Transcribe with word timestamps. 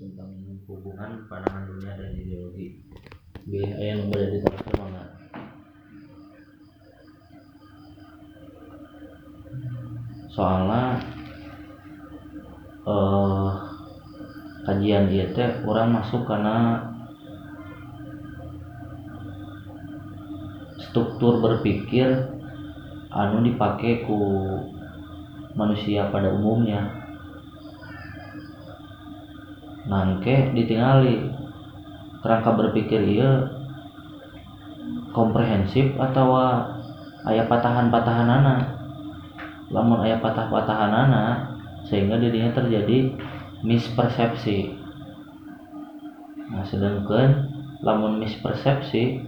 tentang 0.00 0.32
hubungan 0.64 1.28
pandangan 1.28 1.68
dunia 1.68 1.92
dan 2.00 2.16
ideologi. 2.16 2.80
Bi 3.44 3.60
aya 3.60 4.00
nu 4.00 4.08
bade 4.08 4.32
diteruskeun 4.32 4.76
mangga 4.80 5.04
soalnya 10.30 10.82
eh 12.86 13.50
kajian 14.64 15.10
ieu 15.10 15.26
teh 15.34 15.50
urang 15.66 15.90
masuk 15.90 16.22
karena 16.24 16.86
struktur 20.78 21.42
berpikir 21.42 22.30
anu 23.10 23.42
dipakai 23.42 24.06
ku 24.06 24.18
manusia 25.58 26.08
pada 26.14 26.30
umumnya 26.30 26.99
nangke 29.90 30.54
ditingali. 30.54 31.34
Kerangka 32.22 32.54
berpikir 32.54 33.00
iya 33.02 33.50
komprehensif 35.10 35.98
atau 35.98 36.38
ayah 37.26 37.48
patahan-patahan 37.50 38.28
anak 38.28 38.80
lamun 39.70 40.02
ayah 40.02 40.18
patah-patahan 40.18 40.90
anak 40.90 41.34
sehingga 41.86 42.18
dirinya 42.18 42.50
terjadi 42.50 43.14
mispersepsi. 43.62 44.74
Nah 46.50 46.66
sedangkan 46.66 47.54
lamun 47.80 48.18
mispersepsi 48.18 49.22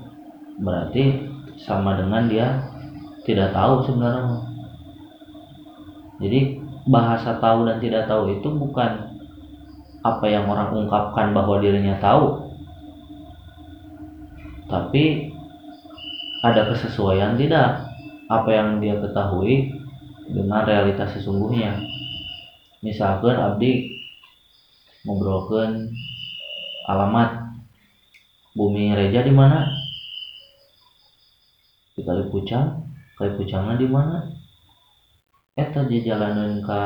berarti 0.59 1.31
sama 1.63 1.95
dengan 1.95 2.27
dia 2.27 2.49
tidak 3.23 3.55
tahu 3.55 3.87
sebenarnya. 3.87 4.51
Jadi 6.19 6.59
bahasa 6.91 7.39
tahu 7.39 7.71
dan 7.71 7.79
tidak 7.79 8.11
tahu 8.11 8.35
itu 8.35 8.49
bukan 8.51 9.12
apa 10.03 10.27
yang 10.27 10.51
orang 10.51 10.75
ungkapkan 10.75 11.31
bahwa 11.31 11.63
dirinya 11.63 11.95
tahu. 12.03 12.51
Tapi 14.67 15.31
ada 16.43 16.75
kesesuaian 16.75 17.39
tidak? 17.39 17.87
Apa 18.27 18.51
yang 18.51 18.69
dia 18.83 18.99
ketahui 18.99 19.71
dengan 20.27 20.67
realitas 20.67 21.15
sesungguhnya? 21.15 21.79
Misalkan 22.83 23.39
abdi 23.39 23.95
ngobrolkan 25.07 25.95
alamat 26.91 27.55
bumi 28.59 28.91
reja 28.99 29.23
di 29.23 29.31
mana? 29.31 29.71
Di 31.95 32.03
kali 32.03 32.27
pucang 32.27 32.91
kali 33.15 33.39
pucangnya 33.39 33.79
di 33.79 33.87
mana? 33.87 34.19
Eta 35.55 35.85
jalanan 35.87 36.65
ke 36.65 36.83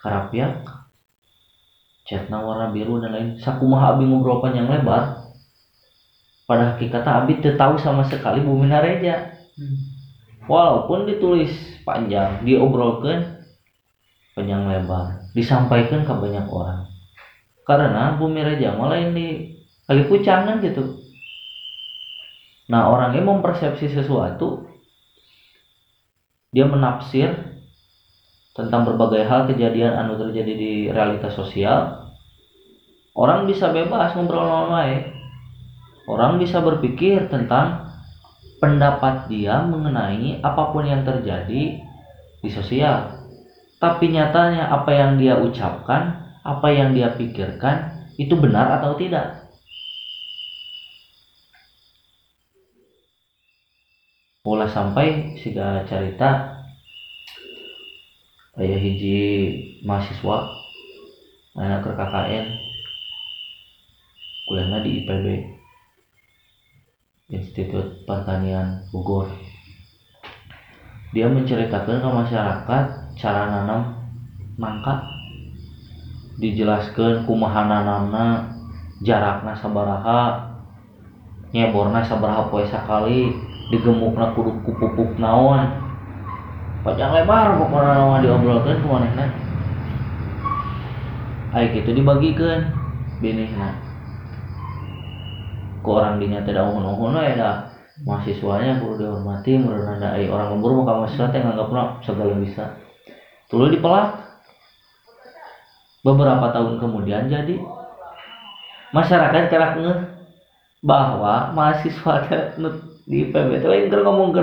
Karapiak 0.00 0.75
catna 2.06 2.40
warna 2.40 2.70
biru 2.70 3.02
dan 3.02 3.12
lain. 3.12 3.28
Sakumaha 3.42 3.98
abi 3.98 4.06
ngobrol 4.06 4.40
panjang 4.40 4.70
lebar. 4.70 5.26
Pada 6.46 6.74
hakikatnya 6.74 7.12
abi 7.26 7.42
tahu 7.42 7.74
sama 7.82 8.06
sekali 8.06 8.40
bumi 8.40 8.70
nareja. 8.70 9.36
Hmm. 9.56 9.96
walaupun 10.46 11.08
ditulis 11.10 11.50
panjang 11.82 12.44
diobrolkan 12.46 13.42
panjang 14.36 14.68
lebar 14.68 15.32
disampaikan 15.34 16.06
ke 16.06 16.12
banyak 16.14 16.46
orang. 16.46 16.86
Karena 17.66 18.14
bumi 18.14 18.46
reja 18.46 18.78
malah 18.78 19.00
ini 19.00 19.58
lagi 19.90 20.06
pucangan 20.06 20.62
gitu. 20.62 21.02
Nah 22.70 22.90
orangnya 22.90 23.22
mempersepsi 23.26 23.90
sesuatu 23.90 24.66
dia 26.54 26.68
menafsir 26.68 27.55
tentang 28.56 28.88
berbagai 28.88 29.22
hal 29.28 29.44
kejadian 29.46 29.94
anu 29.94 30.16
terjadi 30.16 30.52
di 30.56 30.72
realitas 30.88 31.36
sosial 31.36 32.08
orang 33.12 33.44
bisa 33.44 33.68
bebas 33.68 34.16
ngobrol 34.16 34.48
online 34.48 35.12
orang 36.08 36.40
bisa 36.40 36.64
berpikir 36.64 37.28
tentang 37.28 37.86
pendapat 38.56 39.28
dia 39.28 39.60
mengenai 39.60 40.40
apa 40.40 40.72
pun 40.72 40.88
yang 40.88 41.04
terjadi 41.04 41.82
di 42.40 42.50
sosial. 42.50 43.26
Tapi 43.76 44.08
nyatanya 44.08 44.72
apa 44.72 44.90
yang 44.96 45.20
dia 45.20 45.36
ucapkan 45.36 46.32
apa 46.40 46.68
yang 46.72 46.96
dia 46.96 47.12
pikirkan 47.12 48.08
itu 48.16 48.32
benar 48.38 48.80
atau 48.80 48.96
tidak? 48.96 49.44
Mulai 54.46 54.70
sampai 54.70 55.06
sudah 55.42 55.82
cerita 55.90 56.55
ayah 58.56 58.80
hiji 58.80 59.20
mahasiswa 59.84 60.48
anak 61.60 61.84
ke 61.84 61.92
KKN 61.92 62.46
kuliahnya 64.48 64.80
di 64.80 64.90
IPB 65.04 65.26
Institut 67.36 68.06
Pertanian 68.08 68.86
Bogor. 68.94 69.28
Dia 71.12 71.28
menceritakan 71.28 72.00
ke 72.00 72.08
masyarakat 72.08 72.84
cara 73.20 73.42
nanam 73.44 74.08
nangka 74.56 75.04
dijelaskan 76.40 77.28
kumaha 77.28 77.60
nanamna 77.60 78.56
jarakna 79.04 79.52
sabaraha 79.60 80.48
nyeborna 81.52 82.08
sabaraha 82.08 82.48
poe 82.48 82.64
sakali 82.64 83.36
digemukna 83.68 84.32
kudu 84.32 84.64
kupupuk 84.64 85.20
naon 85.20 85.85
panjang 86.86 87.10
lebar 87.10 87.58
pokoknya 87.58 87.90
nama 87.98 88.16
diobrolkan 88.22 88.78
ke 88.78 88.86
manehna 88.86 89.26
Aik 91.56 91.82
itu 91.82 91.90
dibagikan 91.90 92.70
nah 93.58 93.74
ke 95.80 95.88
orang 95.88 96.18
dinya 96.18 96.42
tidak 96.42 96.66
uhun-uhun 96.66 97.16
ya 97.22 97.34
dah. 97.38 97.56
Mahasiswanya 98.04 98.76
perlu 98.76 99.00
dihormati 99.00 99.56
menurut 99.56 99.88
anda 99.88 100.12
ay 100.12 100.28
orang 100.28 100.52
lembur 100.52 100.76
mau 100.76 100.84
kamu 100.84 101.08
sesuatu 101.08 101.32
yang 101.32 101.48
nganggap 101.48 102.04
segala 102.04 102.36
bisa. 102.36 102.76
Tulu 103.48 103.72
dipelak 103.72 104.20
beberapa 106.04 106.52
tahun 106.52 106.76
kemudian 106.76 107.32
jadi 107.32 107.56
masyarakat 108.92 109.48
ngeh 109.80 109.98
bahwa 110.84 111.56
mahasiswa 111.56 112.14
di 113.08 113.24
PB 113.32 113.48
itu 113.62 113.66
lain 113.70 113.88
ngomong 113.88 114.36
ke 114.36 114.42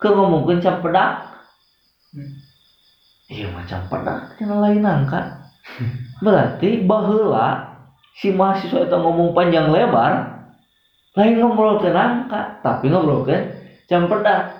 ke 0.00 0.08
ngomongin 0.08 0.64
cap 0.64 0.80
pedak 0.80 1.28
hmm. 2.16 2.32
iya 3.28 3.46
macam 3.52 3.84
pedak 3.92 4.34
yang 4.40 4.56
lain 4.58 4.82
angkat. 4.82 5.24
Berarti 6.24 6.82
bahula 6.88 7.76
si 8.16 8.32
mahasiswa 8.32 8.88
itu 8.88 8.96
ngomong 8.96 9.36
panjang 9.36 9.68
lebar 9.68 10.40
lain 11.14 11.36
ngobrol 11.36 11.78
ke 11.84 11.92
nangka 11.92 12.58
tapi 12.64 12.88
ngobrol 12.88 13.28
ke 13.28 13.36
jam 13.86 14.08
pedak 14.08 14.56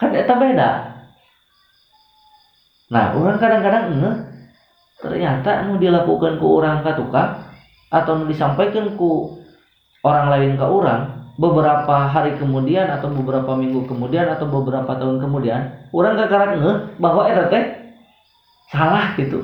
kan 0.00 0.10
itu 0.10 0.34
beda. 0.34 0.70
Nah 2.90 3.04
orang 3.14 3.38
kadang-kadang 3.38 3.84
enggak 3.92 4.16
ternyata 5.04 5.68
nu 5.68 5.76
dilakukan 5.76 6.40
ke 6.40 6.46
orang 6.48 6.80
ke 6.80 6.96
tukang 6.96 7.44
atau 7.92 8.12
nu 8.16 8.24
disampaikan 8.24 8.96
ku 8.96 9.36
orang 10.00 10.32
lain 10.32 10.52
ke 10.56 10.64
orang 10.64 11.13
beberapa 11.34 12.06
hari 12.06 12.38
kemudian 12.38 12.86
atau 12.94 13.10
beberapa 13.10 13.58
minggu 13.58 13.90
kemudian 13.90 14.30
atau 14.30 14.46
beberapa 14.46 14.94
tahun 14.94 15.18
kemudian 15.18 15.90
orang 15.90 16.14
gak 16.14 16.30
karat 16.30 16.50
ngeh 16.62 16.78
bahwa 17.02 17.22
eta 17.26 17.50
teh 17.50 17.64
salah 18.70 19.18
gitu. 19.18 19.42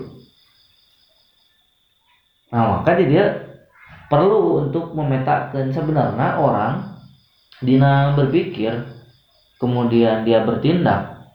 Nah 2.50 2.83
maka 2.83 2.99
dia 2.99 3.50
perlu 4.11 4.67
untuk 4.67 4.95
memetakan 4.95 5.71
sebenarnya 5.71 6.39
orang 6.39 6.99
dina 7.62 8.15
berpikir 8.19 8.87
kemudian 9.62 10.27
dia 10.27 10.43
bertindak 10.43 11.31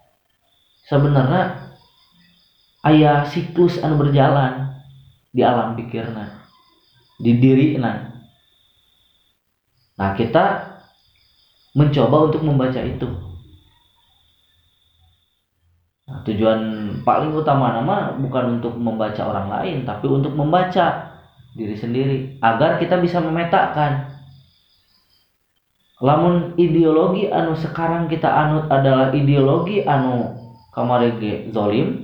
sebenarnya 0.89 1.71
ayah 2.83 3.23
siklus 3.29 3.79
anu 3.79 3.95
berjalan 3.95 4.75
di 5.31 5.39
alam 5.45 5.77
pikirnya 5.79 6.41
di 7.21 7.31
diri 7.39 7.79
nah 9.95 10.11
kita 10.11 10.75
mencoba 11.75 12.31
untuk 12.31 12.41
membaca 12.47 12.79
itu. 12.79 13.11
Nah, 16.05 16.21
tujuan 16.23 16.59
paling 17.03 17.35
utama 17.35 17.73
nama 17.73 18.15
bukan 18.15 18.61
untuk 18.61 18.79
membaca 18.79 19.25
orang 19.27 19.47
lain, 19.51 19.77
tapi 19.83 20.07
untuk 20.07 20.31
membaca 20.37 21.11
diri 21.51 21.75
sendiri 21.75 22.39
agar 22.39 22.79
kita 22.79 22.95
bisa 23.01 23.19
memetakan. 23.19 24.15
Lamun 25.99 26.55
ideologi 26.59 27.27
anu 27.31 27.55
sekarang 27.55 28.11
kita 28.11 28.27
anut 28.27 28.67
adalah 28.67 29.15
ideologi 29.15 29.79
anu 29.83 30.35
kamarege 30.71 31.47
zolim, 31.51 32.03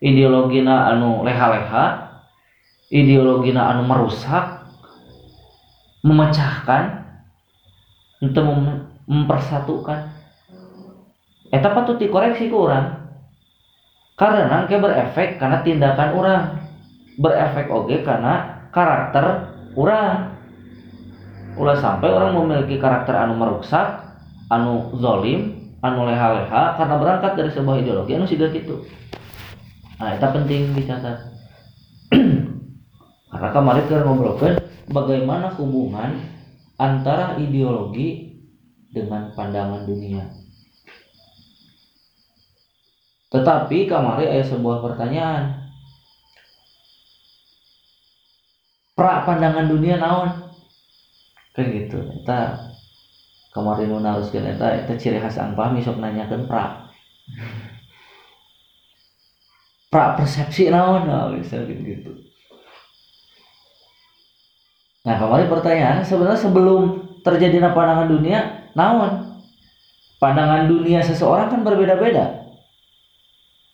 ideologina 0.00 0.88
anu 0.88 1.20
leha-leha, 1.24 2.16
ideologina 2.88 3.68
anu 3.68 3.84
merusak, 3.84 4.59
memecahkan 6.04 7.04
untuk 8.20 8.44
mem 8.46 8.88
mempersatukan. 9.10 10.14
Eta 11.50 11.68
patut 11.74 11.98
dikoreksi 11.98 12.46
ke 12.46 12.54
orang. 12.54 13.10
Karena 14.14 14.70
ke 14.70 14.78
berefek 14.78 15.42
karena 15.42 15.66
tindakan 15.66 16.10
orang. 16.14 16.42
Berefek 17.18 17.66
oke 17.72 18.06
karena 18.06 18.64
karakter 18.70 19.50
orang. 19.74 20.38
Ulah 21.58 21.76
sampai 21.76 22.06
orang 22.06 22.38
memiliki 22.38 22.78
karakter 22.78 23.18
anu 23.18 23.34
merusak 23.34 24.10
anu 24.50 24.90
zolim 24.98 25.70
anu 25.80 26.04
leha-leha 26.04 26.76
karena 26.76 26.94
berangkat 27.00 27.32
dari 27.38 27.50
sebuah 27.54 27.80
ideologi 27.80 28.12
anu 28.18 28.26
sudah 28.28 28.48
gitu 28.52 28.84
nah 29.96 30.16
itu 30.16 30.26
penting 30.26 30.62
dicatat 30.76 31.18
karena 33.30 33.48
kemarin 33.54 33.86
kita 33.86 34.02
ngobrolkan 34.02 34.54
bagaimana 34.90 35.54
hubungan 35.54 36.18
antara 36.74 37.38
ideologi 37.38 38.34
dengan 38.90 39.30
pandangan 39.38 39.86
dunia. 39.86 40.26
Tetapi 43.30 43.86
kemarin 43.86 44.26
ada 44.34 44.42
sebuah 44.42 44.82
pertanyaan. 44.82 45.70
Pra 48.98 49.22
pandangan 49.22 49.70
dunia 49.70 50.02
naon? 50.02 50.50
Kan 51.54 51.70
gitu 51.70 52.02
kita 52.02 52.58
kemarin 53.54 53.94
haruskan 54.02 54.50
kita 54.50 54.66
kita 54.84 54.94
ciri 54.98 55.18
khas 55.22 55.38
ang 55.38 55.54
pahmi 55.54 55.78
sok 55.86 56.02
nanyakan 56.02 56.50
pra. 56.50 56.90
Pra 59.90 60.14
persepsi 60.14 60.70
naon? 60.70 61.10
Nah, 61.10 61.34
bisa 61.34 61.66
gitu 61.66 62.29
nah 65.00 65.16
kemarin 65.16 65.48
pertanyaan 65.48 66.04
sebenarnya 66.04 66.40
sebelum 66.40 66.82
terjadi 67.24 67.72
pandangan 67.72 68.08
dunia 68.08 68.68
naon 68.76 69.30
pandangan 70.20 70.68
dunia 70.68 71.00
seseorang 71.00 71.48
kan 71.48 71.64
berbeda-beda. 71.64 72.52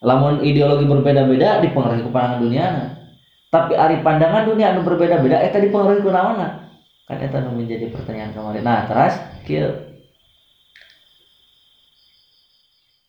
Lamun 0.06 0.46
ideologi 0.46 0.86
berbeda-beda 0.86 1.58
dipengaruhi 1.60 2.06
ke 2.06 2.10
pandangan 2.14 2.40
dunia 2.40 2.64
nah. 2.70 2.88
Tapi 3.50 3.74
ari 3.74 4.06
pandangan 4.06 4.46
dunia 4.46 4.72
anu 4.72 4.86
berbeda-beda 4.86 5.42
eta 5.42 5.58
dipengaruhi 5.58 6.06
ku 6.06 6.14
naonna 6.14 6.70
kan 7.10 7.18
eta 7.18 7.42
anu 7.42 7.58
menjadi 7.58 7.90
pertanyaan 7.90 8.30
kemarin. 8.30 8.62
Nah 8.62 8.86
terus 8.86 9.14
kieu. 9.42 9.70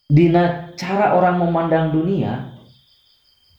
Dina 0.07 0.73
cara 0.79 1.13
orang 1.13 1.37
memandang 1.37 1.93
dunia 1.93 2.55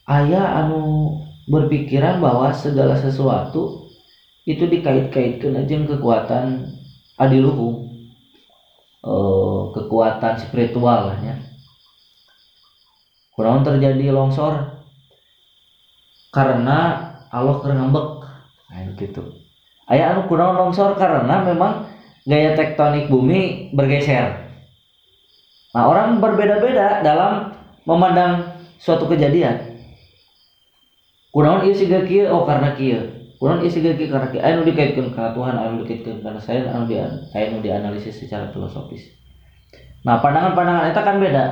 ayah 0.09 0.65
anu 0.65 1.13
berpikiran 1.47 2.19
bahwa 2.19 2.49
segala 2.51 2.97
sesuatu 2.97 3.88
itu 4.49 4.65
dikait-kaitkan 4.65 5.61
aja 5.61 5.77
kekuatan 5.85 6.65
adiluhung 7.21 7.85
eh, 9.05 9.61
kekuatan 9.77 10.33
spiritual 10.41 11.13
ya 11.21 11.37
kurang 13.37 13.61
terjadi 13.61 14.09
longsor 14.09 14.73
karena 16.33 17.09
Allah 17.29 17.55
ngambek 17.61 18.25
nah 18.69 18.85
gitu. 18.97 19.25
Ayah 19.89 20.13
anu 20.13 20.29
kurang 20.29 20.53
longsor 20.57 20.93
karena 20.97 21.41
memang 21.41 21.85
gaya 22.25 22.53
tektonik 22.53 23.09
bumi 23.09 23.73
bergeser. 23.73 24.45
Nah 25.73 25.89
orang 25.89 26.21
berbeda-beda 26.21 27.01
dalam 27.01 27.53
memandang 27.89 28.53
suatu 28.77 29.09
kejadian. 29.09 29.65
Kurang 31.33 31.65
iya 31.65 31.73
sih 31.73 31.89
oh 32.29 32.45
karena 32.45 32.73
kia 32.77 33.18
kurang 33.39 33.63
sih 33.71 33.79
kia 33.79 33.95
karena 33.95 34.35
anu 34.43 34.67
dikaitkan 34.67 35.15
karena 35.15 35.31
Tuhan 35.31 35.55
anu 35.55 35.73
dikaitkan 35.87 36.19
karena 36.19 36.39
saya 36.43 36.67
anu 36.75 36.91
di 36.91 36.99
anu 36.99 37.57
dianalisis 37.63 38.19
secara 38.19 38.51
filosofis. 38.51 39.15
Nah 40.03 40.19
pandangan-pandangan 40.19 40.91
itu 40.91 40.99
kan 40.99 41.17
beda. 41.23 41.45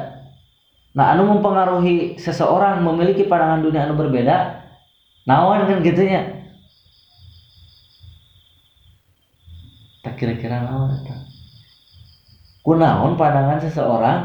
Nah 1.00 1.16
anu 1.16 1.32
mempengaruhi 1.32 2.20
seseorang 2.20 2.84
memiliki 2.84 3.24
pandangan 3.32 3.64
dunia 3.64 3.88
anu 3.88 3.96
berbeda 3.96 4.68
nawan 5.24 5.64
kan 5.64 5.80
gitunya 5.80 6.44
tak 10.04 10.20
kira-kira 10.20 10.68
nawan 10.68 10.92
eta. 10.92 11.24
Kunaon 12.68 13.16
pandangan 13.16 13.64
seseorang 13.64 14.20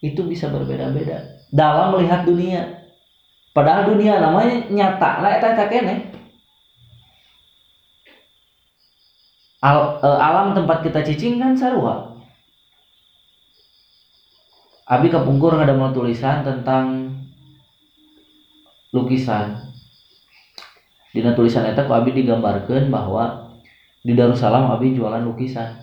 itu 0.00 0.24
bisa 0.24 0.48
berbeda-beda 0.48 1.44
dalam 1.52 1.92
melihat 1.92 2.24
dunia. 2.24 2.88
Padahal 3.52 3.92
dunia 3.92 4.16
namanya 4.16 4.64
nyata 4.72 5.20
lah 5.20 5.36
eta 5.36 5.68
kene 5.68 6.21
Al, 9.62 10.02
e, 10.02 10.08
alam 10.10 10.58
tempat 10.58 10.82
kita 10.82 11.06
cicing 11.06 11.38
kan 11.38 11.54
sarua. 11.54 12.10
Abi 14.82 15.06
kepungkur 15.06 15.54
ada 15.54 15.70
mau 15.78 15.94
tulisan 15.94 16.42
tentang 16.42 17.14
lukisan. 18.90 19.54
Dina 21.14 21.32
tulisan 21.38 21.64
eta 21.70 21.86
ku 21.86 21.94
Abi 21.94 22.10
digambarkan 22.10 22.90
bahwa 22.90 23.54
di 24.02 24.12
Darussalam 24.18 24.74
Abi 24.74 24.98
jualan 24.98 25.22
lukisan. 25.22 25.78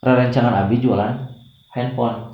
Rencangan 0.00 0.64
Abi 0.64 0.80
jualan 0.80 1.12
handphone. 1.76 2.32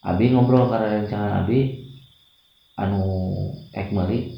Abi 0.00 0.32
ngobrol 0.32 0.72
karena 0.72 1.04
rencangan 1.04 1.44
Abi 1.44 1.76
anu 2.80 3.04
ek 3.76 3.92
meli 3.92 4.32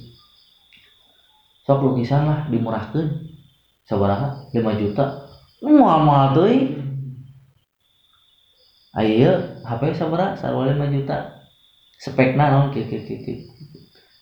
sok 1.63 1.79
lukisan 1.87 2.27
lah 2.27 2.51
dimurahkan 2.51 3.32
sabaraha 3.93 4.49
5 4.57 4.81
juta? 4.81 5.29
Mual-mual 5.61 6.33
teuing 6.33 6.81
ayo 8.97 9.61
HP 9.69 9.83
sabaraha 9.93 10.41
sarwa 10.41 10.73
5 10.73 10.97
juta. 10.97 11.45
Spekna 12.01 12.49
naon? 12.49 12.73
Kieu 12.73 12.89
kieu 12.89 13.05
kieu 13.05 13.45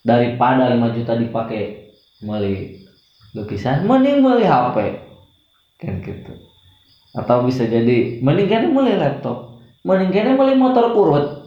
daripada 0.03 0.75
5 0.75 0.97
juta 0.99 1.15
dipakai 1.15 1.95
beli 2.19 2.83
lukisan 3.31 3.87
mending 3.87 4.27
beli 4.27 4.45
HP 4.51 4.77
kan 5.79 6.03
gitu. 6.03 6.35
Atau 7.15 7.47
bisa 7.47 7.63
jadi 7.71 8.19
mending 8.19 8.75
beli 8.75 8.99
laptop. 8.99 9.63
Mending 9.87 10.35
beli 10.35 10.55
motor 10.59 10.93
kurut 10.93 11.41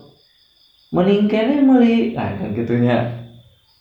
mending 0.93 1.25
kan 1.25 1.49
beli 1.65 2.13
ah 2.15 2.37
kan 2.37 2.53
gitunya. 2.53 2.97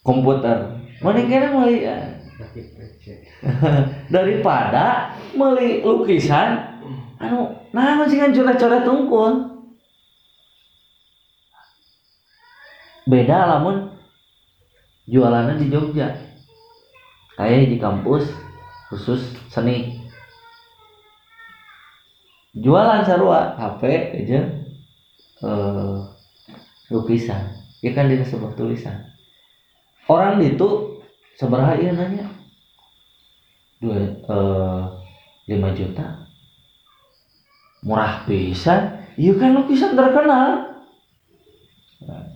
Komputer. 0.02 0.82
Mending 1.04 1.28
kan 1.28 1.52
beli 1.60 1.76
ah. 1.86 2.11
daripada 4.14 5.16
beli 5.34 5.82
lukisan 5.82 6.78
anu 7.22 7.54
nah 7.70 7.96
masih 7.96 8.18
kan 8.18 8.34
coret-coret 8.34 8.82
tungkul. 8.84 9.32
Beda 13.02 13.50
lamun 13.50 13.90
jualannya 15.10 15.58
di 15.58 15.66
Jogja. 15.72 16.14
Kayak 17.34 17.74
di 17.74 17.76
kampus 17.82 18.31
khusus 18.93 19.34
seni. 19.50 20.06
Jualan 22.52 23.02
sarua 23.02 23.56
HP 23.58 23.82
aja. 24.22 24.40
Eh, 25.43 25.98
lukisan. 26.93 27.43
Ya 27.82 27.90
kan 27.96 28.06
di 28.06 28.22
sebuah 28.22 28.55
tulisan. 28.55 29.10
Orang 30.06 30.38
itu 30.44 30.92
seberapa 31.36 31.79
iya 31.79 31.91
nanya? 31.96 32.27
Dua 33.82 33.98
eh, 33.98 34.82
lima 35.51 35.74
juta? 35.74 36.29
Murah 37.82 38.22
bisa 38.31 39.03
iya 39.19 39.32
kan 39.34 39.58
lukisan 39.58 39.98
terkenal. 39.98 40.70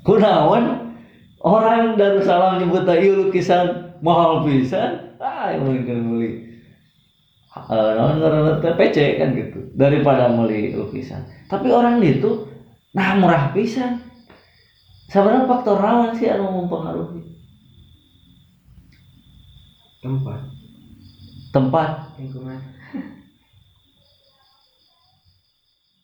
Kunawan 0.06 0.94
orang 1.42 1.98
Darussalam 1.98 2.62
nyebut 2.62 2.86
ayo 2.86 3.26
lukisan 3.26 3.98
mahal 4.02 4.46
pisan. 4.46 5.18
Ah 5.22 5.50
yang 5.54 5.66
mungkin 5.66 6.12
beli 6.12 6.30
uh, 7.54 7.90
non 7.98 8.62
PC 8.62 9.18
kan 9.18 9.34
gitu. 9.34 9.70
Daripada 9.74 10.30
beli 10.30 10.74
lukisan 10.74 11.26
tapi 11.46 11.70
orang 11.70 12.02
itu 12.02 12.50
nah 12.90 13.14
murah 13.14 13.54
pisan. 13.54 14.02
Sebenarnya 15.06 15.46
faktor 15.46 15.78
rawan 15.78 16.18
sih 16.18 16.26
anu 16.26 16.50
mempengaruhi 16.50 17.35
tempat 20.06 20.40
tempat 21.50 21.90
lingkungan 22.22 22.60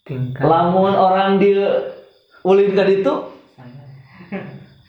tingkat 0.02 0.42
lamun 0.42 0.94
orang 0.98 1.38
dia 1.38 1.94
ulin 2.42 2.74
ke 2.74 2.82
itu 2.98 3.14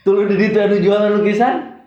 Tulu 0.04 0.28
di 0.28 0.36
itu 0.36 0.60
anu 0.60 0.84
jualan 0.84 1.16
lukisan? 1.16 1.80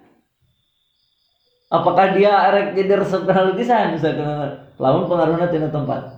Apakah 1.69 2.17
dia 2.17 2.33
arek 2.49 2.73
jadi 2.73 2.97
resep 2.97 3.29
kena 3.29 3.53
lukisan? 3.53 3.93
Bisa 3.93 4.17
kena 4.17 4.73
lamun 4.81 5.05
pengaruhnya 5.05 5.53
tina 5.53 5.69
tempat. 5.69 6.17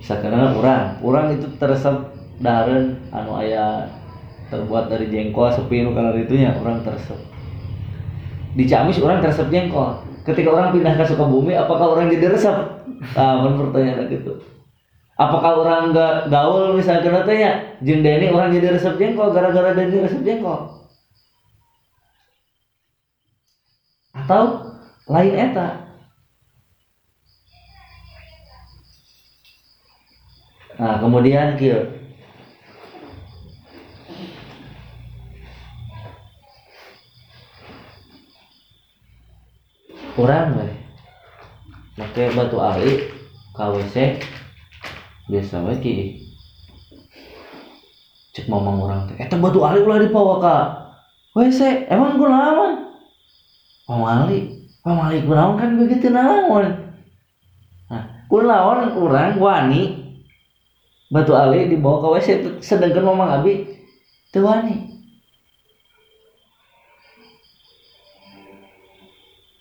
Bisa 0.00 0.16
kena 0.24 0.56
orang, 0.56 0.96
orang 1.04 1.26
itu 1.36 1.46
teresep 1.60 2.08
daren 2.40 2.96
anu 3.12 3.36
ayah 3.36 3.99
terbuat 4.50 4.90
dari 4.90 5.06
jengkol 5.08 5.48
sepi 5.54 5.86
nu 5.86 5.94
kalau 5.94 6.12
itunya 6.18 6.52
orang 6.58 6.82
teresep. 6.82 7.16
Di 8.58 8.66
Ciamis 8.66 8.98
orang 8.98 9.22
teresep 9.22 9.46
jengkol. 9.48 10.02
Ketika 10.26 10.52
orang 10.52 10.74
pindah 10.76 10.98
ke 10.98 11.04
Sukabumi, 11.06 11.56
apakah 11.56 11.96
orang 11.96 12.12
jadi 12.12 12.34
resep? 12.34 12.56
Nah, 13.16 13.48
pertanyaan 13.56 14.10
gitu 14.12 14.36
apakah 15.20 15.52
orang 15.60 15.92
nggak 15.92 16.32
gaul 16.32 16.72
misalnya 16.80 17.20
tanya 17.28 17.76
jeng 17.84 18.00
Denny 18.00 18.32
orang 18.32 18.56
jadi 18.56 18.72
resep 18.72 18.96
jengkol 18.96 19.36
gara-gara 19.36 19.76
Denny 19.76 20.00
resep 20.00 20.24
jengkol 20.24 20.80
atau 24.16 24.64
lain 25.12 25.34
eta 25.36 25.68
nah 30.80 30.96
kemudian 31.04 31.60
kieu 31.60 31.99
kurang 40.20 40.52
we 40.60 40.68
pakai 41.96 42.36
batu 42.36 42.60
ali 42.60 43.08
KWC 43.56 44.20
biasa 45.32 45.64
wae 45.64 45.80
ki. 45.80 46.20
Cek 48.36 48.44
mamang 48.52 48.84
orang 48.84 49.08
teh 49.08 49.16
eta 49.16 49.40
batu 49.40 49.64
ali 49.64 49.80
ulah 49.80 49.96
dibawa 49.96 50.34
ka 50.44 50.56
WC 51.32 51.88
emang 51.88 52.20
kunaon 52.20 52.92
pamali 53.88 54.68
pamali 54.84 55.24
kunaon 55.24 55.56
kan 55.56 55.80
begitu 55.80 56.12
naon? 56.12 56.68
Nah 57.88 58.04
kunaon 58.28 58.92
urang 59.00 59.40
wani. 59.40 59.96
Batu 61.08 61.32
ali 61.32 61.72
dibawa 61.72 62.04
ke 62.04 62.08
WC 62.20 62.28
sedangkan 62.60 63.08
mamang 63.08 63.40
abi 63.40 63.66
teu 64.28 64.44
wani 64.44 64.89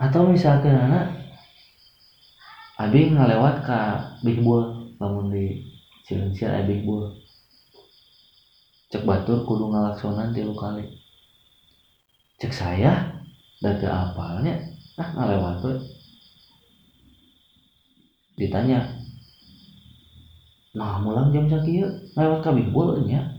atau 0.09 0.25
misalkan 0.25 0.73
anak 0.73 1.05
abi 2.81 3.13
ngalewat 3.13 3.61
ke 3.61 3.79
Big 4.25 4.41
Bull 4.41 4.89
namun 4.97 5.29
di 5.29 5.61
Cilengsi 6.01 6.49
aya 6.49 6.65
Big 6.65 6.81
Bull. 6.81 7.13
Cek 8.89 9.05
batur 9.05 9.45
kudu 9.45 9.69
ngalaksonan 9.69 10.33
tilu 10.33 10.57
kali. 10.57 10.89
Cek 12.41 12.49
saya 12.49 13.21
data 13.61 14.09
apalnya? 14.09 14.57
Ah 14.97 15.13
ngalewat 15.13 15.61
tuh 15.61 15.77
ditanya 18.33 18.87
nah 20.73 20.95
mulang 21.01 21.29
jam 21.35 21.45
sakieu 21.45 21.85
ngalewat 22.17 22.39
ka 22.41 22.49
Big 22.49 22.73
Bull 22.73 22.97
nya 23.05 23.29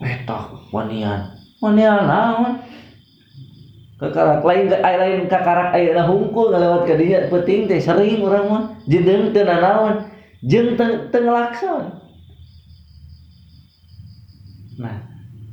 petak 0.00 0.72
wanian. 0.72 1.36
Wanian 1.60 2.08
naon 2.08 2.64
kakarak 3.94 4.42
lain 4.42 4.68
air 4.70 4.98
lain 4.98 5.20
kakarak 5.30 5.70
air 5.78 5.94
hungkul 6.02 6.50
ngalewat 6.50 6.84
ke 6.84 6.94
dia 6.98 7.30
penting 7.30 7.70
teh 7.70 7.78
sering 7.78 8.20
orang 8.26 8.46
mah. 8.50 8.62
Jedeng 8.90 9.30
teu 9.30 9.46
nanaon 9.46 10.10
jeung 10.44 10.76
teu 10.76 11.22
nah 14.74 15.06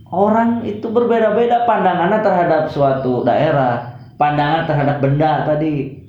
orang 0.10 0.66
itu 0.66 0.90
berbeda-beda 0.90 1.70
pandangannya 1.70 2.26
terhadap 2.26 2.74
suatu 2.74 3.22
daerah 3.22 4.02
pandangan 4.18 4.66
terhadap 4.66 4.98
benda 4.98 5.46
tadi 5.46 6.02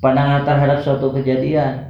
pandangan 0.00 0.48
terhadap 0.48 0.78
suatu 0.82 1.12
kejadian. 1.12 1.88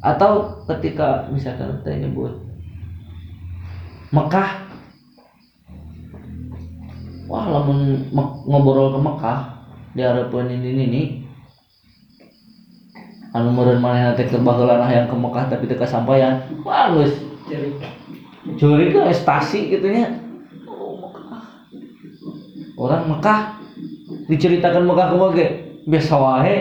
Atau 0.00 0.64
ketika 0.64 1.28
misalkan 1.28 1.76
kita 1.84 2.08
nyebut 2.08 2.32
Mekah 4.16 4.69
wah 7.30 7.46
lamun 7.46 8.10
ngobrol 8.50 8.90
ke 8.90 8.98
Mekah 8.98 9.38
di 9.94 10.02
harapan 10.02 10.50
ini 10.50 10.68
ini 10.74 11.02
anu 13.30 13.54
meureun 13.54 13.78
manehna 13.78 14.18
teh 14.18 14.26
keur 14.26 14.42
baheula 14.42 14.82
yang 14.90 15.06
ke 15.06 15.14
Mekah 15.14 15.46
tapi 15.46 15.70
teu 15.70 15.78
kasampaian 15.78 16.42
bagus 16.66 17.14
curi 18.58 18.90
ke 18.90 19.14
stasi 19.14 19.70
gitu 19.70 19.86
nya. 19.86 20.10
Oh 20.66 21.06
orang 22.90 23.14
Mekah 23.14 23.62
diceritakan 24.26 24.90
Mekah 24.90 25.06
ge 25.38 25.46
biasa 25.86 26.14
wae. 26.18 26.56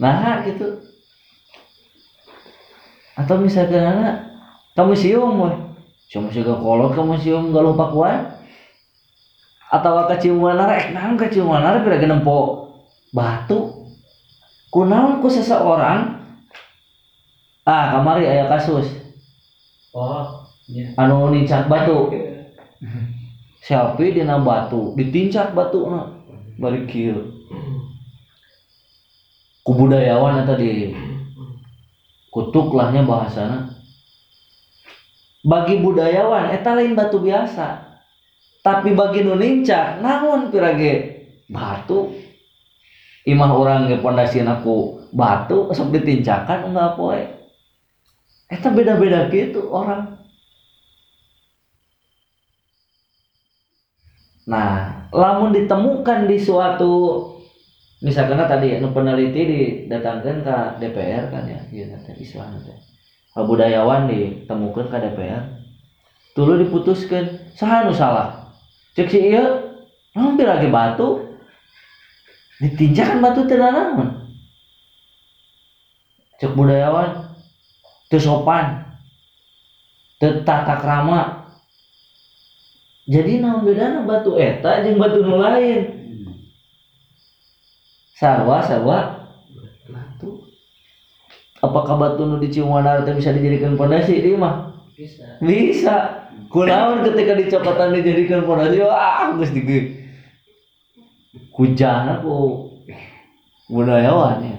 Nah 0.00 0.40
gitu. 0.48 0.80
Atau 3.20 3.36
misalkan 3.36 3.84
anak 3.84 4.40
ke 4.72 4.82
museum 4.88 5.36
weh 5.44 5.56
cuma 6.10 6.32
sih 6.32 6.42
kolot 6.42 6.96
ke 6.96 7.02
museum 7.04 7.54
gak 7.54 7.62
lupa 7.62 7.86
kuat 7.94 8.39
atau 9.70 10.10
keciuman 10.10 10.58
rek 10.58 10.90
nah 10.90 11.14
keciuman 11.14 11.62
arek 11.62 11.86
pira 11.86 12.02
nempo 12.02 12.66
batu? 13.14 13.86
Kunaon 14.70 15.22
ku 15.22 15.30
seseorang. 15.30 16.18
Ah 17.66 17.94
kamari 17.94 18.26
aya 18.26 18.50
kasus. 18.50 18.86
Oh 19.94 20.46
iya. 20.66 20.94
Anu 20.98 21.30
nincak 21.30 21.70
batu. 21.70 22.10
Selfie 23.62 24.14
dina 24.14 24.42
batu? 24.42 24.94
Ditincak 24.98 25.54
batu 25.54 25.86
na 25.86 26.18
balik 26.58 26.90
kieu 26.90 27.40
kubudayawan 29.64 30.42
eta 30.42 30.58
di 30.58 30.90
kutuk 32.32 32.74
lahnya 32.74 33.06
bahasana. 33.06 33.70
Bagi 35.40 35.80
budayawan 35.80 36.52
eta 36.52 36.76
lain 36.76 36.92
batu 36.92 37.22
biasa 37.22 37.89
tapi 38.60 38.92
bagi 38.92 39.24
nu 39.24 39.36
nincak 39.36 40.04
naon 40.04 40.52
pirage? 40.52 41.24
Batu. 41.48 42.12
Imah 43.28 43.52
orang 43.52 43.92
ge 43.92 44.00
pondasi 44.00 44.40
aku 44.40 45.06
batu 45.12 45.68
sok 45.76 45.92
ditincakan 45.92 46.72
enggak 46.72 46.96
poe 46.96 47.20
eta 48.48 48.72
beda-beda 48.72 49.28
gitu 49.28 49.68
orang. 49.68 50.24
Nah 54.48 55.04
lamun 55.12 55.52
ditemukan 55.52 56.26
di 56.26 56.40
suatu 56.40 57.28
misalkan 58.00 58.40
tadi 58.48 58.80
nu 58.80 58.88
peneliti 58.96 59.42
didatangkan 59.44 60.36
ke 60.40 60.56
DPR 60.80 61.28
kan 61.28 61.44
ya 61.44 61.60
teh 61.68 62.16
istilahnya 62.16 62.58
teh. 62.64 62.78
Budayawan 63.36 64.08
ditemukan 64.08 64.88
ke 64.88 64.96
DPR 64.96 65.44
dulu 66.32 66.56
diputuskan 66.56 67.52
saha 67.52 67.84
nu 67.84 67.92
salah 67.92 68.39
cek 69.00 69.08
si 69.08 69.18
iya. 69.32 69.44
Hampir 70.12 70.44
lagi 70.44 70.68
batu. 70.68 71.24
Ditinjakan 72.60 73.24
batu 73.24 73.48
tenanaman 73.48 74.20
cek 76.40 76.52
budayawan. 76.56 77.36
Teu 78.12 78.20
sopan. 78.20 78.96
Teu 80.20 80.44
tata 80.44 80.76
krama. 80.80 81.48
Jadi 83.08 83.40
naon 83.40 83.64
bedana 83.64 84.04
batu 84.04 84.36
eta 84.36 84.84
jeung 84.84 85.00
batu 85.00 85.24
nu 85.24 85.40
lain? 85.40 85.80
Sarwa 88.16 88.60
sarwa. 88.64 88.98
Batu. 89.88 90.48
Apakah 91.60 91.96
batu 91.96 92.24
nu 92.24 92.36
di 92.40 92.48
Ciumadar 92.52 93.04
bisa 93.16 93.32
dijadikan 93.32 93.76
pondasi 93.76 94.20
ieu 94.20 94.36
mah? 94.36 94.76
Bisa. 94.96 95.40
Bisa 95.40 96.19
kunaon 96.50 97.06
ketika 97.06 97.38
dicopatan 97.38 97.94
dijadikan 97.94 98.42
pondasi? 98.44 98.82
Wah 98.82 99.32
geus 99.38 99.54
di 99.54 99.62
kujana 101.54 102.18
ku 102.20 102.66
budayawan 103.70 104.42
ya 104.42 104.56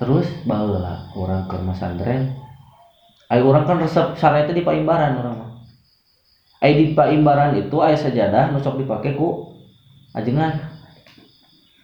terus 0.00 0.26
baheula 0.42 1.06
orang 1.14 1.46
ke 1.46 1.54
pesantren 1.54 2.34
ayo 3.30 3.48
orang 3.48 3.64
kan 3.64 3.78
resep 3.78 4.18
syariat 4.18 4.50
di 4.50 4.60
paimbaran 4.60 5.16
orang 5.16 5.34
mah. 5.40 5.50
Ai 6.62 6.76
di 6.76 6.84
paimbaran 6.92 7.56
itu 7.58 7.80
aya 7.80 7.96
sajadah 7.96 8.52
nu 8.52 8.60
sok 8.60 8.78
dipake 8.84 9.16
ku 9.16 9.56
ajengan. 10.12 10.68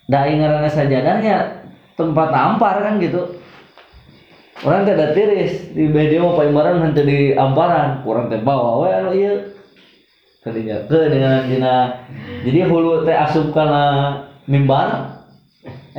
Da 0.06 0.28
ai 0.28 0.36
ngaranna 0.36 0.68
sajadahnya 0.68 1.36
tempat 1.96 2.30
ampar 2.30 2.84
kan 2.84 3.00
gitu 3.00 3.37
orang 4.66 4.86
teh 4.86 4.94
tiris. 5.14 5.70
Di 5.74 5.86
media 5.86 6.22
mau 6.22 6.34
paimbaran 6.34 6.82
henteu 6.82 7.06
di 7.06 7.34
amparan. 7.34 8.02
Kurang 8.02 8.32
teh 8.32 8.40
bawa 8.42 8.82
we 8.82 8.88
anu 8.90 9.10
ieu. 9.14 9.34
Kadinya 10.38 10.86
ke 10.86 10.98
dengan 11.10 11.44
dina 11.50 11.74
jadi 12.46 12.70
hulu 12.70 13.04
teh 13.04 13.14
asup 13.14 13.50
kana 13.54 13.82
mimbar. 14.46 15.18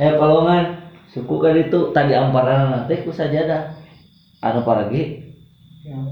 Aya 0.00 0.16
kolongan 0.16 0.90
suku 1.12 1.34
kan 1.38 1.54
itu 1.56 1.92
tadi 1.92 2.12
amparan 2.16 2.72
nanti 2.72 3.04
ku 3.04 3.12
sajadah. 3.12 3.76
Anu 4.40 4.64
paragi? 4.64 5.28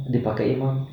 Dipakai 0.08 0.52
imam. 0.56 0.88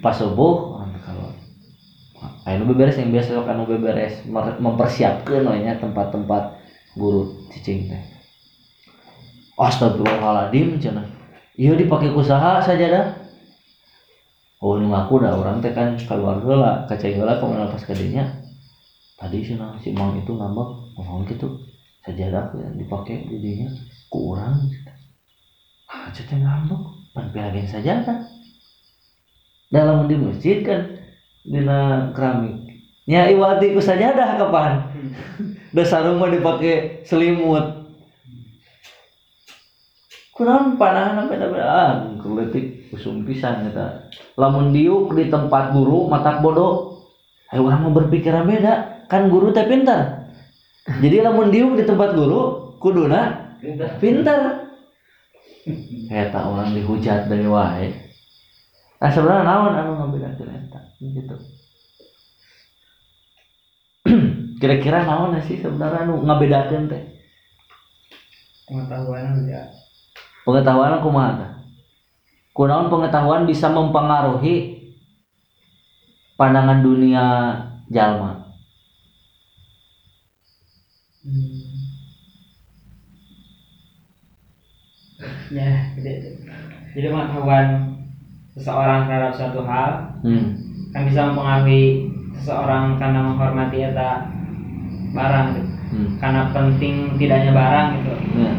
Pas 0.00 0.16
subuh 0.16 0.80
kalau 1.04 2.66
beberes 2.66 2.98
yang 2.98 3.10
biasa 3.10 3.36
sok 3.38 3.50
anu 3.50 3.66
beberes. 3.66 4.22
Mempersiapkan 4.58 5.46
we 5.46 5.58
nya 5.62 5.78
tempat-tempat 5.78 6.58
guru 6.94 7.46
cicing 7.50 7.86
teh 7.90 8.19
Astagfirullahaladzim 9.60 10.80
cenah. 10.80 11.04
Iya 11.60 11.76
dipakai 11.76 12.08
usaha 12.16 12.64
saja 12.64 12.86
dah. 12.88 13.06
Oh 14.60 14.76
nu 14.80 14.88
ngaku 14.88 15.20
dah 15.20 15.36
orang 15.36 15.60
teh 15.60 15.72
kan 15.72 15.96
keluar 15.96 16.40
heula 16.40 16.84
kacai 16.88 17.16
heula 17.16 17.40
ke 17.40 17.44
mana 17.48 17.68
pas 17.68 17.80
kadinya 17.80 18.28
tadi 19.16 19.40
si 19.40 19.56
nah, 19.56 19.72
si 19.80 19.88
Mang 19.92 20.12
itu 20.20 20.36
ngambek 20.36 20.96
ngomong 21.00 21.24
gitu 21.24 21.48
sajadah 22.04 22.52
yang 22.56 22.76
dipakai 22.76 23.24
jadinya 23.24 23.72
kurang 24.12 24.60
ah 25.88 26.12
cete 26.12 26.36
ngambek 26.36 26.76
pan 27.16 27.32
pialain 27.32 27.64
sajadah 27.64 28.20
dalam 29.72 30.04
di 30.04 30.16
masjid 30.20 30.60
kan 30.60 30.92
dina 31.40 32.12
keramik. 32.12 32.60
Nya 33.08 33.32
iwati 33.32 33.72
ku 33.72 33.80
sajadah 33.80 34.36
kapan? 34.36 34.72
Da 35.74 35.86
sarung 35.86 36.20
mah 36.20 36.28
dipake 36.28 37.00
selimut 37.06 37.79
kurang 40.30 40.78
panahan 40.80 41.26
ah 41.60 42.06
kuletik 42.22 42.88
usum 42.94 43.26
pisan 43.26 43.68
eta 43.68 44.08
lamun 44.40 44.72
diuk 44.72 45.12
di 45.12 45.28
tempat 45.28 45.74
guru 45.74 46.08
mata 46.08 46.40
bodoh 46.40 47.00
ayo 47.50 47.66
orang 47.66 47.82
mau 47.82 47.92
berpikiran 47.94 48.46
beda. 48.46 48.74
Kan 49.10 49.26
guru 49.26 49.50
teh 49.50 49.66
pintar. 49.66 50.30
Jadi 50.86 51.18
lamun 51.18 51.50
diuk 51.50 51.74
di 51.74 51.82
tempat 51.82 52.14
guru 52.14 52.74
kuduna 52.78 53.52
Pintar. 53.60 53.98
pintar. 53.98 54.40
Eta 56.08 56.40
orang 56.46 56.72
dihujat 56.72 57.28
dari 57.28 57.44
wae. 57.44 57.90
Nah 59.02 59.10
sebenarnya 59.10 59.44
naon 59.44 59.74
anu 59.76 59.90
ngambedakeun 59.98 60.50
eta? 60.50 60.80
Gitu. 61.02 61.36
Kira-kira 64.60 65.04
naon 65.04 65.36
sih 65.44 65.58
sebenarnya 65.60 66.06
anu 66.06 66.22
ngabedakeun 66.24 66.86
teh? 66.88 67.02
Pengetahuan 68.70 69.50
ya. 69.50 69.79
Pengetahuan 70.42 71.00
kumaha 71.00 71.32
tah 71.36 71.52
kunaon 72.52 72.88
pengetahuan 72.88 73.44
bisa 73.44 73.68
mempengaruhi 73.68 74.56
pandangan 76.34 76.80
dunia 76.80 77.24
jalma 77.88 78.40
Hmm. 81.20 81.68
Ya, 85.52 85.68
jadi, 85.98 86.32
jadi 86.96 87.06
pengetahuan 87.12 87.92
seseorang 88.56 89.04
terhadap 89.04 89.36
suatu 89.36 89.60
hal 89.68 90.16
hmm. 90.24 90.46
kan 90.96 91.04
bisa 91.04 91.28
mempengaruhi 91.28 92.08
seseorang 92.40 92.96
karena 92.96 93.20
menghormati 93.20 93.84
eta 93.84 94.32
barang 95.12 95.46
gitu. 95.54 95.70
Hmm. 95.90 96.08
karena 96.22 96.42
penting 96.54 96.94
tidaknya 97.18 97.50
barang 97.52 97.88
gitu 97.98 98.14
Ya. 98.38 98.52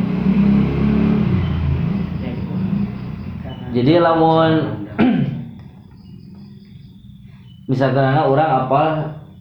ya 2.20 2.30
gitu 2.30 2.54
Karena- 3.42 3.61
jadi 3.72 4.04
lamun 4.04 4.84
misalkan 7.72 8.20
orang 8.20 8.68
apa 8.68 8.84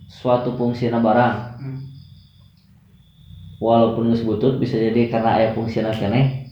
suatu 0.06 0.54
fungsina 0.54 1.02
barang. 1.02 1.37
Hmm. 1.58 1.78
walaupun 3.60 4.14
geus 4.14 4.25
butut 4.25 4.56
bisa 4.56 4.78
jadi 4.78 5.10
karena 5.10 5.37
aya 5.37 5.49
fungsina 5.52 5.92
keneh 5.92 6.49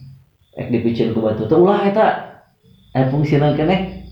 ek 0.53 0.69
dipicieun 0.69 1.15
ku 1.15 1.23
batu 1.23 1.47
teh 1.47 1.55
ulah 1.55 1.87
eta. 1.87 2.07
Aya 2.91 3.07
fungsina 3.07 3.55
keneh 3.55 4.03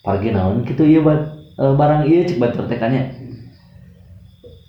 pargi 0.00 0.32
naon 0.32 0.64
kitu 0.64 0.88
ieu 0.88 1.04
bat 1.04 1.28
barang 1.60 2.08
ieu 2.08 2.24
cek 2.24 2.40
batur 2.40 2.64
teh 2.66 2.80
kanya. 2.80 3.12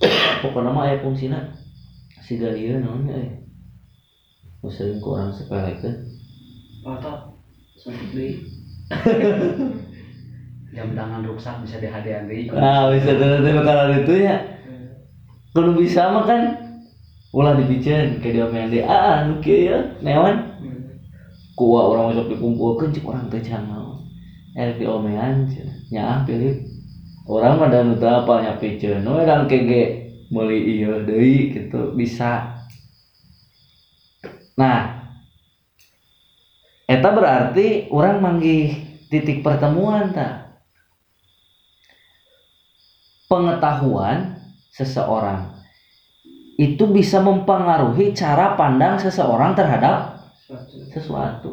Pokokna 0.43 0.75
mah 0.75 0.91
aya 0.91 0.99
fungsina 0.99 1.55
siga 2.19 2.51
ieu 2.51 2.83
naon 2.83 3.07
eh 3.07 3.41
Nu 4.61 4.69
sering 4.69 5.01
ku 5.01 5.17
urang 5.17 5.33
sepelekeun 5.33 6.05
di 6.85 7.30
jam 10.71 10.87
tangan 10.97 11.21
rusak 11.25 11.55
bisa 11.65 11.81
dihadiahi 11.81 12.53
Nah, 12.53 12.93
bisa 12.93 13.17
nanti 13.17 13.49
bakalan 13.57 14.05
itu 14.05 14.13
ya. 14.21 14.37
Kalau 15.51 15.75
bisa 15.75 16.13
mah 16.13 16.23
kan 16.29 16.41
ulah 17.31 17.55
dipicen 17.55 18.19
kayak 18.19 18.51
dia 18.51 18.67
di 18.67 18.79
ah 18.83 19.23
anu 19.23 19.39
kieu 19.39 19.71
ya 19.71 19.77
newan 20.03 20.51
Hmm. 20.61 20.99
kuah 21.55 21.87
orang 21.89 22.11
masuk 22.11 22.27
dikumpulkan 22.35 22.91
cek 22.91 23.07
orang 23.07 23.31
teh 23.31 23.39
mau 23.63 24.03
eh 24.55 24.75
di 24.75 24.83
omean 24.83 25.47
nyaah 25.91 26.27
pilih. 26.27 26.59
Orang 27.25 27.59
mah 27.59 27.71
dan 27.71 27.95
apa 27.97 28.33
nya 28.43 28.53
piceun 28.59 29.07
we 29.07 29.23
dan 29.23 29.47
kege 29.47 30.11
meuli 30.31 30.59
ieu 30.79 31.03
deui 31.07 31.51
gitu 31.55 31.95
bisa. 31.95 32.59
Nah 34.59 35.00
eta 36.91 37.07
berarti 37.15 37.87
orang 37.87 38.19
manggih 38.19 38.99
titik 39.07 39.39
pertemuan 39.39 40.11
tak 40.11 40.59
pengetahuan 43.31 44.35
seseorang 44.75 45.55
itu 46.59 46.83
bisa 46.91 47.23
mempengaruhi 47.23 48.11
cara 48.11 48.59
pandang 48.59 48.99
seseorang 48.99 49.55
terhadap 49.55 50.19
Suatu. 50.45 50.75
sesuatu. 50.91 51.51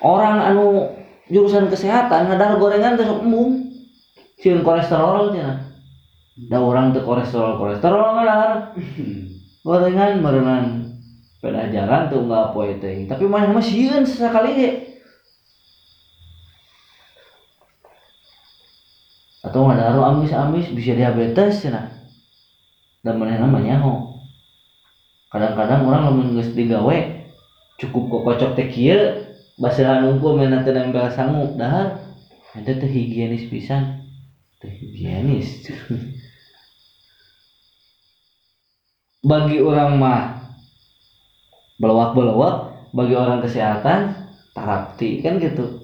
Orang 0.00 0.42
anu 0.42 0.90
jurusan 1.28 1.68
kesehatan 1.70 2.32
ngadar 2.32 2.58
gorengan 2.58 2.96
terus 2.98 3.20
embung. 3.20 3.68
Sieun 4.36 4.60
kolesterol 4.66 5.32
cenah 5.32 5.64
da 6.36 6.60
orang 6.60 6.92
teu 6.92 7.00
kolesterol 7.00 7.56
kolesterol 7.56 8.20
ngadar 8.20 8.76
gorengan 9.64 10.20
merenang 10.20 10.85
peda 11.46 11.70
jalan 11.70 12.10
tuh 12.10 12.26
nggak 12.26 12.50
poe 12.50 12.74
teh 12.82 13.06
tapi 13.06 13.30
mana 13.30 13.54
mah 13.54 13.62
sieun 13.62 14.02
sekali 14.02 14.50
ge 14.58 14.70
atau 19.46 19.62
ngadaru 19.62 20.02
amis-amis 20.02 20.74
bisa 20.74 20.98
diabetes 20.98 21.62
cenah 21.62 21.86
dan 23.06 23.14
mana 23.14 23.38
namanya 23.38 23.78
ho 23.78 24.18
kadang-kadang 25.30 25.86
orang 25.86 26.10
lamun 26.10 26.34
geus 26.34 26.50
digawe 26.50 26.98
cukup 27.78 28.10
kok 28.10 28.22
kocok 28.26 28.50
teh 28.58 28.66
kieu 28.66 29.14
basilan 29.62 30.02
unggul 30.02 30.34
mena 30.34 30.66
teu 30.66 30.74
nempel 30.74 31.06
sangu 31.14 31.54
dahar 31.54 32.06
eta 32.56 32.72
teh 32.72 32.88
higienis 32.88 33.44
pisan. 33.52 33.84
Teh 34.60 34.72
higienis. 34.72 35.66
Bagi 39.28 39.60
orang 39.60 40.00
mah 40.00 40.35
belawak-belawak 41.76 42.72
bagi 42.92 43.14
orang 43.16 43.44
kesehatan 43.44 44.30
tarapti 44.56 45.20
kan 45.20 45.36
gitu 45.36 45.80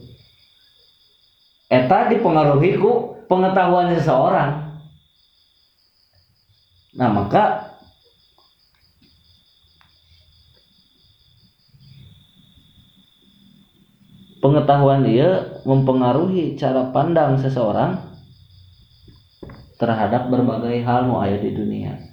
eta 1.68 2.12
dipengaruhi 2.12 2.76
ku 2.80 3.22
pengetahuan 3.28 3.92
seseorang 3.96 4.80
nah 6.92 7.08
maka 7.08 7.72
pengetahuan 14.42 15.06
dia 15.06 15.62
mempengaruhi 15.62 16.58
cara 16.58 16.90
pandang 16.90 17.38
seseorang 17.38 18.12
terhadap 19.78 20.30
berbagai 20.30 20.82
hal 20.86 21.06
nu 21.10 21.18
aya 21.18 21.38
di 21.38 21.54
dunia. 21.54 22.11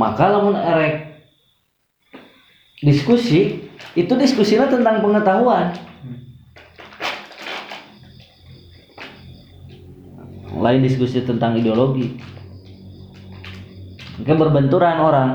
Maka 0.00 0.32
lamun 0.32 0.56
erek 0.56 1.20
diskusi 2.80 3.68
itu 3.92 4.12
diskusinya 4.16 4.64
tentang 4.64 5.04
pengetahuan. 5.04 5.76
lain 10.60 10.84
diskusi 10.84 11.24
tentang 11.24 11.56
ideologi. 11.56 12.20
Mungkin 14.20 14.36
berbenturan 14.36 14.96
orang. 15.00 15.30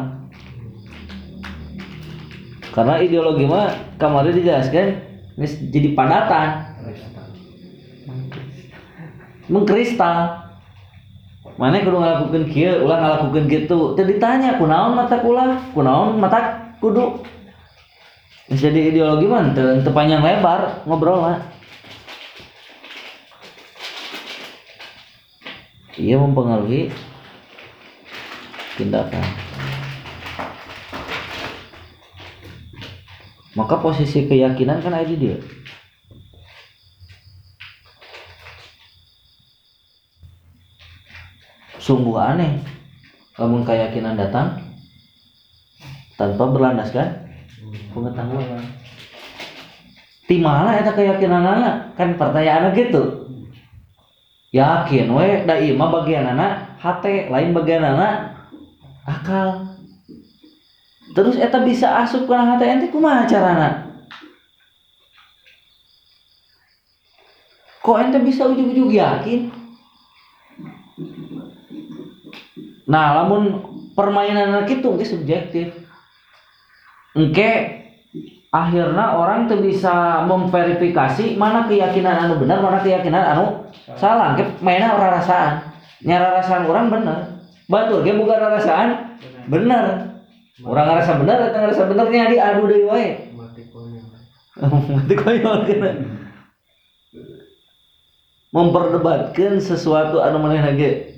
Karena 2.69 3.01
ideologi 3.01 3.49
mah 3.49 3.97
kemarin 3.97 4.37
dijelaskan 4.37 4.87
jadi 5.73 5.89
padatan. 5.97 6.47
Mengkristal 9.49 10.44
mana 11.55 11.79
kudu 11.79 12.03
ngalakukeun 12.03 12.45
kieu 12.51 12.83
ulah 12.83 12.99
ngalakukeun 12.99 13.47
gitu 13.47 13.95
teu 13.95 14.03
ditanya 14.03 14.59
kunaon 14.59 14.91
mata 14.91 15.23
kula 15.23 15.55
kunaon 15.71 16.19
mata 16.19 16.71
kudu? 16.83 17.23
Jadi 18.51 18.91
ideologi 18.91 19.25
mah 19.25 19.55
teu 19.55 19.79
teu 19.79 19.95
panjang 19.95 20.19
lebar 20.19 20.83
ngobrol 20.83 21.23
mah 21.23 21.39
ia 25.95 26.19
mempengaruhi 26.19 26.91
tindakan. 28.75 29.23
Maka 33.55 33.79
posisi 33.79 34.27
keyakinan 34.27 34.83
kan 34.83 34.91
ada 34.91 35.07
di 35.07 35.15
dia 35.15 35.39
sungguh 41.85 42.17
aneh. 42.17 42.65
Namun 43.37 43.61
keyakinan 43.61 44.17
datang 44.17 44.57
tanpa 46.17 46.49
berlandaskan 46.49 47.29
pengetahuan. 47.93 48.65
Ti 50.25 50.41
mana 50.41 50.81
eta 50.81 50.97
keyakinanana 50.97 51.93
kan 51.93 52.17
pertanyaannya 52.17 52.73
gitu. 52.73 53.29
Yakin 54.49 55.13
we 55.13 55.45
da 55.45 55.61
ieu 55.61 55.77
mah 55.77 55.93
bagianana 55.93 56.79
hate 56.81 57.29
lain 57.29 57.53
bagianana 57.53 58.33
akal. 59.05 59.77
Terus 61.13 61.37
eta 61.37 61.61
bisa 61.61 62.01
asup 62.01 62.25
kana 62.25 62.55
hate 62.55 62.65
ente 62.65 62.89
kumaha 62.89 63.29
carana? 63.29 63.85
Kok 67.85 67.99
ente 68.01 68.17
bisa 68.25 68.49
ujug-ujug 68.49 68.89
yakin 68.89 69.64
nah 72.85 73.21
lamun 73.21 73.65
permainan 73.97 74.67
gitu 74.69 74.93
engke 74.93 75.05
subjektif. 75.07 75.73
Engke 77.15 77.49
akhirnya 78.51 79.19
orang 79.19 79.51
tuh 79.51 79.59
bisa 79.59 80.23
memverifikasi 80.27 81.35
mana 81.35 81.67
keyakinan 81.67 82.27
anu 82.27 82.39
benar 82.39 82.63
mana 82.63 82.79
keyakinan 82.79 83.23
anu 83.35 83.45
salah. 83.99 84.35
engke 84.35 84.47
mainnya 84.63 84.95
ora 84.95 85.19
rasaan 85.19 85.75
nyara 86.03 86.39
rasaan 86.39 86.63
orang 86.67 86.87
bener 86.91 87.17
batur 87.67 88.05
ge 88.05 88.13
bukan 88.15 88.39
rasaan 88.39 89.17
bener 89.49 90.15
orang 90.63 90.85
ngerasa 90.87 91.11
bener 91.19 91.37
atau 91.51 91.59
ngerasa 91.59 91.83
benernya 91.91 92.23
diadu 92.31 92.63
deui 92.69 92.85
wae. 92.87 93.07
Mati 93.35 93.63
konyol 93.67 94.05
mati 94.95 95.13
koyol 95.19 95.57
kena 95.67 95.91
memperdebatkan 98.55 99.59
sesuatu 99.59 100.23
anu 100.23 100.39
maneh 100.39 100.63
lagi 100.63 101.14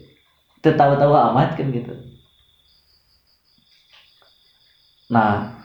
tertawa-tawa 0.61 1.31
amat 1.33 1.57
kan 1.57 1.69
gitu. 1.69 1.93
Nah 5.11 5.55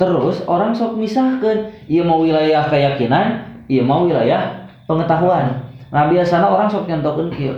terus 0.00 0.40
orang 0.48 0.72
sok 0.72 0.96
misahkan 0.96 1.72
iya 1.84 2.00
mau 2.00 2.24
wilayah 2.24 2.64
keyakinan 2.68 3.60
iya 3.68 3.84
mau 3.84 4.04
wilayah 4.04 4.68
pengetahuan. 4.88 5.70
Nah 5.90 6.08
biasanya 6.08 6.48
orang 6.48 6.68
sok 6.68 6.88
nyentokeun 6.88 7.30
kieu 7.32 7.56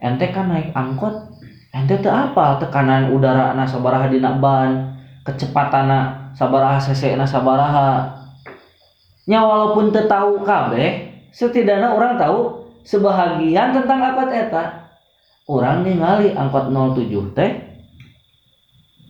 ente 0.00 0.26
kan 0.32 0.52
naik 0.52 0.72
angkot? 0.76 1.32
Ente 1.76 2.00
teu 2.00 2.08
apa? 2.08 2.56
Tekanan 2.60 3.12
udara 3.12 3.52
na 3.52 3.68
sabaraha 3.68 4.08
dina 4.08 4.36
ban 4.40 4.96
kecepatan 5.28 5.88
sabaraha 6.32 6.80
cc 6.80 7.20
na 7.20 7.28
sabaraha. 7.28 8.16
Nya 9.28 9.42
walaupun 9.42 9.92
teu 9.92 10.08
tahu 10.08 10.40
kabeh 10.46 11.12
setidaknya 11.34 11.92
orang 11.92 12.16
tahu 12.16 12.64
sebahagian 12.86 13.76
tentang 13.76 13.98
angkot 14.00 14.30
eta 14.32 14.85
orang 15.46 15.86
ningali 15.86 16.34
angkot 16.34 16.74
07 16.74 17.38
teh 17.38 17.50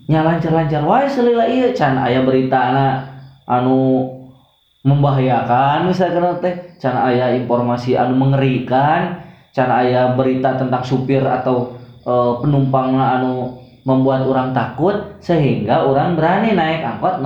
nya 0.07 0.23
lancar-lancar 0.23 0.87
wae 0.87 1.09
selila 1.09 1.49
ieu 1.49 1.75
can 1.75 1.99
aya 1.99 2.23
berita 2.23 2.61
anu 3.49 4.07
membahayakan 4.87 5.91
misalkan 5.91 6.39
teh 6.39 6.55
can 6.79 6.95
aya 6.95 7.35
informasi 7.35 7.99
anu 7.99 8.15
mengerikan 8.15 9.25
can 9.51 9.73
aya 9.73 10.15
berita 10.15 10.55
tentang 10.61 10.85
supir 10.85 11.25
atau 11.25 11.75
e, 12.05 12.15
penumpang 12.45 12.95
anu 12.95 13.59
membuat 13.83 14.29
orang 14.29 14.55
takut 14.55 14.95
sehingga 15.19 15.89
orang 15.89 16.15
berani 16.15 16.55
naik 16.55 16.85
angkot 16.85 17.19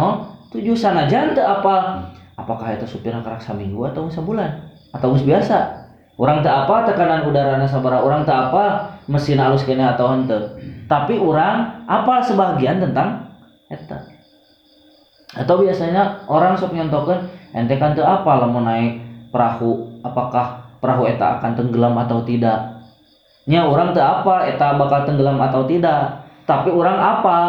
07 0.54 0.72
sanajan 0.72 1.36
teu 1.36 1.44
apal 1.44 2.08
apakah 2.38 2.72
itu 2.72 2.86
supir 2.88 3.12
kerak 3.12 3.42
saminggu 3.42 3.92
atau 3.92 4.08
sebulan 4.08 4.70
atau 4.94 5.12
biasa 5.12 5.79
orang 6.20 6.44
tak 6.44 6.68
apa 6.68 6.92
tekanan 6.92 7.24
udara 7.24 7.56
sabara 7.64 8.04
orang 8.04 8.28
tak 8.28 8.52
apa 8.52 8.64
mesin 9.08 9.40
halus 9.40 9.64
kene 9.64 9.80
atau 9.80 10.12
henteu. 10.12 10.60
Tapi 10.84 11.16
orang 11.16 11.86
apal 11.88 12.20
sebagian 12.20 12.84
tentang 12.84 13.32
eta. 13.72 14.04
Atau 15.32 15.64
biasanya 15.64 16.28
orang 16.28 16.60
sok 16.60 16.76
nyontokeun 16.76 17.30
ente 17.56 17.74
kan 17.80 17.96
teu 17.96 18.04
apal 18.04 18.44
mau 18.50 18.60
naik 18.60 19.00
perahu 19.32 19.96
apakah 20.04 20.76
perahu 20.82 21.08
eta 21.08 21.40
akan 21.40 21.56
tenggelam 21.56 21.96
atau 21.96 22.20
tidak? 22.26 22.84
Nya 23.48 23.64
orang 23.64 23.96
teu 23.96 24.04
apal 24.04 24.44
eta 24.44 24.76
bakal 24.76 25.08
tenggelam 25.08 25.40
atau 25.40 25.64
tidak? 25.64 26.28
Tapi 26.44 26.68
orang 26.68 26.98
apal 26.98 27.46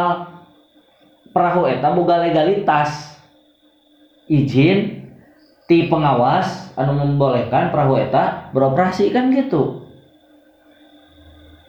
perahu 1.35 1.67
eta 1.67 1.91
boga 1.91 2.21
legalitas. 2.23 3.19
Izin 4.31 5.00
ti 5.71 5.87
pengawas 5.87 6.75
anu 6.75 6.99
membolehkan 6.99 7.71
perahu 7.71 7.95
eta 7.95 8.51
beroperasi 8.51 9.15
kan 9.15 9.31
gitu. 9.31 9.87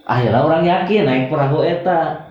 Akhirnya 0.02 0.42
orang 0.42 0.66
yakin 0.66 1.06
naik 1.06 1.30
perahu 1.30 1.62
eta. 1.62 2.26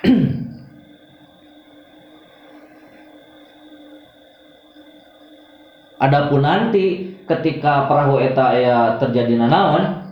Adapun 6.08 6.40
nanti 6.40 7.20
ketika 7.28 7.84
perahu 7.84 8.16
eta 8.16 8.56
ya 8.56 8.96
terjadi 8.96 9.44
nanaon 9.44 10.08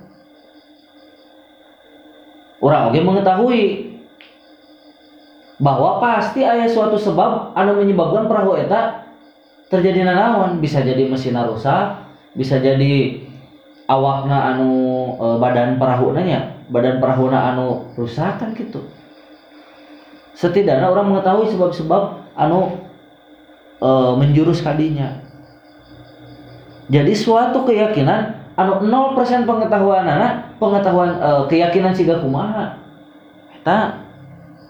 orang 2.60 2.92
oge 2.92 3.00
mengetahui 3.00 3.91
bahwa 5.62 6.02
pasti 6.02 6.42
ada 6.42 6.66
suatu 6.66 6.98
sebab 6.98 7.54
anu 7.54 7.78
menyebabkan 7.78 8.26
perahu 8.26 8.58
eta 8.58 9.06
terjadi 9.70 10.02
nanaon. 10.02 10.58
Bisa 10.58 10.82
jadi 10.82 11.06
mesin 11.06 11.38
rusak 11.38 12.02
bisa 12.34 12.58
jadi 12.58 13.22
awakna 13.86 14.56
anu 14.56 14.70
e, 15.14 15.26
badan 15.38 15.78
perahu 15.78 16.10
nya 16.18 16.58
badan 16.66 16.98
perahu 16.98 17.30
anu 17.30 17.86
rusak 17.94 18.42
kan 18.42 18.50
gitu. 18.58 18.82
Setidaknya 20.34 20.90
orang 20.90 21.14
mengetahui 21.14 21.54
sebab-sebab 21.54 22.34
anu 22.34 22.82
e, 23.78 23.90
menjurus 24.18 24.66
kadinya. 24.66 25.22
Jadi 26.90 27.14
suatu 27.14 27.62
keyakinan 27.62 28.50
anu 28.58 28.82
0% 28.82 29.46
pengetahuan 29.46 30.10
anak 30.10 30.58
pengetahuan 30.58 31.22
e, 31.22 31.30
keyakinan 31.46 31.94
siga 31.94 32.18
kumaha 32.18 32.82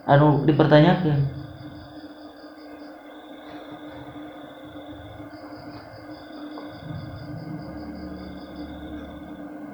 anu 0.07 0.43
dipertanyakan. 0.47 1.19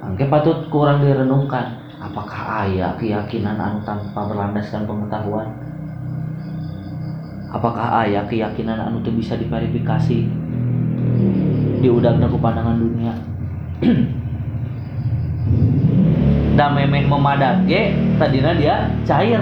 Angke 0.04 0.24
patut 0.28 0.68
kurang 0.68 1.04
direnungkan. 1.04 1.80
Apakah 1.98 2.68
ayah 2.68 2.94
keyakinan 2.94 3.58
anu 3.58 3.82
tanpa 3.82 4.22
berlandaskan 4.28 4.86
pengetahuan? 4.86 5.50
Apakah 7.48 8.04
ayah 8.04 8.22
keyakinan 8.28 8.78
anu 8.78 9.02
teu 9.02 9.10
bisa 9.16 9.34
diverifikasi 9.34 10.28
diudangna 11.82 12.28
ku 12.30 12.38
pandangan 12.38 12.78
dunia? 12.78 13.14
Da 16.58 16.74
memeh 16.74 17.06
memadat 17.06 17.70
ge 17.70 17.94
tadina 18.18 18.50
dia 18.50 18.90
cair 19.06 19.38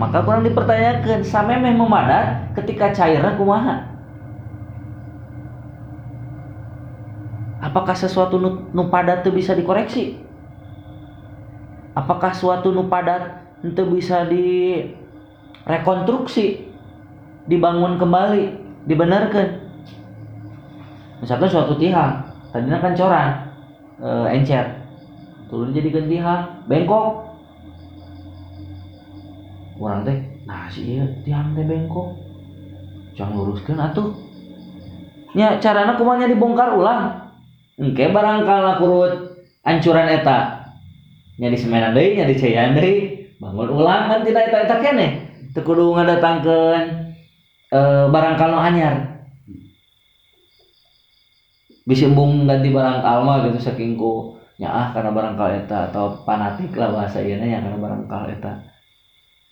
maka 0.00 0.24
kurang 0.24 0.48
dipertanyakan 0.48 1.20
samemeh 1.20 1.76
memadat 1.76 2.56
ketika 2.56 2.88
cairnya 2.96 3.36
kumaha? 3.36 3.84
Apakah 7.60 7.92
sesuatu 7.92 8.40
nu, 8.40 8.72
itu 8.72 9.28
bisa 9.28 9.52
dikoreksi? 9.52 10.16
Apakah 11.92 12.32
suatu 12.32 12.72
nu 12.72 12.88
padat 12.88 13.44
itu 13.60 13.84
bisa 13.92 14.24
direkonstruksi 14.24 16.64
dibangun 17.44 18.00
kembali 18.00 18.56
dibenarkan? 18.88 19.68
Misalkan 21.20 21.52
suatu 21.52 21.76
tiang 21.76 22.24
tadinya 22.56 22.80
kan 22.80 22.96
coran 22.96 23.52
e, 24.00 24.08
encer. 24.32 24.80
Turun 25.52 25.76
jadi 25.76 25.92
gentihang 25.92 26.64
bengkok 26.64 27.29
orang 29.80 30.04
teh 30.04 30.18
nah 30.44 30.68
si 30.68 31.00
iya 31.00 31.04
tiang 31.24 31.56
teh 31.56 31.64
bengkok. 31.64 32.12
Jangan 33.16 33.32
luruskan 33.32 33.80
atuh. 33.80 34.12
Nya 35.32 35.56
carana 35.58 35.96
kumanya 35.96 36.28
dibongkar 36.28 36.76
ulang? 36.76 37.32
Engke 37.80 38.12
barangkal 38.12 38.76
kurut 38.76 39.12
ancuran 39.64 40.08
eta. 40.12 40.68
Nya 41.40 41.48
di 41.48 41.58
semenan 41.58 41.96
deui 41.96 42.20
nya 42.20 42.28
di 42.28 42.36
cayan 42.36 42.76
deui. 42.76 43.32
Bangun 43.40 43.72
ulang 43.72 44.12
kan 44.12 44.20
tidak 44.20 44.52
eta 44.52 44.58
eta 44.68 44.76
kene. 44.84 45.08
Teu 45.56 45.64
kudu 45.64 45.96
ngadatangkeun 45.96 46.84
e, 47.72 47.80
barangkal 48.12 48.48
nu 48.52 48.60
anyar. 48.60 48.94
Bisa 51.88 52.06
embung 52.06 52.44
ganti 52.44 52.68
barangkal 52.68 53.16
mah 53.24 53.48
gitu 53.48 53.58
saking 53.58 53.96
ku. 53.96 54.36
Ah 54.60 54.92
karena 54.92 55.16
barangkal 55.16 55.64
eta 55.64 55.88
atau 55.88 56.20
fanatik 56.28 56.76
lah 56.76 56.92
bahasa 56.92 57.24
ieu 57.24 57.40
nya 57.40 57.64
karena 57.64 57.80
barangkal 57.80 58.28
eta 58.28 58.69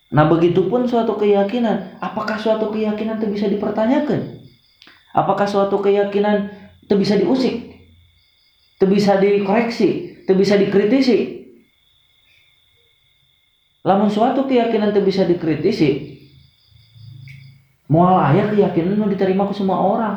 Nah 0.08 0.24
begitupun 0.24 0.88
suatu 0.88 1.20
keyakinan, 1.20 2.00
apakah 2.00 2.40
suatu 2.40 2.72
keyakinan 2.72 3.20
itu 3.20 3.28
bisa 3.28 3.46
dipertanyakan? 3.48 4.40
Apakah 5.12 5.44
suatu 5.44 5.76
keyakinan 5.84 6.48
itu 6.84 6.94
bisa 6.96 7.20
diusik? 7.20 7.76
Itu 8.80 8.88
bisa 8.88 9.20
dikoreksi? 9.20 10.24
Itu 10.24 10.32
bisa 10.32 10.56
dikritisi? 10.56 11.44
Lamun 13.84 14.08
suatu 14.08 14.48
keyakinan 14.48 14.92
itu 14.96 15.00
bisa 15.04 15.24
dikritisi, 15.24 16.18
moal 17.88 18.20
aya 18.20 18.52
keyakinan 18.52 19.00
nu 19.00 19.08
diterima 19.08 19.48
ku 19.48 19.56
semua 19.56 19.80
orang 19.80 20.16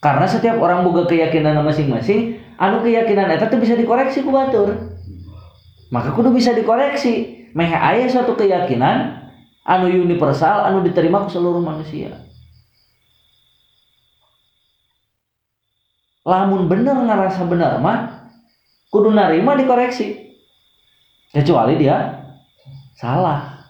karena 0.00 0.24
setiap 0.24 0.56
orang 0.56 0.82
boga 0.82 1.04
keyakinan 1.04 1.60
masing-masing 1.60 2.40
anu 2.56 2.80
keyakinan 2.80 3.28
teu 3.36 3.60
bisa 3.60 3.76
dikoreksi 3.76 4.24
ku 4.24 4.32
batur 4.32 4.96
maka 5.92 6.16
kudu 6.16 6.32
bisa 6.32 6.56
dikoreksi 6.56 7.41
meh 7.52 7.72
aya 7.72 8.08
suatu 8.08 8.32
keyakinan 8.36 9.28
anu 9.62 9.88
universal 9.88 10.66
anu 10.66 10.82
diterima 10.82 11.24
ku 11.24 11.28
seluruh 11.30 11.60
manusia. 11.60 12.18
Lamun 16.22 16.70
bener 16.70 16.94
ngerasa 16.94 17.44
bener 17.46 17.78
mah 17.82 18.30
kudu 18.88 19.10
narima 19.12 19.58
dikoreksi. 19.58 20.32
Kecuali 21.32 21.80
dia 21.80 22.22
salah. 22.96 23.68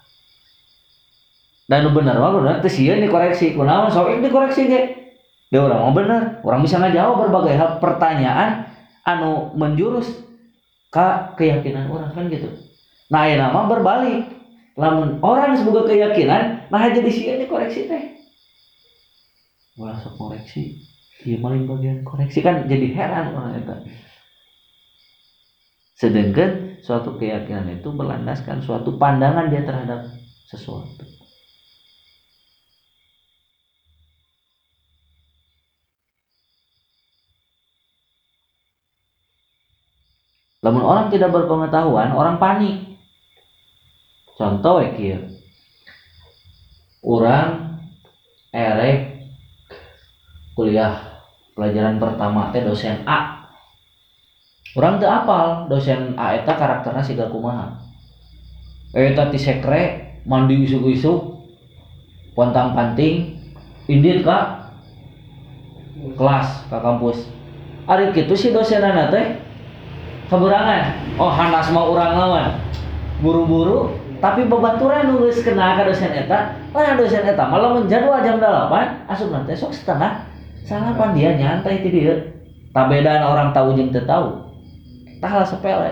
Dan 1.71 1.89
nu 1.89 1.91
bener 1.95 2.19
mah 2.19 2.33
bener 2.35 2.55
teu 2.61 2.71
sieun 2.71 3.01
dikoreksi. 3.01 3.57
Kunaon 3.57 3.89
sok 3.89 4.21
dikoreksi 4.21 4.69
ge? 4.69 4.81
Dia 5.53 5.61
orang 5.61 5.81
mau 5.81 5.95
bener. 5.97 6.41
Orang 6.45 6.65
bisa 6.65 6.81
ngajawab 6.81 7.29
berbagai 7.29 7.55
hal 7.57 7.71
pertanyaan 7.81 8.69
anu 9.03 9.53
menjurus 9.59 10.23
ke 10.93 11.07
keyakinan 11.41 11.89
orang 11.89 12.13
kan 12.13 12.29
gitu 12.29 12.72
nah 13.13 13.29
ini 13.29 13.37
nama 13.37 13.69
berbalik. 13.69 14.33
Lamun 14.81 15.21
orang 15.21 15.53
semoga 15.61 15.85
keyakinan 15.85 16.65
nah 16.73 16.83
jadi 16.89 17.11
sieun 17.13 17.39
dikoreksi 17.45 17.85
teh. 17.85 18.05
Wah, 19.77 19.97
sok 20.01 20.17
koreksi. 20.17 20.73
Iya 21.29 21.37
maling 21.41 21.69
bagian 21.69 22.01
koreksi. 22.09 22.41
Kan 22.41 22.65
jadi 22.69 22.87
heran 22.97 23.37
orang 23.37 23.61
itu 23.61 23.75
sedangkan 26.03 26.83
suatu 26.83 27.15
keyakinan 27.15 27.79
itu 27.79 27.95
berlandaskan 27.95 28.59
suatu 28.65 28.99
pandangan 28.99 29.47
dia 29.53 29.63
terhadap 29.63 30.03
sesuatu. 30.51 31.07
Namun 40.63 40.83
orang 40.87 41.11
tidak 41.11 41.35
berpengetahuan, 41.35 42.15
orang 42.15 42.39
panik. 42.39 42.92
Contoh 44.43 44.83
ya 44.83 44.91
kieu. 44.99 45.23
Orang 47.07 47.79
erek 48.51 49.23
kuliah 50.59 51.23
pelajaran 51.55 52.03
pertama 52.03 52.51
teh 52.51 52.67
dosen 52.67 53.07
A. 53.07 53.47
Orang 54.75 54.99
teu 54.99 55.07
apal 55.07 55.71
dosen 55.71 56.19
A 56.19 56.35
eta 56.35 56.59
karakterna 56.59 56.99
siga 56.99 57.31
kumaha. 57.31 57.87
Eta 58.91 59.31
ti 59.31 59.39
sekre 59.39 60.11
mandi 60.27 60.67
isuk-isuk 60.67 61.39
pontang 62.35 62.75
panting 62.75 63.39
indit 63.87 64.27
ka 64.27 64.67
kelas 66.19 66.67
ke 66.67 66.79
kampus. 66.83 67.31
Ari 67.87 68.11
kitu 68.11 68.35
si 68.35 68.51
dosenana 68.51 69.07
teh 69.07 69.39
keberangan 70.27 71.15
oh 71.23 71.31
hanas 71.31 71.71
mau 71.71 71.95
orang 71.95 72.19
lawan 72.19 72.49
buru-buru 73.23 74.02
tapi 74.23 74.47
babaturan 74.47 75.11
nulis 75.11 75.43
kena 75.43 75.75
ke 75.75 75.91
dosen 75.91 76.15
eta. 76.15 76.55
Lah 76.71 76.95
dosen 76.95 77.27
eta 77.27 77.43
malah 77.43 77.75
menjadwal 77.75 78.23
jam 78.23 78.39
8 78.39 79.11
asup 79.11 79.35
nanti 79.35 79.59
sok 79.59 79.75
setengah. 79.75 80.31
Salapan 80.63 81.11
dia 81.19 81.35
nyantai 81.35 81.83
ti 81.83 81.91
dia 81.91 82.31
tak 82.71 82.87
bedaan 82.87 83.27
orang 83.27 83.51
tahu 83.51 83.75
jeung 83.75 83.91
teu 83.91 84.07
tahu. 84.07 84.47
Tah 85.19 85.43
sepele. 85.43 85.91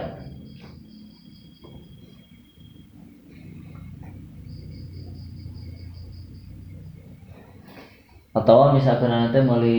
Atau 8.30 8.78
misalkan 8.78 9.10
nanti 9.10 9.42
meuli 9.42 9.78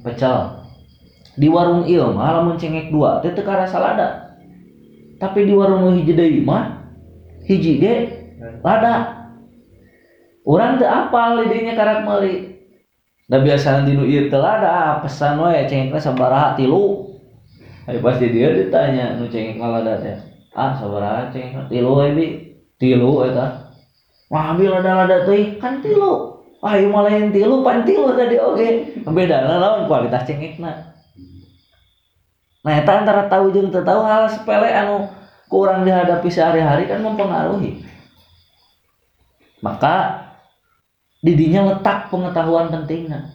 pecel. 0.00 0.64
Di 1.36 1.52
warung 1.52 1.84
mah 1.84 2.32
lamun 2.32 2.56
cengek 2.56 2.88
dua 2.88 3.20
teh 3.20 3.36
teu 3.36 3.44
lada. 3.44 4.40
Tapi 5.20 5.44
di 5.44 5.52
warung 5.52 6.00
hiji 6.00 6.16
deui 6.16 6.40
mah 6.40 6.79
hiji 7.50 7.82
ge 7.82 7.94
lada. 8.62 9.26
Urang 10.46 10.78
teu 10.78 10.86
apal 10.86 11.42
lidinya 11.42 11.74
karak 11.74 12.06
meuli. 12.06 12.54
Da 13.26 13.42
biasa 13.42 13.82
di 13.82 13.98
nu 13.98 14.06
ieu 14.06 14.30
teu 14.30 14.38
lada 14.38 15.02
pesan 15.02 15.42
we 15.42 15.66
cengekna 15.66 15.98
sabaraha 15.98 16.54
tilu 16.54 17.10
Hari 17.86 17.98
pas 17.98 18.22
di 18.22 18.30
dia 18.30 18.54
ditanya 18.54 19.18
nu 19.18 19.26
cengek 19.26 19.58
lada 19.58 19.98
teh. 19.98 20.14
Ah 20.54 20.78
sabaraha 20.78 21.34
cengek 21.34 21.66
tilu 21.66 21.90
we 21.98 22.06
bi. 22.14 22.26
Tilu 22.78 23.26
eta. 23.26 23.74
Wah 24.30 24.54
ambil 24.54 24.78
lada-lada 24.78 25.26
teh 25.26 25.58
kan 25.58 25.82
tilu. 25.82 26.38
Ah 26.62 26.78
ieu 26.78 26.88
mah 26.88 27.02
lain 27.02 27.34
tilu 27.34 27.66
pan 27.66 27.82
tilu 27.82 28.14
tadi 28.14 28.38
oge. 28.38 28.68
Beda 29.02 29.42
lawan 29.42 29.90
kualitas 29.90 30.22
cengekna. 30.24 30.90
Nah, 32.60 32.76
eta 32.76 32.92
antara 32.92 33.24
tahu 33.24 33.56
jeung 33.56 33.72
teu 33.72 33.80
tahu 33.80 34.04
hal 34.04 34.28
sepele 34.28 34.68
anu 34.68 35.08
kurang 35.50 35.82
dihadapi 35.82 36.30
sehari-hari 36.30 36.86
kan 36.86 37.02
mempengaruhi. 37.02 37.82
Maka 39.60 39.94
didinya 41.20 41.74
letak 41.74 42.08
pengetahuan 42.08 42.70
pentingnya. 42.70 43.28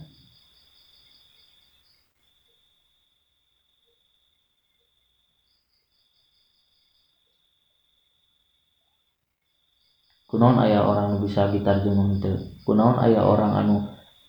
Kunaon 10.31 10.57
aya 10.59 10.81
orang 10.81 11.15
nu 11.15 11.17
bisa 11.21 11.45
jeung 11.51 12.17
teu? 12.23 12.39
Kunaon 12.65 12.97
aya 12.97 13.21
orang 13.21 13.53
anu 13.59 13.75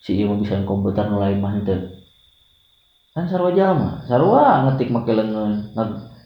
si 0.05 0.20
ieu 0.20 0.35
bisa 0.37 0.61
komputer 0.66 1.09
nu 1.09 1.16
lain 1.22 1.40
mah 1.40 1.57
teu? 1.64 1.96
kan 3.16 3.25
sarwa 3.33 3.49
jalma 3.57 4.05
sarwa 4.05 4.68
ngetik 4.68 4.92
make 4.92 5.09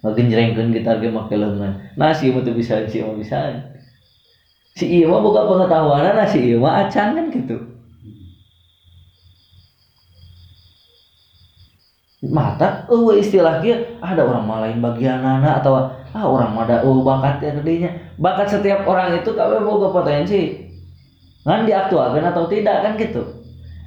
leungeun 0.01 0.29
ngagenjrengkeun 0.33 0.73
gitar 0.73 0.97
ge 1.01 1.13
make 1.13 1.37
leungeun 1.37 1.77
nah 1.97 2.13
si 2.13 2.33
mah 2.33 2.41
teu 2.41 2.57
bisa 2.57 2.85
si 2.89 3.05
mah 3.05 3.17
bisa. 3.17 3.61
Si 4.77 4.87
ieu 4.89 5.13
mah 5.13 5.21
pengetahuan 5.21 6.05
nah 6.17 6.25
si 6.25 6.41
ieu 6.41 6.61
mah 6.61 6.89
acan 6.89 7.17
kan 7.17 7.27
gitu 7.29 7.57
mata 12.33 12.85
eueuh 12.93 13.17
istilah 13.17 13.61
kieu 13.65 14.01
ada 14.01 14.21
orang 14.25 14.45
mah 14.45 14.59
lain 14.65 14.81
bagianana 14.81 15.61
atau 15.61 15.77
ah 16.13 16.25
orang 16.25 16.57
ada 16.57 16.85
eueuh 16.85 17.05
bakat 17.05 17.41
ya 17.45 17.51
tadinya 17.57 17.91
bakat 18.17 18.49
setiap 18.49 18.85
orang 18.89 19.21
itu 19.21 19.33
kabeh 19.33 19.61
boga 19.61 19.93
potensi. 19.93 20.69
Kan 21.41 21.65
diaktualkan 21.65 22.21
atau 22.21 22.45
tidak 22.49 22.85
kan 22.85 22.93
gitu 23.01 23.25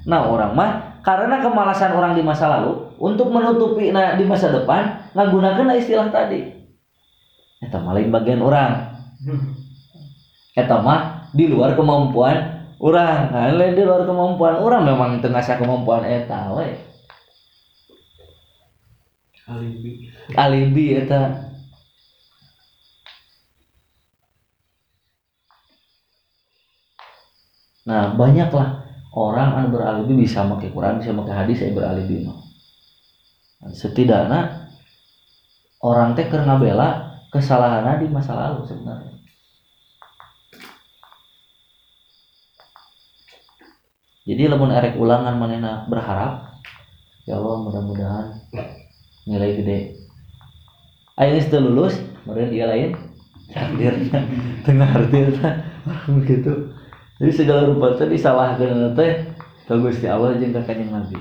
nah 0.04 0.26
orang 0.26 0.52
mah 0.52 0.93
karena 1.04 1.44
kemalasan 1.44 1.92
orang 1.92 2.16
di 2.16 2.24
masa 2.24 2.48
lalu 2.48 2.88
untuk 2.96 3.28
menutupi 3.28 3.92
nah, 3.92 4.16
di 4.16 4.24
masa 4.24 4.48
depan 4.48 5.12
ngagunakan 5.12 5.76
istilah 5.76 6.08
tadi. 6.08 6.48
Eta 7.60 7.76
maling 7.76 8.08
bagian 8.08 8.40
orang. 8.40 8.96
Eta 10.56 10.80
mah 10.80 11.28
di 11.36 11.44
luar 11.52 11.76
kemampuan 11.76 12.64
orang. 12.80 13.20
Nah, 13.36 13.52
lain 13.52 13.76
di 13.76 13.84
luar 13.84 14.08
kemampuan 14.08 14.56
orang 14.64 14.82
memang 14.88 15.10
itu 15.20 15.28
ngasih 15.28 15.60
kemampuan 15.60 16.08
eta 16.08 16.56
we. 16.56 16.72
Alibi. 19.44 20.08
Alibi 20.32 20.86
eta. 21.04 21.52
Nah 27.84 28.16
banyaklah 28.16 28.83
orang 29.14 29.62
anu 29.62 29.68
beralibi 29.78 30.26
bisa 30.26 30.42
pakai 30.44 30.74
Quran 30.74 30.98
bisa 30.98 31.14
pakai 31.14 31.34
hadis 31.34 31.62
saya 31.62 31.70
beralibi 31.70 32.26
mah 32.26 32.44
setidaknya 33.72 34.68
orang 35.80 36.12
teh 36.12 36.28
karena 36.28 36.60
bela 36.60 36.88
kesalahan 37.32 38.00
di 38.00 38.08
masa 38.12 38.36
lalu 38.36 38.68
sebenarnya. 38.68 39.14
Jadi 44.24 44.42
lemun 44.48 44.72
erek 44.72 44.96
ulangan 44.96 45.36
manena 45.36 45.84
berharap 45.84 46.64
ya 47.28 47.36
Allah 47.36 47.60
mudah-mudahan 47.60 48.26
nilai 49.28 49.60
gede. 49.60 49.78
Ayo 51.20 51.36
sudah 51.44 51.60
lulus 51.60 51.94
kemudian 52.24 52.48
dia 52.48 52.64
lain 52.64 52.90
takdir 53.54 53.94
tengah 54.64 54.88
arti 54.88 55.20
begitu 56.16 56.73
jadi 57.20 57.32
segala 57.32 57.60
rupa 57.70 57.94
teh 57.94 58.10
disalahkan 58.10 58.94
teh 58.98 59.12
ka 59.64 59.74
Gusti 59.78 60.06
Allah 60.10 60.34
jeung 60.38 60.54
ka 60.54 60.66
kanjeng 60.66 60.90
Nabi. 60.90 61.18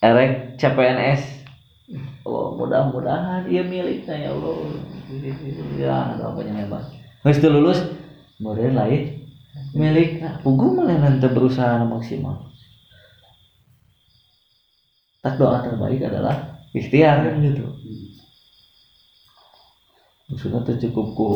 Erek 0.00 0.56
CPNS 0.56 1.40
Oh 2.22 2.54
mudah-mudahan 2.54 3.50
ia 3.50 3.66
miliknya 3.66 4.14
ya 4.14 4.30
Allah. 4.30 4.54
Ya 5.74 5.94
ada 6.14 6.30
apa 6.30 6.40
yang 6.46 6.58
hebat. 6.62 6.86
Geus 7.26 7.42
lulus 7.42 7.80
kemudian 8.38 8.78
lain 8.78 9.26
milik. 9.74 10.22
Nah, 10.22 10.38
pugu 10.38 10.78
malah 10.78 10.94
nanti 11.02 11.26
berusaha 11.26 11.82
maksimal. 11.82 12.46
Tak 15.20 15.36
doa 15.36 15.66
terbaik 15.66 16.00
adalah 16.06 16.62
ikhtiar 16.70 17.26
kan 17.26 17.42
gitu. 17.42 17.66
Maksudnya 20.30 20.78
cukup 20.78 21.06
ku 21.18 21.28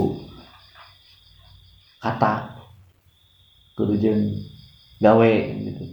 kata 1.98 2.53
kudu 3.74 3.94
jeung 3.98 4.22
gawe 5.02 5.32
gitu. 5.58 5.84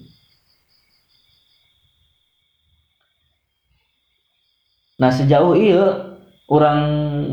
Nah 5.02 5.10
sejauh 5.10 5.58
iya 5.58 6.14
orang 6.46 6.80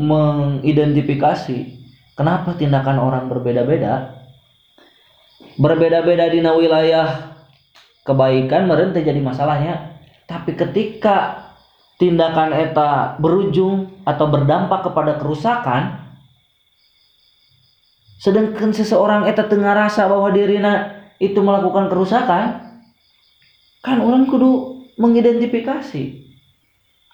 mengidentifikasi 0.01 1.57
kenapa 2.17 2.57
tindakan 2.57 2.97
orang 2.97 3.29
berbeda-beda. 3.29 4.17
Berbeda-beda 5.59 6.33
di 6.33 6.41
wilayah 6.41 7.37
kebaikan 8.07 8.65
meren 8.65 8.89
teu 8.89 9.05
jadi 9.05 9.21
masalahnya. 9.21 10.01
Tapi 10.25 10.57
ketika 10.57 11.45
tindakan 12.01 12.55
eta 12.57 13.19
berujung 13.21 14.01
atau 14.07 14.25
berdampak 14.31 14.89
kepada 14.89 15.19
kerusakan 15.21 16.08
sedangkan 18.19 18.75
seseorang 18.75 19.25
eta 19.31 19.47
tengah 19.47 19.71
rasa 19.71 20.11
bahwa 20.11 20.29
dirinya 20.35 20.99
itu 21.23 21.39
melakukan 21.39 21.87
kerusakan 21.87 22.67
kan 23.79 23.97
orang 24.03 24.27
kudu 24.27 24.83
mengidentifikasi 24.99 26.27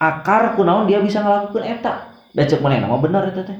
akar 0.01 0.57
kunaon 0.57 0.89
dia 0.89 0.99
bisa 0.99 1.21
melakukan 1.21 1.63
eta. 1.63 1.93
Da 2.35 2.43
cek 2.43 2.59
mana 2.59 2.83
nama 2.83 2.99
benar 2.99 3.29
eta 3.29 3.47
teh? 3.47 3.59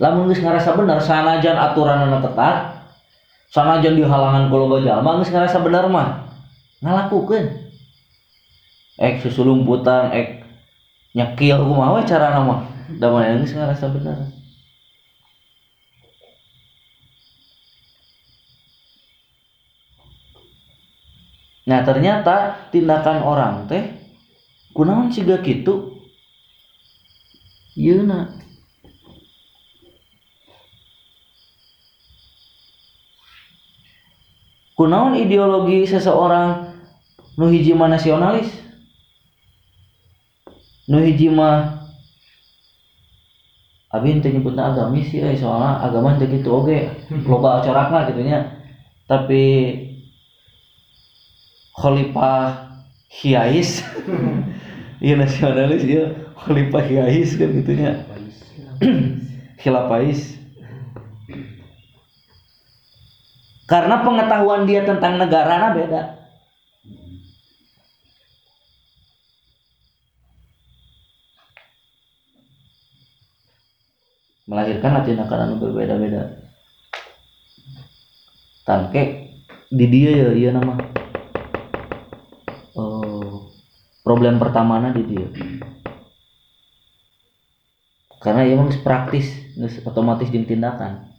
Lamun 0.00 0.26
geus 0.30 0.42
ngarasa 0.42 0.74
bener 0.74 0.98
sanajan 0.98 1.54
aturanna 1.54 2.18
ketat 2.18 2.82
sanajan 3.54 3.94
di 3.94 4.02
halangan 4.02 4.50
ku 4.50 4.56
loba 4.58 4.82
jalma 4.82 5.22
geus 5.22 5.30
ngarasa 5.30 5.62
bener 5.62 5.86
mah 5.86 6.26
ngalakukeun. 6.82 7.70
Ek 8.98 9.22
susulumputan 9.22 10.10
ek 10.10 10.41
nyekil. 11.12 11.60
Kumaha 11.60 12.00
we 12.00 12.02
carana 12.08 12.40
mah 12.44 12.60
da 13.00 13.08
mana 13.12 13.40
geus 13.40 13.52
ngarasa 13.52 13.88
bener 13.92 14.32
Nah 21.62 21.86
ternyata 21.86 22.68
tindakan 22.74 23.22
orang 23.22 23.70
teh 23.70 23.86
kunaon 24.74 25.14
siga 25.14 25.38
kitu. 25.38 25.94
Yeuna 27.72 28.28
kunaon 34.76 35.16
ideologi 35.16 35.86
seseorang 35.86 36.76
nu 37.38 37.48
hiji 37.48 37.72
mah 37.72 37.88
nasionalis 37.88 38.61
nu 40.90 40.98
hiji 40.98 41.30
mah 41.30 41.82
abi 43.92 44.18
teu 44.24 44.32
nyebutna 44.32 44.72
agamis 44.72 45.12
ya 45.12 45.36
soalnya 45.36 45.84
agama 45.84 46.16
teu 46.18 46.26
kitu 46.26 46.48
oge 46.48 46.88
loba 47.28 47.62
corakna 47.62 48.08
gitu 48.08 48.24
nya. 48.24 48.58
Tapi 49.06 49.42
khalifah 51.76 52.72
hiais 53.12 53.84
iya 55.04 55.14
nasionalis 55.20 55.84
iya. 55.84 56.04
Khalifah 56.38 56.82
hiais 56.88 57.36
kan 57.36 57.52
gitunya 57.52 57.92
khilafais 59.60 60.40
karena 63.70 64.02
pengetahuan 64.02 64.66
dia 64.66 64.82
tentang 64.82 65.20
negara 65.20 65.76
beda 65.76 66.21
melahirkan 74.46 75.06
tindakan 75.06 75.38
anu 75.46 75.54
berbeda-beda. 75.62 76.42
Tangke 78.62 79.34
di 79.70 79.86
dia 79.90 80.10
ya 80.10 80.28
iya 80.34 80.50
nama. 80.54 80.78
Oh, 82.74 83.50
problem 84.02 84.38
pertamanya 84.42 84.94
di 84.94 85.02
dia. 85.06 85.26
Karena 88.22 88.46
emang 88.46 88.70
geus 88.70 88.82
praktis 88.82 89.26
otomatis 89.82 90.30
jeung 90.30 90.46
tindakan. 90.46 91.10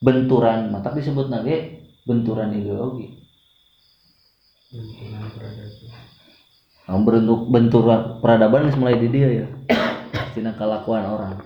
Benturan 0.00 0.72
mah 0.72 0.80
tapi 0.80 1.04
disebut 1.04 1.28
nage 1.28 1.84
benturan 2.08 2.56
ideologi. 2.56 3.20
Nah, 6.88 6.96
bentuk 7.04 7.50
benturan 7.52 8.22
peradaban 8.24 8.72
mulai 8.78 8.96
di 8.96 9.08
dia 9.12 9.28
ya 9.44 9.46
tina 10.40 10.56
kelakuan 10.56 11.04
orang. 11.04 11.36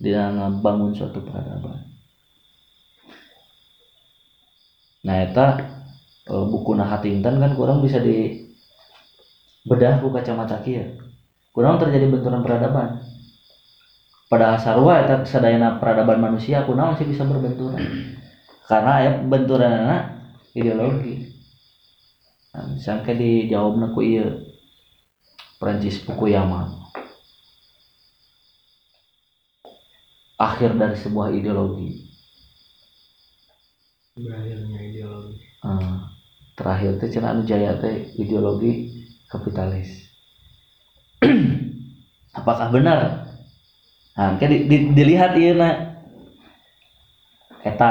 Dia 0.00 0.32
ngebangun 0.32 0.96
suatu 0.96 1.20
peradaban. 1.20 1.84
Nah 5.04 5.16
eta 5.28 5.46
eh, 6.24 6.44
buku 6.48 6.72
Nahatintan 6.72 7.36
kan 7.36 7.52
kurang 7.52 7.84
bisa 7.84 8.00
di 8.00 8.48
bedah 9.68 10.00
ku 10.00 10.08
kacamata 10.08 10.64
kieu. 10.64 10.96
Kurang 11.52 11.76
terjadi 11.76 12.08
benturan 12.08 12.40
peradaban. 12.40 13.04
Pada 14.32 14.56
sarua 14.56 15.04
eta 15.04 15.28
sadayana 15.28 15.76
peradaban 15.76 16.16
manusia 16.16 16.64
kunaon 16.64 16.96
sih 16.96 17.04
bisa 17.04 17.28
berbenturan. 17.28 17.84
Karena 18.64 19.04
aya 19.04 19.10
benturanna 19.20 19.96
ideologi. 20.56 21.28
Nah, 22.56 22.72
misalnya 22.72 23.12
dijawabna 23.12 23.92
ku 23.92 24.00
ieu 24.00 24.48
Prancis 25.60 26.00
Fukuyama 26.06 26.77
akhir 30.38 30.70
dari 30.80 30.96
sebuah 31.02 31.28
ideologi. 31.38 31.88
Berakhirnya 34.18 34.80
ideologi. 34.88 35.38
Eh, 35.70 35.94
terakhir 36.58 36.90
teh 37.00 37.08
cenah 37.14 37.30
anu 37.32 37.42
jaya 37.50 37.72
teh 37.82 37.94
ideologi 38.22 38.72
kapitalis. 39.32 39.90
Apakah 42.38 42.68
benar? 42.70 43.00
Nah 44.18 44.34
kayak 44.38 44.50
di, 44.50 44.58
di- 44.70 44.86
dilihat 44.98 45.32
ieu 45.38 45.54
na 45.54 45.68
eta 47.70 47.90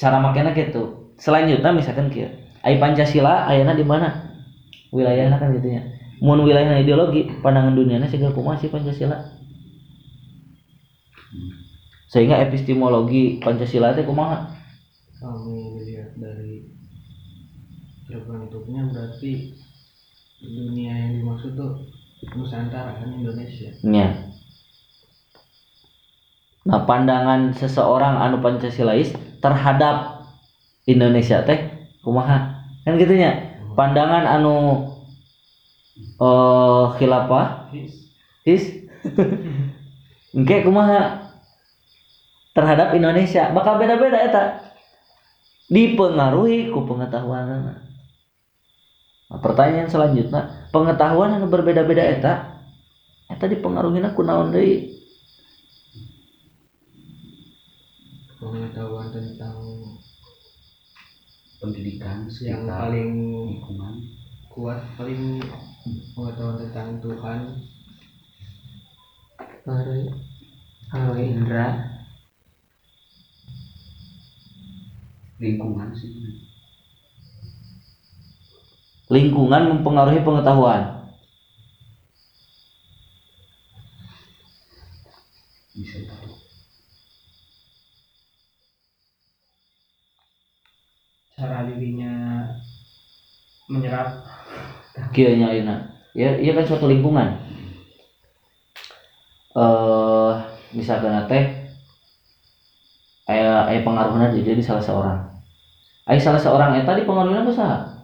cara 0.00 0.16
makanya 0.20 0.52
gitu 0.56 0.82
selanjutnya 1.24 1.70
misalkan 1.72 2.06
kieu 2.12 2.28
ai 2.66 2.74
pancasila 2.82 3.46
ayana 3.50 3.72
di 3.80 3.84
mana? 3.86 4.08
Wilayahna 4.96 5.36
kan 5.40 5.48
gitu 5.56 5.68
ya 5.76 5.82
mun 6.24 6.40
wilayahna 6.46 6.80
ideologi 6.82 7.20
pandangan 7.44 7.74
dunianya 7.78 8.08
sehingga 8.10 8.32
kumaha 8.36 8.56
sih 8.60 8.70
pancasila 8.72 9.16
sehingga 12.06 12.38
epistemologi 12.38 13.42
pancasila 13.42 13.94
teh 13.94 14.06
kumaha? 14.06 14.46
Kami 15.18 15.82
lihat 15.82 16.14
dari 16.14 16.70
terbentuknya 18.06 18.86
berarti 18.86 19.58
dunia 20.38 20.92
yang 20.94 21.12
dimaksud 21.22 21.58
tuh 21.58 21.82
Nusantara 22.36 22.96
kan 22.96 23.10
Indonesia. 23.12 23.70
Nya 23.82 24.32
nah 26.66 26.82
pandangan 26.82 27.54
seseorang 27.54 28.18
anu 28.18 28.42
pancasilais 28.42 29.14
terhadap 29.38 30.26
Indonesia 30.86 31.42
teh 31.46 31.90
kumaha? 32.02 32.62
Kan 32.82 32.98
gitunya 32.98 33.58
pandangan 33.74 34.26
anu 34.26 34.54
eh 36.22 36.84
khilafah? 36.98 37.70
His? 38.46 38.62
Engke 40.36 40.66
kumaha 40.66 41.25
terhadap 42.56 42.96
Indonesia. 42.96 43.52
Bakal 43.52 43.76
beda-beda 43.76 44.18
eta 44.24 44.42
dipengaruhi 45.68 46.72
ku 46.72 46.88
pengetahuan. 46.88 47.76
Nah, 49.26 49.38
pertanyaan 49.42 49.92
selanjutnya 49.92 50.70
pengetahuan 50.72 51.36
anu 51.36 51.52
berbeda-beda 51.52 52.00
eta 52.00 52.64
eta 53.28 53.44
dipengaruhina 53.44 54.16
ku 54.16 54.24
naon 54.24 54.56
deui? 54.56 54.96
Pengetahuan 58.40 59.12
tentang 59.12 59.56
pendidikan 61.60 62.24
yang 62.40 62.64
paling 62.64 63.12
lingkungan. 63.52 63.94
kuat 64.56 64.80
paling 64.96 65.36
pengetahuan 66.16 66.56
tentang 66.64 66.96
Tuhan. 67.04 67.40
Halo 70.86 71.12
Indra 71.20 71.95
lingkungan 75.36 75.92
sih. 75.92 76.10
Lingkungan 79.06 79.62
mempengaruhi 79.70 80.24
pengetahuan. 80.26 81.12
Bisa 85.76 86.00
tahu. 86.08 86.32
Cara 91.36 91.68
dirinya 91.68 92.12
menyerap. 93.68 94.24
Kieu 95.12 95.36
nya 95.36 95.52
ayeuna 95.52 95.92
ya 96.16 96.40
iya 96.40 96.56
kan 96.56 96.64
suatu 96.64 96.88
lingkungan. 96.88 97.36
Eh 99.52 100.32
misalkan 100.72 101.28
teh 101.28 101.65
aya 103.26 103.66
aya 103.66 103.80
pengaruhna 103.82 104.30
di 104.34 104.46
jadi 104.46 104.62
salah 104.62 104.82
seorang. 104.82 105.18
Aya 106.06 106.18
salah 106.22 106.38
seorang. 106.38 106.78
Eta 106.78 106.94
dipengaruhina 106.94 107.46
ku 107.46 107.52
saha 107.54 107.98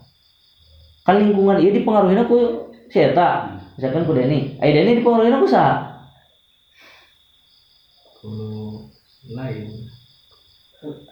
kan 1.02 1.18
lingkungan 1.18 1.58
ieu 1.58 1.74
dipengaruhina 1.74 2.26
ku 2.30 2.70
si 2.90 2.98
eta. 2.98 3.58
Misalkan 3.78 4.06
ku 4.06 4.14
Deni 4.14 4.58
aya 4.58 4.70
Deni 4.74 4.98
dipengaruhina 4.98 5.42
ku 5.42 5.48
saha 5.48 5.74
Kulo 8.22 8.86
lain. 9.34 9.70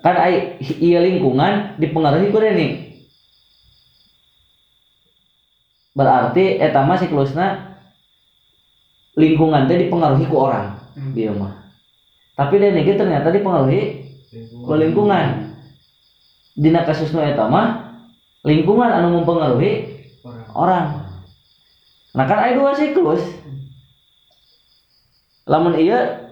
kan 0.03 0.17
aya 0.19 0.59
ieu 0.59 0.99
lingkungan 0.99 1.79
dipengaruhi 1.79 2.35
ku 2.35 2.39
Deni 2.43 2.69
berarti 5.95 6.59
eta 6.63 6.87
mah 6.87 6.99
siklusna 6.99 7.47
lingkungan 9.19 9.67
teh 9.71 9.87
dipengaruhi 9.87 10.27
ku 10.27 10.37
orang. 10.39 10.79
Hmm. 10.99 11.15
dia 11.15 11.31
mah. 11.31 11.71
Tapi 12.35 12.57
Deni 12.59 12.83
ge 12.83 12.99
ternyata 12.99 13.31
dipengaruhi 13.31 14.00
lingkungan. 14.79 15.57
Dina 16.55 16.87
kasus 16.87 17.15
nu 17.15 17.23
eta 17.23 17.47
mah 17.47 17.99
lingkungan 18.47 18.91
anu 18.91 19.23
mempengaruhi 19.23 20.01
Orang. 20.51 21.09
nah 22.11 22.27
kan 22.27 22.43
aya 22.43 22.59
dua 22.59 22.75
siklus. 22.75 23.23
Lamun 25.47 25.79
iya 25.79 26.31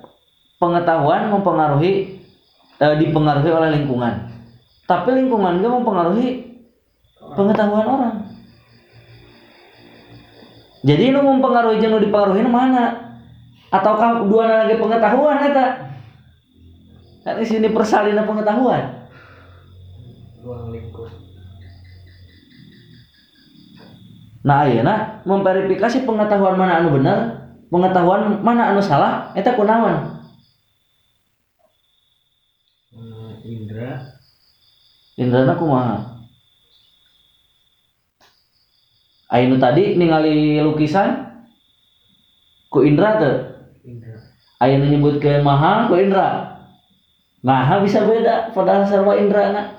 pengetahuan 0.59 1.31
mempengaruhi 1.31 2.19
eh, 2.83 2.95
dipengaruhi 2.99 3.51
oleh 3.51 3.71
lingkungan. 3.79 4.29
Tapi 4.85 5.09
lingkungan 5.15 5.63
juga 5.63 5.81
mempengaruhi 5.81 6.29
pengetahuan 7.33 7.87
orang. 7.87 8.17
Jadi 10.83 11.15
nu 11.15 11.23
mempengaruhi 11.23 11.79
jeung 11.79 11.97
nu 11.97 12.03
dipengaruhi 12.03 12.43
mana? 12.45 13.19
Ataukah 13.71 14.27
dua 14.27 14.67
lagi 14.67 14.81
pengetahuan 14.81 15.39
eta 15.47 15.65
kan 17.29 17.37
di 17.37 17.45
sini 17.45 17.69
persalina 17.69 18.25
pengetahuan 18.25 19.05
Ruang 20.39 20.73
lingkup. 20.73 21.11
Nah, 24.47 24.65
ayeuna 24.65 25.21
memverifikasi 25.27 26.07
pengetahuan 26.07 26.57
mana 26.57 26.81
anu 26.81 26.97
benar, 26.97 27.51
pengetahuan 27.69 28.39
mana 28.41 28.73
anu 28.73 28.81
salah, 28.81 29.35
eta 29.35 29.53
kunaon? 29.59 30.25
Eh, 32.95 33.33
Indra. 33.45 34.15
Indrana 35.19 35.59
kumaha? 35.59 36.23
Ayeuna 39.29 39.61
tadi 39.61 39.99
ningali 39.99 40.63
lukisan 40.65 41.45
ku 42.73 42.87
Indra 42.87 43.21
teu. 43.21 43.35
Indra. 43.85 44.17
Ayeuna 44.63 44.87
nyebutkeun 44.87 45.45
mahal 45.45 45.93
ku 45.93 45.99
Indra. 45.99 46.58
Nah, 47.39 47.79
bisa 47.81 48.03
beda 48.03 48.51
padahal 48.51 48.83
sarwa 48.83 49.15
Indrana. 49.15 49.79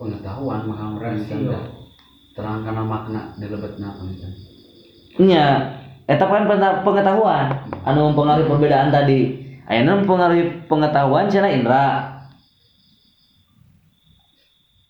pengetahuan 0.00 0.64
mahal 0.64 0.96
rasio 0.96 1.52
terang 2.32 2.64
karena 2.64 2.80
makna 2.80 3.36
dilebetna 3.36 4.00
pamitan 4.00 4.32
Nya, 5.20 5.76
eta 6.08 6.24
kan 6.24 6.48
pengeta- 6.48 6.80
pengetahuan 6.80 7.52
anu 7.84 8.08
mempengaruhi 8.08 8.48
perbedaan 8.48 8.88
tadi. 8.88 9.36
Ayeuna 9.68 10.00
mempengaruhi 10.00 10.64
pengetahuan 10.64 11.28
cenah 11.28 11.52
Indra. 11.52 11.86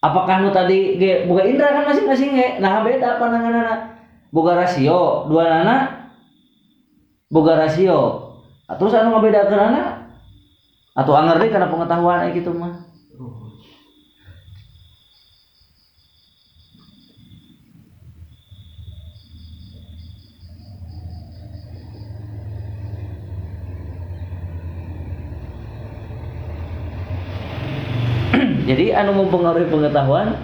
Apakah 0.00 0.40
nu 0.40 0.54
tadi 0.54 0.96
ge 0.96 1.26
boga 1.26 1.42
Indra 1.42 1.74
kan 1.74 1.90
masing-masing 1.90 2.30
ge. 2.32 2.48
Nah, 2.62 2.86
beda 2.86 3.18
pandanganna. 3.18 3.98
Boga 4.30 4.54
rasio, 4.56 5.26
dua 5.26 5.44
nana 5.50 5.76
boga 7.26 7.58
rasio. 7.58 8.30
Ah, 8.70 8.78
Terus 8.78 8.94
anu 8.94 9.10
ngabedakeun 9.18 9.99
atau 11.00 11.16
anger 11.16 11.40
deui 11.40 11.48
kana 11.48 11.72
pengetahuan 11.72 12.28
aya 12.28 12.36
kitu 12.36 12.52
mah. 12.52 12.76
Jadi 28.68 28.92
anu 28.92 29.16
mempengaruhi 29.24 29.72
pengetahuan 29.72 30.36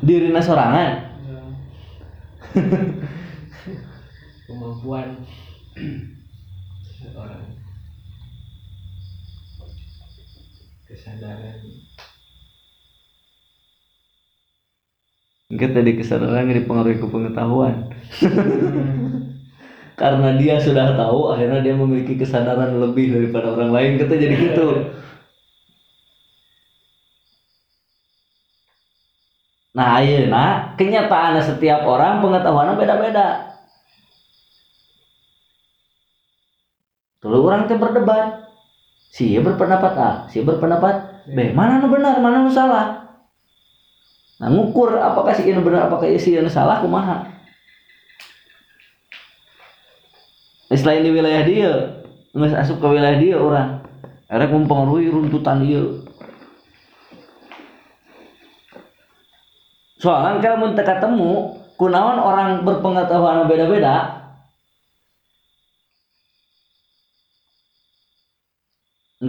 dirina 0.00 0.40
sorangan. 0.40 1.12
Ya. 1.28 1.44
Kemampuan 4.48 5.20
seorang. 7.14 7.46
Kesadaran. 10.90 11.58
Enggak 15.54 15.70
tadi 15.70 15.90
kesadaran 15.94 16.50
dipengaruhi 16.50 16.98
ke 16.98 17.06
pengetahuan. 17.06 17.94
Karena 20.00 20.34
dia 20.34 20.58
sudah 20.58 20.98
tahu, 20.98 21.30
akhirnya 21.30 21.62
dia 21.62 21.78
memiliki 21.78 22.18
kesadaran 22.18 22.82
lebih 22.82 23.14
daripada 23.14 23.54
orang 23.54 23.70
lain. 23.70 23.92
Kita 24.02 24.14
jadi 24.18 24.34
gitu. 24.34 24.90
Nah, 29.74 30.02
ayeuna 30.02 30.74
kenyataan 30.74 31.38
setiap 31.38 31.86
orang 31.86 32.18
pengetahuannya 32.22 32.74
beda-beda. 32.74 33.53
Kalau 37.24 37.40
orang 37.48 37.64
teh 37.64 37.80
berdebat, 37.80 38.52
si 39.08 39.40
berpendapat 39.40 39.92
A, 39.96 40.10
si 40.28 40.44
berpendapat 40.44 41.24
B. 41.24 41.56
Mana 41.56 41.80
nu 41.80 41.88
benar, 41.88 42.20
mana 42.20 42.44
nu 42.44 42.52
salah? 42.52 43.16
Nah, 44.36 44.52
ngukur 44.52 44.92
apakah 45.00 45.32
si 45.32 45.48
ini 45.48 45.56
benar, 45.64 45.88
apakah 45.88 46.04
si 46.20 46.36
ini 46.36 46.52
salah, 46.52 46.84
kumaha. 46.84 47.24
Nah, 50.68 50.76
Selain 50.76 51.00
di 51.00 51.08
wilayah 51.08 51.48
dia, 51.48 51.72
nggak 52.36 52.60
asup 52.60 52.76
ke 52.76 52.92
wilayah 52.92 53.16
dia 53.16 53.40
orang. 53.40 53.80
Erek 54.28 54.52
mempengaruhi 54.52 55.08
runtutan 55.08 55.64
dia. 55.64 55.80
Soalnya 59.96 60.44
kalau 60.44 60.76
teu 60.76 60.84
ketemu, 60.84 61.32
kunaon 61.80 62.20
orang 62.20 62.68
berpengetahuan 62.68 63.48
beda-beda, 63.48 64.23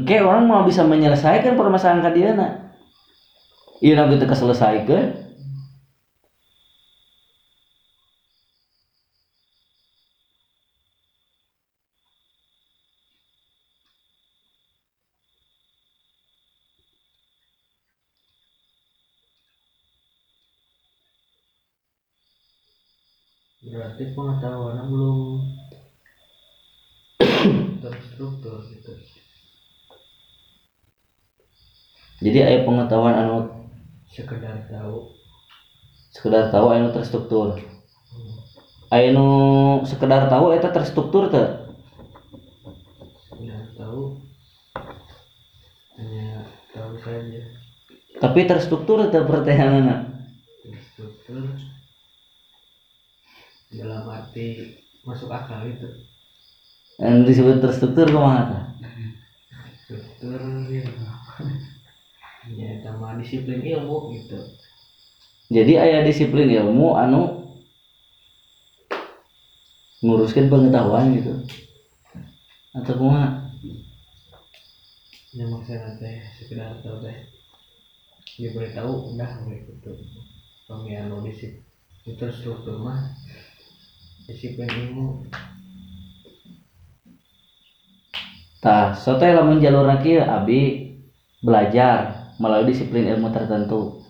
Oke, 0.05 0.21
orang 0.21 0.45
mau 0.45 0.61
bisa 0.61 0.85
menyelesaikan 0.85 1.57
permasalahan 1.57 2.05
kadiana. 2.05 2.77
Iya, 3.81 4.05
kita 4.05 4.37
selesaikan. 4.37 5.17
Berarti 23.65 24.13
pengetahuan 24.13 24.85
belum 24.85 25.17
terstruktur 27.81 28.61
gitu. 28.69 28.93
Jadi 32.23 32.39
aya 32.47 32.59
pengetahuan 32.63 33.15
anu 33.15 33.35
Sekedar 34.15 34.63
tahu. 34.71 35.11
sekedar 36.15 36.47
tahu 36.53 36.67
anu 36.71 36.87
terstruktur. 36.95 37.59
Aya 38.95 39.11
nu 39.11 39.27
sekedar 39.83 40.31
tahu 40.31 40.55
eta 40.55 40.71
terstruktur 40.71 41.27
teu? 41.27 41.45
Sekedar 43.27 43.63
tahu. 43.75 44.15
Hanya 45.99 46.47
tahu 46.71 46.95
saja. 47.03 47.43
Tapi 48.23 48.39
terstruktur 48.47 48.97
teu 49.11 49.23
pertanyaanna. 49.27 49.95
Terstruktur 50.63 51.43
dalam 53.75 54.07
arti 54.07 54.79
masuk 55.03 55.29
akal 55.35 55.67
itu. 55.67 55.87
Anu 57.03 57.27
disebut 57.27 57.59
terstruktur 57.59 58.07
kumaha 58.07 58.41
tah? 58.47 58.63
Struktur 59.83 60.41
ya. 60.71 60.83
Ya, 62.53 62.77
sama 62.85 63.17
disiplin 63.17 63.65
ilmu 63.65 64.13
gitu. 64.13 64.37
Jadi 65.49 65.81
aya 65.81 66.05
disiplin 66.05 66.45
ilmu 66.45 66.93
anu 66.93 67.49
nguruskan 70.05 70.53
pengetahuan 70.53 71.17
gitu. 71.17 71.33
Atau 72.77 73.01
kumaha? 73.01 73.49
Ya 75.33 75.43
maksudnya 75.49 75.89
teh 75.97 76.21
sekedar 76.37 76.77
tahu 76.85 77.01
teh. 77.01 77.17
Dia 78.37 78.53
boleh 78.53 78.69
tahu 78.69 79.15
udah 79.15 79.31
gitu. 79.49 79.89
Pemilu 80.69 81.21
disip 81.25 81.65
itu 82.05 82.25
struktur 82.29 82.77
mah 82.77 83.01
disiplin 84.29 84.69
ilmu 84.69 85.25
tah 88.61 88.93
so 88.97 89.17
teh 89.17 89.29
lamun 89.33 89.61
jalurna 89.61 90.01
kieu 90.01 90.21
abi 90.21 90.93
belajar 91.41 92.24
melalui 92.39 92.71
disiplin 92.71 93.07
ilmu 93.15 93.31
tertentu. 93.31 94.03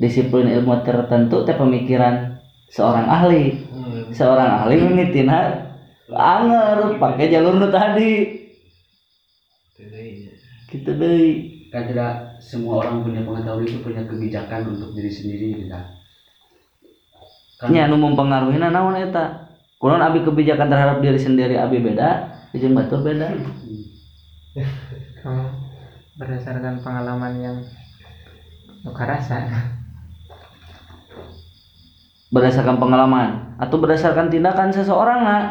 Disiplin 0.00 0.48
ilmu 0.48 0.80
tertentu 0.82 1.44
teh 1.44 1.56
pemikiran 1.56 2.40
seorang 2.72 3.06
ahli. 3.06 3.66
Hmm, 3.68 4.10
seorang 4.14 4.64
ahli 4.64 4.74
mimitina 4.80 5.70
anger 6.10 6.98
pakai 6.98 7.30
jalur 7.30 7.58
nu 7.58 7.68
tadi. 7.70 8.40
Tadanya. 9.74 10.30
gitu 10.70 10.90
deh 10.94 11.18
kan 11.74 11.82
tidak 11.90 12.38
semua 12.38 12.78
orang 12.82 13.02
punya 13.02 13.26
pengetahuan 13.26 13.66
itu 13.66 13.82
punya 13.82 14.06
kebijakan 14.06 14.70
untuk 14.70 14.94
diri 14.94 15.10
sendiri 15.10 15.66
gitu. 15.66 15.74
Kan 17.58 17.74
nya 17.74 17.90
nu 17.90 17.98
mempengaruhi 17.98 18.58
naon 18.58 18.94
eta? 18.94 19.50
Kulon 19.82 19.98
abi 19.98 20.22
kebijakan 20.22 20.70
terhadap 20.70 21.02
diri 21.02 21.18
sendiri 21.18 21.58
abi 21.58 21.82
beda 21.82 22.38
jeung 22.54 22.78
batur 22.78 23.02
beda. 23.02 23.34
Kamu 25.20 25.69
berdasarkan 26.20 26.84
pengalaman 26.84 27.32
yang 27.40 27.56
luka 28.84 29.08
rasa. 29.08 29.48
Berdasarkan 32.30 32.76
pengalaman 32.76 33.56
atau 33.56 33.80
berdasarkan 33.80 34.28
tindakan 34.28 34.70
seseorang 34.70 35.24
nak? 35.24 35.44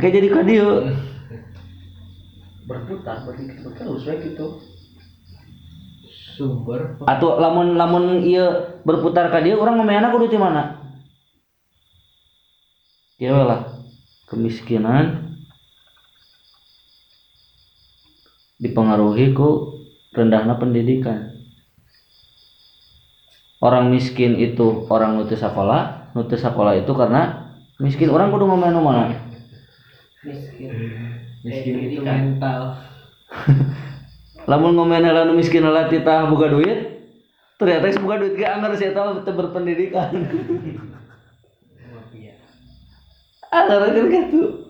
Kayak 0.00 0.14
jadi 0.16 0.28
kadio 0.32 0.68
berputar 2.64 3.28
berarti 3.28 3.44
kita 3.44 3.70
terus 3.76 4.08
baik 4.08 4.20
gitu. 4.32 4.46
Sumber 6.34 6.98
atau 7.04 7.38
lamun 7.38 7.78
lamun 7.78 8.24
iya 8.24 8.74
berputar 8.82 9.30
ka 9.30 9.44
dia 9.44 9.54
orang 9.54 9.78
ngomongna 9.78 10.10
kudu 10.10 10.32
di 10.32 10.38
mana? 10.40 10.80
Ya 13.20 13.36
lah 13.36 13.78
kemiskinan 14.26 15.33
dipengaruhi 18.64 19.36
ku 19.36 19.76
rendahnya 20.16 20.56
pendidikan. 20.56 21.36
Orang 23.60 23.92
miskin 23.92 24.40
itu 24.40 24.88
orang 24.88 25.20
nutis 25.20 25.44
sekolah 25.44 26.12
nutis 26.16 26.40
sekolah 26.40 26.80
itu 26.80 26.92
karena 26.96 27.52
miskin. 27.76 28.08
Orang 28.08 28.32
kudu 28.32 28.48
ngomongna 28.48 28.80
mana 28.80 29.04
miskin 30.24 30.72
miskin 31.44 31.74
itu 31.84 32.00
pendidikan. 32.00 32.40
mental. 32.40 32.60
Lamun 34.50 34.72
ngomongna 34.76 35.12
lalu 35.12 35.44
miskin 35.44 35.68
lah 35.68 35.92
titah 35.92 36.24
buka 36.32 36.48
duit. 36.48 37.04
Ternyata 37.60 38.00
buka 38.00 38.16
duit 38.24 38.34
ge 38.40 38.48
anggar 38.48 38.72
sih 38.80 38.96
tahu 38.96 39.20
berpendidikan. 39.28 40.08
Anggar 43.52 43.80
kan 43.92 44.08
gitu 44.08 44.63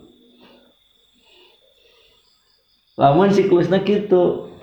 lamun 2.94 3.30
siklusnya 3.30 3.82
gitu 3.82 4.54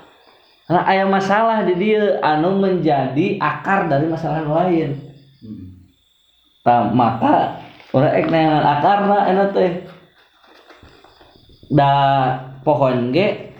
karena 0.72 0.88
aya 0.88 1.04
masalah 1.04 1.68
di 1.68 1.76
dia 1.76 2.24
anu 2.24 2.56
menjadi 2.56 3.36
akar 3.44 3.92
dari 3.92 4.08
masalah 4.08 4.48
lain. 4.48 5.04
Hmm. 5.44 5.84
Maka 6.96 7.60
orang 7.92 8.14
ek 8.16 8.32
neangan 8.32 8.64
akarna 8.64 9.18
enak 9.28 9.50
teh. 9.52 9.72
Da 11.68 11.92
pohon 12.64 13.12
ge 13.12 13.52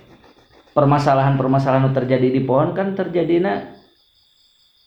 permasalahan-permasalahan 0.72 1.92
terjadi 1.92 2.32
di 2.32 2.40
pohon 2.48 2.72
kan 2.72 2.96
terjadina 2.96 3.76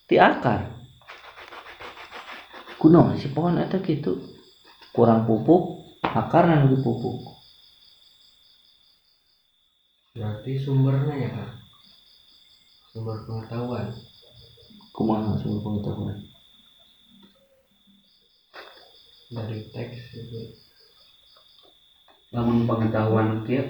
di 0.09 0.17
akar. 0.17 0.73
Kuno 2.81 3.13
si 3.21 3.29
pohon 3.37 3.61
eta 3.61 3.85
gitu 3.85 4.17
kurang 4.97 5.29
pupuk 5.29 6.01
akarna 6.01 6.65
nu 6.65 6.73
dipupuk 6.73 7.34
berarti 10.15 10.55
sumbernya 10.63 11.15
ya 11.27 11.31
pak 11.35 11.51
sumber 12.95 13.27
pengetahuan? 13.27 13.91
Kumaha 14.95 15.35
sumber 15.43 15.59
pengetahuan? 15.67 16.17
Dari 19.35 19.59
teks 19.75 20.15
itu. 20.15 20.55
Lamun 22.31 22.63
pengetahuan 22.63 23.43
kia 23.43 23.67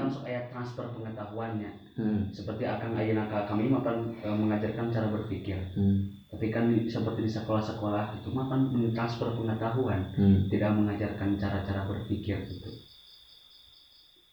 langsung 0.00 0.24
ayat 0.24 0.48
transfer 0.48 0.88
pengetahuannya. 0.96 1.72
Hmm. 1.94 2.32
seperti 2.32 2.64
akan 2.64 2.96
ayeuna 2.96 3.28
ka 3.28 3.44
kami 3.44 3.68
mapan 3.68 4.16
e, 4.18 4.26
mengajarkan 4.26 4.90
cara 4.90 5.12
berpikir. 5.12 5.60
Hmm. 5.76 6.08
tapi 6.26 6.48
kan 6.50 6.72
di- 6.72 6.88
seperti 6.88 7.28
di 7.28 7.30
sekolah-sekolah 7.30 8.18
itu 8.18 8.32
mapan 8.32 8.72
mentransfer 8.72 9.28
pengetahuan. 9.36 10.08
Hmm. 10.16 10.48
tidak 10.48 10.72
mengajarkan 10.72 11.36
cara-cara 11.36 11.84
berpikir 11.84 12.48
gitu 12.48 12.72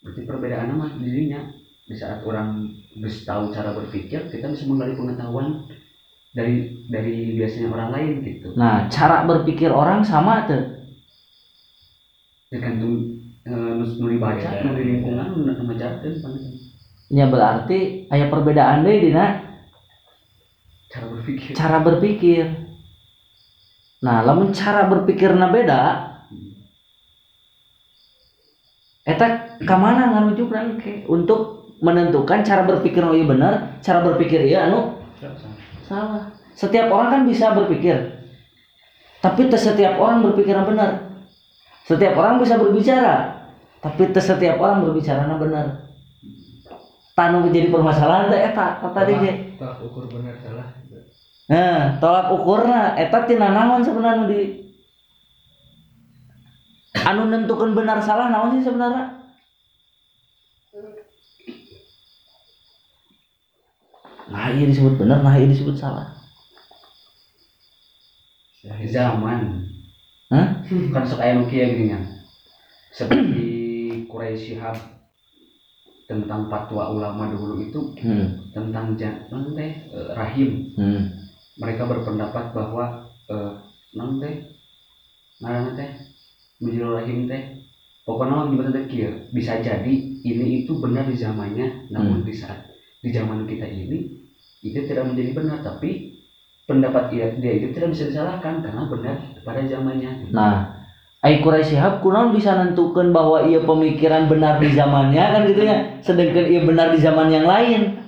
berarti 0.01 0.21
perbedaannya 0.25 0.75
mah 0.75 0.89
di 0.97 1.05
dirinya 1.05 1.39
di 1.85 1.95
saat 1.97 2.21
orang 2.25 2.67
bisa 2.97 3.21
tahu 3.25 3.53
cara 3.53 3.73
berpikir 3.73 4.29
kita 4.29 4.49
bisa 4.49 4.65
menggali 4.65 4.97
pengetahuan 4.97 5.61
dari 6.31 6.71
dari 6.87 7.35
biasanya 7.35 7.69
orang 7.69 7.89
lain 7.91 8.11
gitu. 8.23 8.47
Nah 8.55 8.87
cara 8.87 9.27
berpikir 9.27 9.69
orang 9.69 10.01
sama 10.07 10.47
tuh. 10.47 10.63
Tergantung 12.51 12.93
e, 13.47 13.51
nus 13.51 13.95
nuli 13.99 14.17
baca 14.19 14.39
Beda. 14.39 14.67
nuli 14.67 14.83
lingkungan 14.95 15.27
nu 15.37 15.51
ngajarkeun 15.67 16.13
pan. 16.23 16.33
ya 17.11 17.25
berarti 17.27 18.07
aya 18.07 18.25
perbedaan 18.31 18.83
deh 18.87 18.97
dina. 18.99 19.25
Cara 20.91 21.05
berpikir. 21.07 21.51
Cara 21.55 21.77
berpikir. 21.79 22.45
Nah 24.01 24.23
lamun 24.25 24.51
cara 24.51 24.87
berpikirna 24.87 25.47
beda 25.51 26.10
eta 29.01 29.57
kamana 29.65 30.13
ngarujukna 30.13 30.77
ke 30.77 31.05
untuk 31.09 31.73
menentukan 31.81 32.45
cara 32.45 32.63
berpikir 32.69 33.01
nu 33.01 33.17
ieu 33.17 33.25
bener 33.25 33.81
cara 33.81 34.05
berpikir 34.05 34.45
ieu 34.45 34.59
anu 34.61 34.79
salah. 35.85 36.29
Setiap 36.51 36.93
orang 36.93 37.09
kan 37.09 37.21
bisa 37.25 37.57
berpikir 37.57 38.21
tapi 39.21 39.49
setiap 39.49 39.97
orang 39.97 40.21
berpikir 40.25 40.53
yang 40.53 40.69
benar 40.69 41.21
setiap 41.85 42.13
orang 42.17 42.37
bisa 42.37 42.61
berbicara 42.61 43.45
tapi 43.81 44.13
setiap 44.13 44.61
orang 44.61 44.85
berbicara 44.85 45.25
benar 45.41 45.89
tanu 47.17 47.49
menjadi 47.49 47.73
permasalahan 47.73 48.31
teh 48.31 48.39
eta 48.39 48.67
kata 48.81 49.01
dia. 49.09 49.17
ge. 49.19 49.31
tolak 49.57 49.79
ukur 49.83 50.05
benar 50.09 50.37
salah 50.39 50.81
Nah, 51.51 51.99
tolak 51.99 52.31
ukurna 52.31 52.95
eta 52.95 53.27
tina 53.27 53.51
naon 53.51 53.83
sebenarnya 53.83 54.23
di 54.31 54.70
anu 56.95 57.31
nentukeun 57.31 57.71
benar 57.77 58.03
salah 58.03 58.27
naon 58.27 58.59
sih 58.59 58.67
sebenarnya? 58.67 59.19
Nah, 64.31 64.47
iya 64.55 64.63
disebut 64.63 64.95
benar, 64.95 65.19
nah 65.19 65.35
iya 65.35 65.51
disebut 65.51 65.75
salah. 65.75 66.21
zaman 68.91 69.67
Hah? 70.31 70.47
kan 70.95 71.03
sok 71.03 71.19
aya 71.19 71.35
nu 71.39 71.47
kieu 71.49 71.65
gini 71.75 71.95
seperti 72.91 73.43
Quraisy 74.07 74.55
Shihab 74.55 74.75
tentang 76.07 76.51
fatwa 76.51 76.91
ulama 76.91 77.31
dulu 77.31 77.59
itu 77.63 77.95
Hmm. 77.99 78.51
tentang 78.51 78.95
jangan 78.99 79.55
teh 79.55 79.71
eh, 79.91 80.11
rahim 80.15 80.71
Hmm. 80.75 81.07
mereka 81.59 81.87
berpendapat 81.87 82.51
bahwa 82.51 83.11
eh, 83.31 83.51
non 83.95 84.19
teh 84.19 84.55
teh 85.75 85.91
menjual 86.61 87.01
rahim 87.01 87.25
teh. 87.25 87.59
Pokoknya 88.05 88.49
gimana 88.49 88.69
teh 88.73 88.85
bisa 89.33 89.61
jadi 89.61 89.93
ini 90.21 90.65
itu 90.65 90.77
benar 90.77 91.09
di 91.09 91.17
zamannya 91.17 91.89
namun 91.89 92.21
di 92.25 92.33
saat 92.33 92.69
di 93.01 93.09
zaman 93.09 93.49
kita 93.49 93.65
ini 93.65 94.21
itu 94.61 94.79
tidak 94.85 95.09
menjadi 95.09 95.31
benar. 95.33 95.57
Tapi 95.65 96.21
pendapat 96.69 97.11
dia, 97.11 97.33
dia 97.41 97.51
itu 97.57 97.73
tidak 97.73 97.97
bisa 97.97 98.13
disalahkan 98.13 98.61
karena 98.61 98.87
benar 98.87 99.15
pada 99.41 99.61
zamannya. 99.65 100.31
Nah, 100.31 100.81
Ai 101.21 101.37
Quraisy 101.37 101.77
Shihab 101.77 102.01
kunaon 102.01 102.33
bisa 102.33 102.57
nentukeun 102.57 103.13
bahwa 103.13 103.45
ia 103.45 103.61
pemikiran 103.61 104.25
benar 104.25 104.57
di 104.57 104.73
zamannya 104.73 105.21
kan 105.21 105.41
gitu 105.45 105.61
ya, 105.61 105.77
sedangkan 106.01 106.45
ia 106.49 106.61
benar 106.65 106.89
di 106.89 106.99
zaman 107.01 107.29
yang 107.29 107.45
lain. 107.45 108.01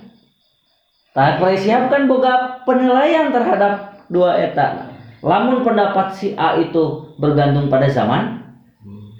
Nah, 1.14 1.38
Quraisy 1.38 1.70
Shihab 1.70 1.94
kan 1.94 2.10
boga 2.10 2.66
penilaian 2.66 3.30
terhadap 3.30 4.02
dua 4.10 4.34
eta. 4.42 4.90
Lamun 5.24 5.64
pendapat 5.64 6.12
si 6.12 6.36
A 6.36 6.60
itu 6.60 7.14
bergantung 7.16 7.72
pada 7.72 7.88
zaman, 7.88 8.43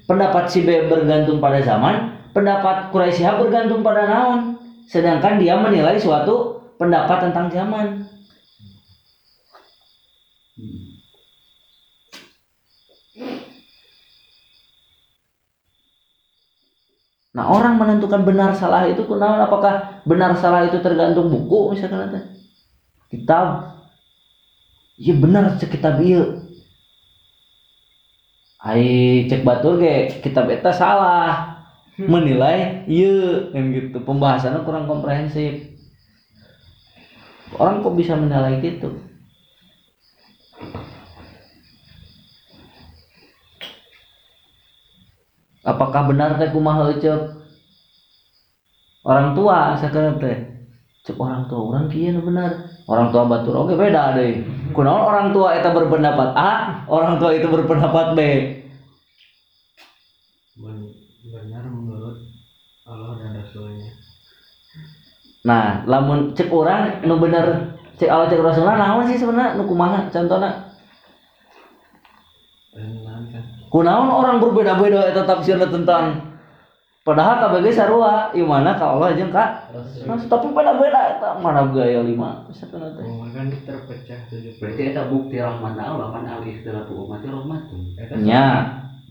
pendapat 0.05 0.49
si 0.53 0.65
B 0.65 0.89
bergantung 0.89 1.41
pada 1.41 1.61
zaman, 1.61 2.29
pendapat 2.37 2.93
Quraisy 2.93 3.25
bergantung 3.41 3.81
pada 3.81 4.05
naon. 4.05 4.41
Sedangkan 4.85 5.41
dia 5.41 5.57
menilai 5.57 5.97
suatu 5.97 6.61
pendapat 6.77 7.31
tentang 7.31 7.49
zaman. 7.49 8.05
Nah 17.35 17.51
orang 17.51 17.75
menentukan 17.83 18.23
benar 18.23 18.55
salah 18.55 18.87
itu 18.87 19.03
kunaon 19.11 19.43
apakah 19.43 20.07
benar 20.07 20.39
salah 20.39 20.71
itu 20.71 20.79
tergantung 20.79 21.27
buku 21.27 21.75
misalkan 21.75 22.07
nanti 22.07 22.23
kitab 23.11 23.75
iya 24.95 25.19
benar 25.19 25.59
cek 25.59 25.75
kitab 25.75 25.99
iya 25.99 26.23
Ai 28.65 29.29
cek 29.29 29.45
batur 29.45 29.77
ge 29.77 30.25
kitab 30.25 30.49
eta 30.49 30.73
salah. 30.73 31.61
Menilai 32.01 32.89
iya 32.89 33.53
kan 33.53 33.71
gitu. 33.71 34.01
Pembahasannya 34.01 34.65
kurang 34.65 34.89
komprehensif. 34.89 35.69
Orang 37.61 37.85
kok 37.85 37.95
bisa 37.95 38.17
menilai 38.19 38.59
gitu? 38.65 38.99
Apakah 45.65 46.09
benar 46.09 46.37
teh 46.41 46.51
kumaha 46.53 46.93
cep 47.01 47.21
orang 49.05 49.37
tua 49.37 49.77
sakeun 49.81 50.19
teh. 50.19 50.41
Cep 51.05 51.21
orang 51.21 51.47
tua 51.47 51.61
orang 51.69 51.87
kieu 51.93 52.11
nu 52.17 52.25
benar 52.25 52.74
orang 52.85 53.09
tua 53.13 53.25
batur 53.25 53.55
oke 53.65 53.75
beda 53.77 54.17
deh. 54.17 54.45
Kunaon 54.75 55.03
orang 55.07 55.27
tua 55.33 55.57
eta 55.57 55.71
berpendapat 55.73 56.35
A 56.37 56.85
orang 56.91 57.17
tua 57.17 57.33
itu 57.33 57.49
berpendapat 57.49 58.17
B. 58.17 58.21
Ben- 60.61 60.93
benar 61.25 61.65
menurut 61.67 62.17
Allah 62.85 63.17
dan 63.19 63.41
Rasulnya. 63.41 63.91
Nah 65.45 65.85
lamun 65.89 66.37
cek 66.37 66.53
orang 66.53 67.05
nu 67.05 67.17
bener 67.17 67.77
cek 67.97 68.11
Allah 68.11 68.29
cek 68.29 68.41
Rasulullah 68.45 68.77
naon 68.77 69.09
sih 69.09 69.17
sebenarnya? 69.17 69.57
Nu 69.57 69.65
kumaha 69.65 70.13
contohnya 70.13 70.51
kan? 72.75 73.45
Kunaon 73.71 74.11
orang 74.11 74.39
berbeda-beda 74.39 75.11
eta 75.11 75.27
tafsirna 75.27 75.67
tentang 75.67 76.34
padahal 77.05 77.37
KBG 77.45 77.77
sarua. 77.77 78.33
Ieu 78.33 78.49
mana 78.49 78.75
ka 78.75 78.97
Allah 78.97 79.13
jeung 79.13 79.31
ka 79.31 79.71
Rasul. 79.71 80.09
Tapi 80.09 80.47
beda-beda 80.51 81.21
eta 81.21 81.29
mana 81.39 81.69
gaya 81.69 82.01
lima? 82.01 82.49
Sakeuna 82.51 82.97
teh 82.97 83.05
Rumah 83.05 83.31
kan 83.31 83.47
terpecah 83.53 84.21
tujuh 84.33 84.57
berarti 84.59 84.83
eta 84.91 85.07
bukti 85.13 85.37
rahmat 85.39 85.77
Allah 85.77 86.09
kan 86.11 86.25
alih 86.25 86.59
ikhtilatu 86.59 86.97
umat 87.05 87.21
rahmatun 87.21 87.95
Eta 88.01 88.17
nya 88.19 88.45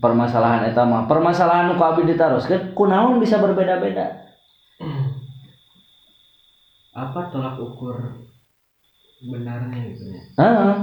permasalahan 0.02 0.66
eta 0.68 0.82
mah. 0.84 1.06
Permasalahan 1.06 1.70
nu 1.70 1.78
ku 1.78 1.84
abdi 1.86 2.12
ditaroskeun 2.12 2.74
kunaon 2.74 3.22
bisa 3.22 3.38
berbeda-beda? 3.38 4.26
Apa 6.94 7.30
tolak 7.30 7.56
ukur 7.62 8.26
benarnya 9.22 9.78
gitu 9.94 10.04
ya? 10.12 10.20
Heeh. 10.42 10.74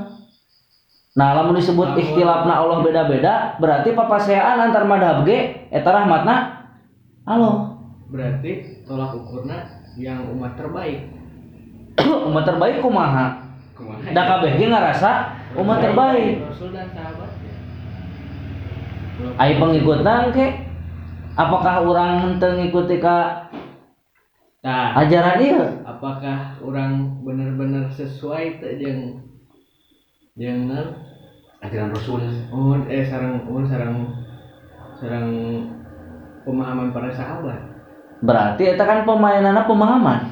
Nah, 1.12 1.36
lamun 1.36 1.59
disebut 1.59 1.99
ikhtilafna 1.99 2.64
Allah 2.64 2.80
beda-beda, 2.88 3.59
berarti 3.59 3.91
papaseaan 3.91 4.72
antar 4.72 4.88
madhab 4.88 5.28
ge 5.28 5.68
eta 5.68 5.91
rahmatna 5.91 6.61
Allah. 7.26 7.78
berarti 8.12 8.84
tolak 8.84 9.16
ukurnya 9.16 9.88
yang 9.96 10.28
umat 10.36 10.60
terbaik 10.60 11.08
umat 12.28 12.44
terbaik 12.44 12.84
kumaha? 12.84 13.56
kumaha 13.78 14.12
Da 14.12 14.22
kabeh 14.28 14.60
ge 14.60 14.68
ngarasa 14.68 15.12
umat 15.56 15.80
terbaik. 15.80 16.44
Rasul 16.44 16.76
dan 16.76 16.92
sahabatnya 16.92 17.54
Ai 19.38 19.62
pengikutna 19.62 20.34
ke 20.34 20.48
apakah 21.38 21.86
orang 21.86 22.14
henteu 22.26 22.58
ngikuti 22.58 22.98
ka 23.00 23.48
nah 24.62 24.94
ajaran 25.02 25.42
ieu? 25.42 25.66
apakah 25.88 26.58
orang 26.62 27.22
benar-benar 27.26 27.90
sesuai 27.90 28.62
teh 28.62 28.78
jeung 28.78 29.22
jeung 30.38 30.70
ajaran 31.62 31.94
Rasul 31.94 32.22
Mun 32.50 32.86
eh 32.90 33.06
sarang 33.06 33.46
mun 33.46 33.66
sarang 33.66 34.10
sarang 34.98 35.30
pemahaman 36.44 36.94
para 36.94 37.10
sahabat. 37.14 37.60
Berarti 38.22 38.64
eta 38.70 38.86
kan 38.86 39.02
pemainanna 39.06 39.66
pemahaman, 39.66 40.30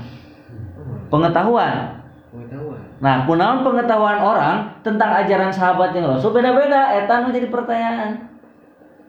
pengetahuan. 1.10 2.06
Pengetahuan. 2.30 2.82
Nah, 3.02 3.26
kunaon 3.26 3.66
pengetahuan 3.66 4.22
orang 4.22 4.78
tentang 4.86 5.10
ajaran 5.18 5.50
sahabat 5.50 5.98
yang 5.98 6.06
Rasul 6.06 6.30
beda-beda, 6.30 6.94
eta 6.94 7.26
nu 7.26 7.34
jadi 7.34 7.50
pertanyaan. 7.50 8.30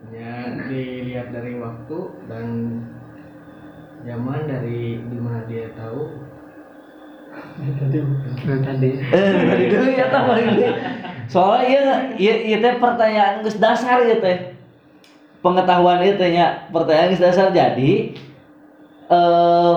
Ya 0.09 0.49
dilihat 0.65 1.29
dari 1.29 1.61
waktu 1.61 1.99
dan 2.25 2.47
zaman 4.01 4.49
dari 4.49 5.05
di 5.05 5.19
mana 5.21 5.45
dia 5.45 5.77
tahu. 5.77 6.25
tadi 7.61 8.89
Eh, 8.97 9.31
dari 9.45 9.65
dulu 9.69 9.89
ya 9.93 10.07
tah 10.09 10.25
balik 10.25 10.57
deui. 10.57 10.73
Soalnya 11.31 12.11
ieu 12.19 12.37
ieu 12.49 12.59
teh 12.59 12.81
pertanyaan 12.81 13.45
geus 13.45 13.61
dasar 13.61 14.03
ieu 14.03 14.19
teh. 14.19 14.57
Pengetahuan 15.41 16.05
teh 16.05 16.31
nya 16.33 16.69
pertanyaan 16.69 17.17
dasar. 17.17 17.49
Jadi 17.53 18.15
eh 19.11 19.75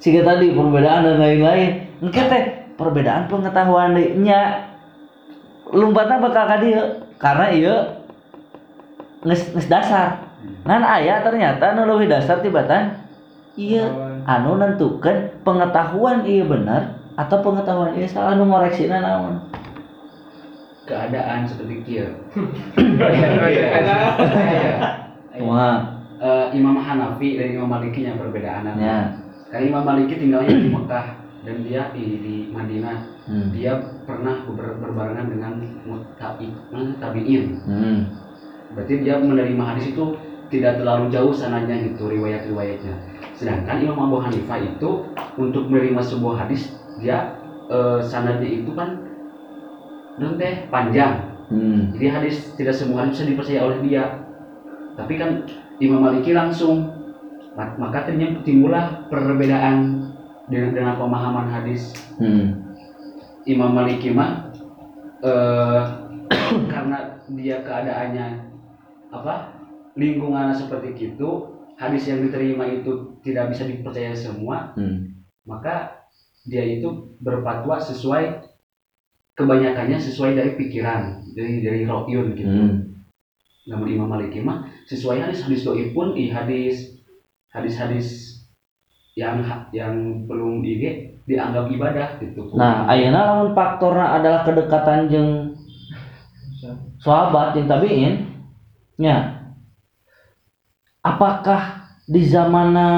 siga 0.00 0.20
tadi 0.24 0.52
perbedaan 0.52 1.04
dan 1.04 1.16
lain-lain. 1.20 1.70
Engke 2.04 2.22
teh. 2.28 2.44
Perbedaan 2.80 3.28
pengetahuan 3.28 3.92
nya 4.24 4.72
lompatna 5.68 6.16
bakal 6.16 6.48
ka 6.48 6.56
dieu 6.64 7.04
karena 7.20 7.46
ieu 7.52 7.76
geus 9.20 9.52
geus 9.52 9.68
dasar. 9.68 10.32
Ngan 10.64 10.80
aya 10.80 11.20
ternyata 11.20 11.76
nu 11.76 11.84
leuwih 11.84 12.08
dasar 12.08 12.40
tibatan 12.40 12.96
iya 13.60 13.84
anu 14.24 14.56
nentukan 14.56 15.28
pengetahuan 15.44 16.24
iya 16.24 16.44
benar 16.48 16.96
atau 17.20 17.44
pengetahuan 17.44 17.92
iya 17.92 18.08
salah 18.08 18.32
nu 18.32 18.48
ngoreksina 18.48 19.04
naon 19.04 19.44
keadaan 20.90 21.46
seperti 21.46 21.74
kia 21.86 22.06
Wah, 25.40 25.78
Eh, 26.20 26.46
Imam 26.52 26.76
Hanafi 26.76 27.40
dan 27.40 27.56
Imam 27.56 27.64
Maliki 27.64 28.04
yang 28.04 28.20
perbedaan 28.20 28.76
ya. 28.76 29.08
Karena 29.48 29.64
Imam 29.72 29.88
Maliki 29.88 30.20
tinggalnya 30.20 30.52
di 30.52 30.68
Mekah 30.68 31.16
dan 31.48 31.56
dia 31.64 31.88
di, 31.96 32.04
di 32.20 32.34
Madinah. 32.52 33.24
Hmm. 33.24 33.48
Dia 33.56 33.80
pernah 34.04 34.44
ber- 34.44 34.76
berbarengan 34.84 35.32
dengan 35.32 35.64
mutabi, 35.88 36.52
mana, 36.68 36.92
tabiin. 37.00 37.44
Hmm. 37.64 37.98
Berarti 38.76 39.00
dia 39.00 39.16
menerima 39.16 39.64
hadis 39.64 39.96
itu 39.96 40.20
tidak 40.52 40.84
terlalu 40.84 41.08
jauh 41.08 41.32
sananya 41.32 41.88
gitu 41.88 42.12
riwayat-riwayatnya. 42.12 42.94
Sedangkan 43.32 43.80
Imam 43.80 44.12
Abu 44.12 44.20
Hanifah 44.20 44.60
itu 44.60 45.08
untuk 45.40 45.72
menerima 45.72 46.04
sebuah 46.04 46.44
hadis 46.44 46.76
dia 47.00 47.32
eh, 47.72 48.04
sanadnya 48.04 48.60
itu 48.60 48.76
kan 48.76 49.09
non 50.18 50.34
teh 50.34 50.66
panjang. 50.66 51.30
Hmm. 51.50 51.94
Jadi 51.94 52.06
hadis 52.06 52.34
tidak 52.54 52.74
semua 52.74 53.04
hadis 53.04 53.18
bisa 53.18 53.26
dipercaya 53.30 53.60
oleh 53.66 53.78
dia. 53.82 54.04
Tapi 54.94 55.14
kan 55.18 55.46
Imam 55.78 56.02
Maliki 56.02 56.30
langsung 56.30 56.90
mak- 57.54 57.78
maka 57.78 58.06
ternyata 58.06 58.42
timbullah 58.42 59.06
perbedaan 59.10 60.10
dengan, 60.50 60.70
dengan 60.74 60.94
pemahaman 60.98 61.46
hadis 61.50 61.94
Hmm. 62.20 62.76
Imam 63.48 63.72
Maliki 63.72 64.12
mah 64.12 64.52
eh, 65.24 65.82
karena 66.72 67.16
dia 67.32 67.64
keadaannya 67.64 68.26
apa 69.10 69.56
lingkungannya 69.96 70.54
seperti 70.54 70.94
itu 70.94 71.28
hadis 71.74 72.06
yang 72.06 72.20
diterima 72.22 72.68
itu 72.68 73.16
tidak 73.24 73.50
bisa 73.50 73.64
dipercaya 73.64 74.12
semua 74.12 74.76
Hmm. 74.76 75.16
maka 75.42 76.04
dia 76.44 76.62
itu 76.62 77.16
berfatwa 77.18 77.80
sesuai 77.80 78.49
kebanyakannya 79.40 79.96
sesuai 79.96 80.36
dari 80.36 80.52
pikiran 80.60 81.24
dari 81.32 81.64
dari 81.64 81.80
rokyun 81.88 82.36
gitu. 82.36 82.52
Hmm. 82.52 82.76
namun 83.68 83.86
Imam 83.92 84.08
Maliki 84.08 84.40
mah 84.40 84.66
sesuai 84.88 85.20
hadis 85.20 85.46
hadis 85.46 85.62
doi 85.62 85.92
pun 85.94 86.16
i 86.16 86.26
hadis 86.32 87.00
hadis 87.52 87.74
hadis 87.76 88.06
yang 89.14 89.42
yang 89.70 90.24
belum 90.26 90.64
ige 90.64 91.20
dianggap 91.28 91.70
ibadah 91.70 92.08
gitu. 92.18 92.50
Nah, 92.56 92.88
ayeuna 92.90 93.20
lamun 93.22 93.50
faktorna 93.54 94.18
adalah 94.18 94.42
kedekatan 94.42 95.06
jeung 95.12 95.30
sahabat 97.00 97.56
yang 97.56 97.66
tabiin 97.70 98.14
nya 99.00 99.48
apakah 101.00 101.88
di 102.04 102.26
zamana 102.26 102.88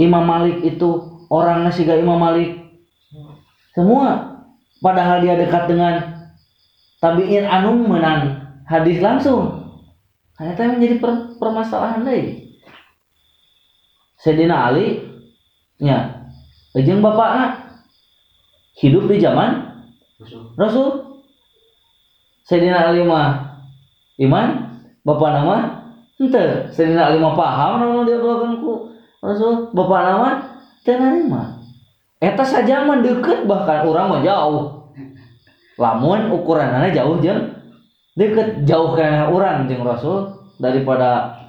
Imam 0.00 0.24
Malik 0.24 0.64
itu 0.64 0.88
orangnya 1.28 1.74
siga 1.74 1.98
Imam 1.98 2.16
Malik? 2.16 2.56
Semua 3.76 4.29
padahal 4.80 5.22
dia 5.22 5.36
dekat 5.36 5.68
dengan 5.68 5.94
tabiin 7.00 7.44
anu 7.46 7.86
menang 7.86 8.40
hadis 8.68 9.00
langsung. 9.00 9.60
Ternyata 10.36 10.72
menjadi 10.72 10.96
per- 11.04 11.36
permasalahan 11.36 12.00
deh 12.00 12.48
Sayyidina 14.20 14.72
Ali 14.72 15.04
nya 15.80 16.28
jeung 16.76 17.00
bapakna 17.00 17.76
hidup 18.76 19.08
di 19.08 19.16
zaman 19.20 19.80
Rasul. 20.20 20.42
Rasul. 20.56 20.88
Sayyidina 22.44 22.92
Ali 22.92 23.04
mah 23.04 23.60
iman 24.20 24.48
bapak 25.04 25.30
nama 25.40 25.56
ente. 26.20 26.72
Sayyidina 26.72 27.12
Ali 27.12 27.20
mah 27.20 27.36
paham 27.36 27.72
namun 27.80 28.04
dia 28.08 28.20
ku 28.20 28.92
Rasul 29.20 29.72
bapak 29.76 30.00
nama 30.04 30.28
teu 30.84 30.96
narima 30.96 31.59
eta 32.20 32.44
saja 32.44 32.84
mah 32.84 33.00
deket 33.00 33.48
bahkan 33.48 33.88
orang 33.88 34.06
mah 34.12 34.20
jauh 34.20 34.92
lamun 35.80 36.28
ukuranana 36.36 36.92
jauh 36.92 37.16
jeung 37.24 37.56
deket 38.14 38.68
jauh 38.68 38.92
karena 38.92 39.32
orang 39.32 39.64
jeung 39.66 39.82
Rasul 39.82 40.36
daripada 40.60 41.40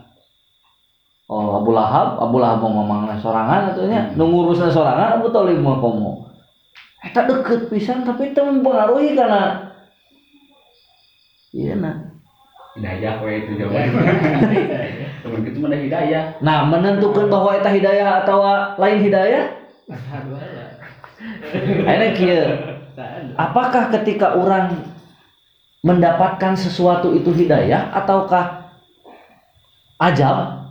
Oh, 1.32 1.64
Abu 1.64 1.72
Lahab, 1.72 2.20
Abu 2.20 2.44
Lahab 2.44 2.60
mau 2.60 2.84
ngomongna 2.84 3.16
sorangan 3.16 3.72
atunya, 3.72 4.12
nu 4.20 4.28
ngurusna 4.28 4.68
sorangan 4.68 5.16
Abu 5.16 5.32
Thalib 5.32 5.64
mah 5.64 5.80
komo. 5.80 6.28
Eta 7.00 7.24
deket 7.24 7.72
pisan 7.72 8.04
tapi 8.04 8.36
itu 8.36 8.42
mempengaruhi 8.44 9.16
karena 9.16 9.72
iya 11.56 11.74
nah 11.80 11.96
hidayah 12.76 13.20
we 13.24 13.44
itu 13.44 13.52
jawaban 13.60 13.92
hidayah 15.88 16.40
nah 16.40 16.64
menentukan 16.68 17.28
bahwa 17.28 17.58
eta 17.58 17.72
hidayah 17.74 18.28
atau 18.28 18.44
lain 18.76 19.00
hidayah. 19.00 19.61
Enak 21.86 22.16
ada. 22.18 23.34
apakah 23.36 23.92
ketika 24.00 24.40
orang 24.40 24.96
mendapatkan 25.84 26.56
sesuatu 26.56 27.12
itu 27.12 27.34
hidayah 27.34 27.92
ataukah 27.92 28.72
ajab 30.00 30.70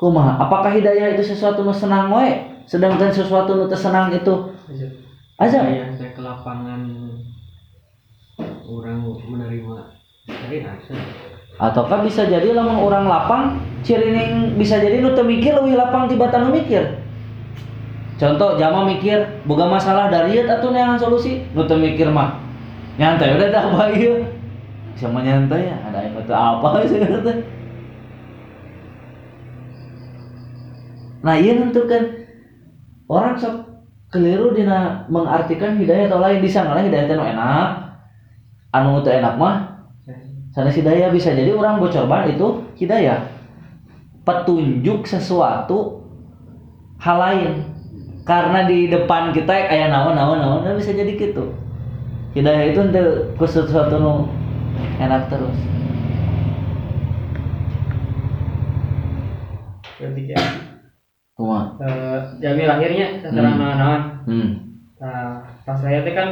kumaha 0.00 0.40
apakah 0.40 0.72
hidayah 0.76 1.16
itu 1.16 1.22
sesuatu 1.24 1.64
nu 1.64 1.74
senang 1.74 2.12
we 2.12 2.28
sedangkan 2.66 3.12
sesuatu 3.12 3.56
nu 3.56 3.64
teu 3.68 3.78
senang 3.78 4.12
itu 4.12 4.34
ajab 5.36 5.62
Yang 5.68 6.00
saya 6.00 6.10
ke 6.16 6.22
lapangan 6.24 6.82
orang 8.66 9.00
menerima 9.28 9.76
syariat. 10.26 10.78
Ataukah 11.56 12.04
bisa 12.04 12.28
jadi 12.28 12.52
lamun 12.52 12.84
orang 12.84 13.08
lapang 13.08 13.44
cirining 13.80 14.56
bisa 14.60 14.76
jadi 14.76 15.00
nu 15.00 15.12
mikir 15.12 15.56
leuwih 15.56 15.76
lapang 15.76 16.08
tibatan 16.08 16.48
nu 16.48 16.50
mikir? 16.52 17.00
Contoh 18.16 18.56
jama 18.56 18.88
mikir 18.88 19.44
boga 19.44 19.68
masalah 19.68 20.08
dari 20.08 20.40
atau 20.40 20.72
neangan 20.72 21.00
solusi 21.00 21.44
nu 21.56 21.64
mikir 21.64 22.08
mah 22.12 22.40
nyantai 23.00 23.36
udah 23.36 23.48
dah 23.52 23.62
apa 23.72 23.82
ieu. 23.96 24.24
Sama 24.96 25.20
nyantai 25.20 25.68
ya 25.68 25.76
ada 25.92 26.00
yang 26.00 26.16
apa 26.16 26.68
sih 26.88 27.00
nah 31.26 31.34
iya 31.34 31.58
nentukan 31.58 32.22
orang 33.10 33.34
sok 33.34 33.66
keliru 34.14 34.54
dina 34.54 35.04
mengartikan 35.10 35.74
hidayah 35.74 36.06
atau 36.06 36.22
lain 36.22 36.38
disangka 36.38 36.78
hidayah 36.86 37.18
nu 37.18 37.26
enak 37.26 37.68
anu 38.70 39.02
teu 39.02 39.10
enak 39.10 39.34
mah 39.34 39.75
sana 40.56 40.72
hidayah 40.72 41.12
bisa 41.12 41.36
jadi 41.36 41.52
orang 41.52 41.76
bocor 41.76 42.08
ban 42.08 42.32
itu 42.32 42.64
hidayah 42.80 43.28
petunjuk 44.24 45.04
sesuatu 45.04 46.00
hal 46.96 47.20
lain 47.20 47.52
karena 48.24 48.64
di 48.64 48.88
depan 48.88 49.36
kita 49.36 49.68
kayak 49.68 49.92
naon 49.92 50.16
naon 50.16 50.40
naon 50.40 50.80
bisa 50.80 50.96
jadi 50.96 51.12
gitu 51.12 51.52
hidayah 52.32 52.72
itu 52.72 52.80
untuk 52.88 53.36
sesuatu 53.44 54.00
nu 54.00 54.14
enak 54.96 55.28
terus 55.28 55.56
berarti 60.00 60.22
kayak 60.32 60.48
Kuma. 61.36 61.76
eh, 61.84 62.18
jami 62.40 62.64
lahirnya 62.64 63.20
setelah 63.20 63.52
Hmm. 63.52 64.24
Hmm. 64.24 64.50
Nah, 64.96 65.44
pas 65.68 65.76
saya 65.76 66.00
kan 66.16 66.28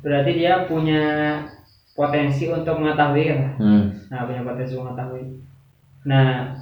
berarti 0.00 0.32
dia 0.32 0.64
punya 0.64 1.04
potensi 1.94 2.44
untuk 2.46 2.74
mengetahui 2.76 3.22
kan 3.24 3.40
Hmm. 3.56 3.84
nah 4.10 4.26
punya 4.26 4.42
potensi 4.42 4.74
mengetahui 4.74 5.24
nah 6.04 6.52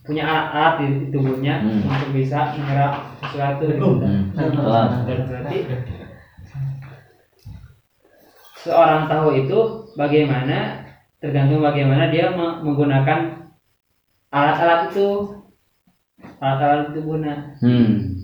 punya 0.00 0.22
alat-alat 0.24 0.74
di, 0.76 0.86
di 0.96 1.06
tubuhnya 1.08 1.54
Hmm. 1.60 1.82
untuk 1.84 2.10
bisa 2.12 2.52
menyerap 2.52 2.92
sesuatu 3.22 3.64
gitu. 3.64 3.88
Hmm. 3.98 4.22
Telat. 4.34 4.88
dan 5.04 5.18
berarti 5.24 5.58
seorang 8.60 9.08
tahu 9.08 9.28
itu 9.38 9.58
bagaimana 9.96 10.84
tergantung 11.16 11.60
bagaimana 11.60 12.08
dia 12.08 12.32
me- 12.32 12.60
menggunakan 12.60 13.48
alat-alat 14.28 14.92
itu 14.92 15.08
alat-alat 16.38 16.92
tubuhnya 16.92 17.34
Hmm. 17.60 18.16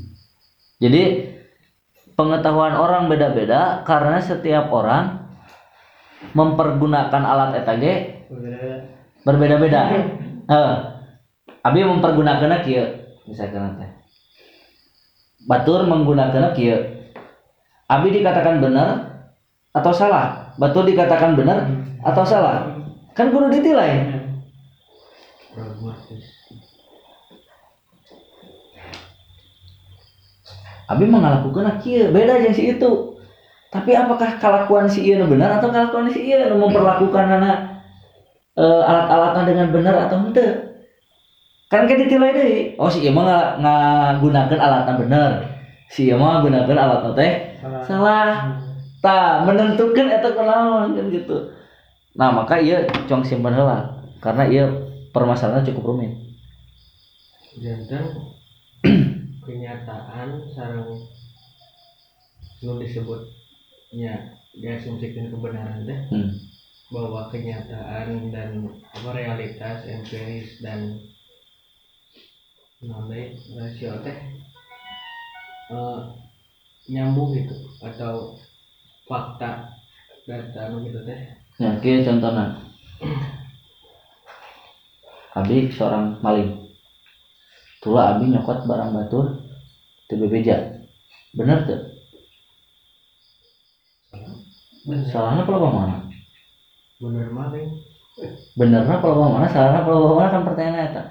Jadi 0.76 1.32
pengetahuan 2.12 2.76
orang 2.76 3.08
beda-beda 3.08 3.80
karena 3.82 4.20
setiap 4.20 4.68
orang 4.68 5.25
mempergunakan 6.32 7.22
alat 7.22 7.60
eta 7.60 7.74
ge 7.80 7.94
berbeda 8.30 8.62
berbeda-beda. 9.26 9.82
Abi 11.66 11.82
mempergunakannya 11.82 12.62
kieu 12.62 12.86
misalkan 13.26 13.74
teh. 13.74 13.90
Batur 15.50 15.86
menggunakannya 15.90 16.54
kieu. 16.54 16.78
Abi 17.90 18.14
dikatakan 18.14 18.62
benar 18.62 18.88
atau 19.74 19.90
salah? 19.90 20.54
Batur 20.58 20.86
dikatakan 20.86 21.34
benar 21.34 21.66
atau 22.06 22.22
salah? 22.22 22.70
Kan 23.18 23.34
kudu 23.34 23.50
ditilai. 23.50 24.14
Abi 30.86 31.04
mengalakukan 31.10 31.82
kieu 31.82 32.14
beda 32.14 32.46
jeung 32.46 32.54
si 32.54 32.78
itu. 32.78 33.15
Tapi 33.76 33.92
apakah 33.92 34.40
kelakuan 34.40 34.88
si 34.88 35.12
nu 35.12 35.28
benar 35.28 35.60
atau 35.60 35.68
kelakuan 35.68 36.08
si 36.08 36.32
nu 36.32 36.56
memperlakukan 36.56 37.26
anak 37.28 37.58
eh, 38.56 38.82
alat-alatnya 38.88 39.42
dengan 39.44 39.68
benar 39.68 39.94
atau 40.08 40.24
henteu? 40.24 40.66
Kan 41.66 41.84
kan 41.90 41.98
ditilai 41.98 42.32
deui. 42.32 42.78
Oh 42.78 42.88
si 42.88 43.02
ieu 43.04 43.12
mah 43.12 43.24
nga- 43.26 43.54
ngagunakeun 43.60 44.60
alatna 44.62 44.92
bener. 44.96 45.30
Si 45.92 46.08
ieu 46.08 46.16
mah 46.16 46.40
gunakeun 46.40 46.78
alatna 46.78 47.10
teh 47.12 47.32
salah. 47.84 48.62
Tah 49.04 49.44
menentukan 49.44 50.08
eta 50.08 50.32
kunaon 50.32 50.96
kan 50.96 51.06
gitu. 51.12 51.52
Nah, 52.16 52.32
maka 52.32 52.56
ieu 52.62 52.80
cong 53.04 53.26
simpen 53.26 53.52
heula 53.52 54.00
karena 54.24 54.48
ieu 54.48 54.66
permasalahannya 55.12 55.68
cukup 55.68 55.92
rumit. 55.92 56.12
jantan 57.56 58.04
kenyataan 59.44 60.28
sarang 60.52 60.92
nu 62.60 62.72
disebutnya 63.86 64.34
diasumsikan 64.56 65.30
kebenaran 65.30 65.86
teh 65.86 66.00
Hmm. 66.10 66.30
bahwa 66.90 67.30
kenyataan 67.30 68.30
dan 68.34 68.50
apa 68.94 69.08
realitas 69.14 69.86
empiris 69.86 70.58
dan 70.62 70.98
namanya 72.82 73.30
rasio 73.54 73.94
teh 74.02 74.16
eh, 75.70 75.98
nyambung 76.90 77.34
gitu 77.34 77.54
atau 77.82 78.34
fakta 79.06 79.70
data 80.26 80.62
gitu 80.82 81.00
teh 81.06 81.20
Ya, 81.56 81.72
kieu 81.80 82.04
contohna. 82.04 82.52
Abi 85.32 85.72
seorang 85.72 86.20
maling. 86.20 86.68
Tula 87.80 88.12
Abi 88.12 88.28
nyokot 88.28 88.68
barang 88.68 88.92
batur 88.92 89.40
di 90.04 90.20
bebeja. 90.20 90.68
Bener 91.32 91.64
tuh? 91.64 91.95
Salahnya 94.86 95.42
kalau 95.42 95.58
bawa 95.66 95.72
mana? 95.82 95.96
bener 96.96 97.28
maling 97.28 97.68
Benernya 98.54 99.02
kalau 99.02 99.18
bawa 99.18 99.30
mana? 99.42 99.46
Salahnya 99.50 99.82
kalau 99.82 99.98
bawa 99.98 100.14
mana 100.22 100.28
kan 100.30 100.42
pertanyaan 100.46 100.86
eta. 100.86 101.02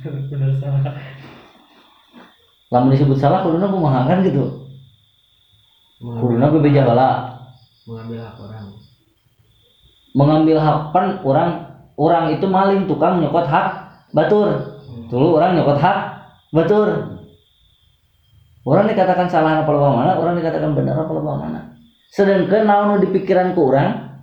benar 0.34 0.50
salah 0.58 0.80
Lamun 2.70 2.94
disebut 2.94 3.18
salah 3.18 3.46
kuduna 3.46 3.70
kumaha 3.70 4.06
kan 4.10 4.26
gitu. 4.26 4.66
Kuduna 5.98 6.50
bebeja 6.50 6.86
bala. 6.86 7.38
mengambil 7.90 8.22
hak 8.22 8.38
orang 8.38 8.66
Mengambil 10.14 10.56
hak 10.62 10.78
kan 10.94 11.06
orang 11.26 11.50
orang 11.98 12.24
itu 12.38 12.46
maling 12.46 12.86
tukang 12.86 13.18
nyokot 13.18 13.46
hak 13.46 13.66
batur. 14.14 14.78
Dulu 15.10 15.38
orang 15.38 15.58
nyokot 15.58 15.78
hak 15.78 15.98
batur. 16.50 17.18
Orang 18.62 18.86
dikatakan 18.86 19.26
salah 19.26 19.64
apa 19.64 19.72
mana, 19.72 20.20
orang 20.20 20.38
dikatakan 20.38 20.76
benar 20.76 21.02
apa 21.02 21.10
mana. 21.14 21.79
Sedangkan 22.10 22.66
naon 22.66 22.98
di 22.98 23.08
pikiran 23.14 23.54
ku 23.54 23.70
orang 23.70 24.20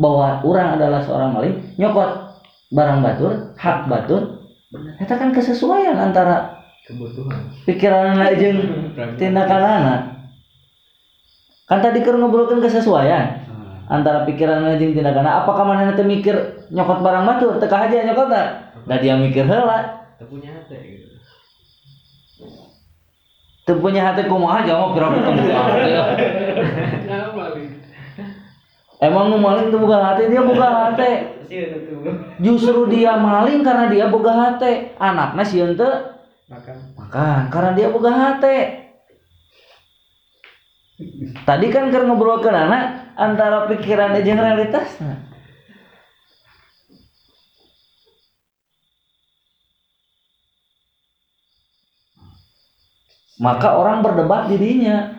bahwa 0.00 0.40
orang 0.44 0.80
adalah 0.80 1.00
seorang 1.04 1.30
maling 1.36 1.54
nyokot 1.76 2.40
barang 2.72 2.98
batur, 3.04 3.32
hak 3.60 3.88
batur. 3.88 4.44
Eta 5.00 5.14
kan 5.20 5.30
kesesuaian 5.32 5.96
antara 5.96 6.64
kebutuhan. 6.88 7.52
pikiran 7.68 8.16
jeung 8.40 8.58
tindakan 9.20 9.62
anak. 9.62 10.00
Kan 11.68 11.84
tadi 11.84 12.00
keur 12.00 12.16
ngobrolkeun 12.16 12.64
kesesuaian 12.64 13.44
antara 13.86 14.24
pikiran 14.24 14.80
jeung 14.80 14.96
tindakan 14.96 15.28
apakah 15.28 15.64
mana 15.68 15.92
teh 15.92 16.08
mikir 16.08 16.66
nyokot 16.72 17.04
barang 17.04 17.24
batur? 17.28 17.60
Teu 17.60 17.68
aja 17.68 18.04
nyokot 18.04 18.28
da 18.32 18.96
dia 18.96 19.18
mikir 19.18 19.44
kita 20.16 20.32
punya 20.32 20.48
hati 20.48 20.76
gitu 20.96 21.12
teu 23.66 23.82
punya 23.82 24.06
hati 24.06 24.30
kumaha 24.30 24.62
jawab 24.62 24.94
kira 24.94 25.10
bukan 25.10 25.34
buka 25.42 25.62
emang 29.02 29.26
nu 29.34 29.42
maling 29.42 29.74
teu 29.74 29.82
buka 29.82 29.98
hati 29.98 30.30
dia 30.30 30.40
buka 30.46 30.66
hati. 30.70 31.10
Tuh 31.46 32.14
justru 32.42 32.86
dia 32.90 33.18
maling 33.18 33.66
karena 33.66 33.90
dia 33.90 34.06
boga 34.10 34.32
hati. 34.34 34.94
Anaknya 34.98 35.42
sieun 35.42 35.74
teu 35.74 35.90
makan. 36.46 36.76
Makan 36.94 37.40
karena 37.50 37.70
dia 37.74 37.88
boga 37.90 38.12
hati. 38.14 38.58
Tadi 41.44 41.66
kan 41.68 41.92
keur 41.92 42.08
ngobrolkeun 42.08 42.56
anak 42.56 43.12
antara 43.20 43.68
pikiran 43.68 44.16
jeung 44.24 44.40
realitasna 44.40 45.35
maka 53.36 53.76
orang 53.76 54.00
berdebat 54.00 54.48
dirinya. 54.48 55.12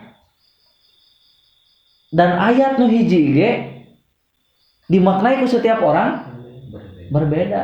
Dan 2.07 2.39
ayat 2.39 2.79
nu 2.79 2.87
hiji 2.87 3.35
ge 3.35 3.51
dimaknai 4.87 5.43
ku 5.43 5.47
setiap 5.47 5.83
orang 5.83 6.23
berbeda. 6.71 7.11
berbeda. 7.11 7.63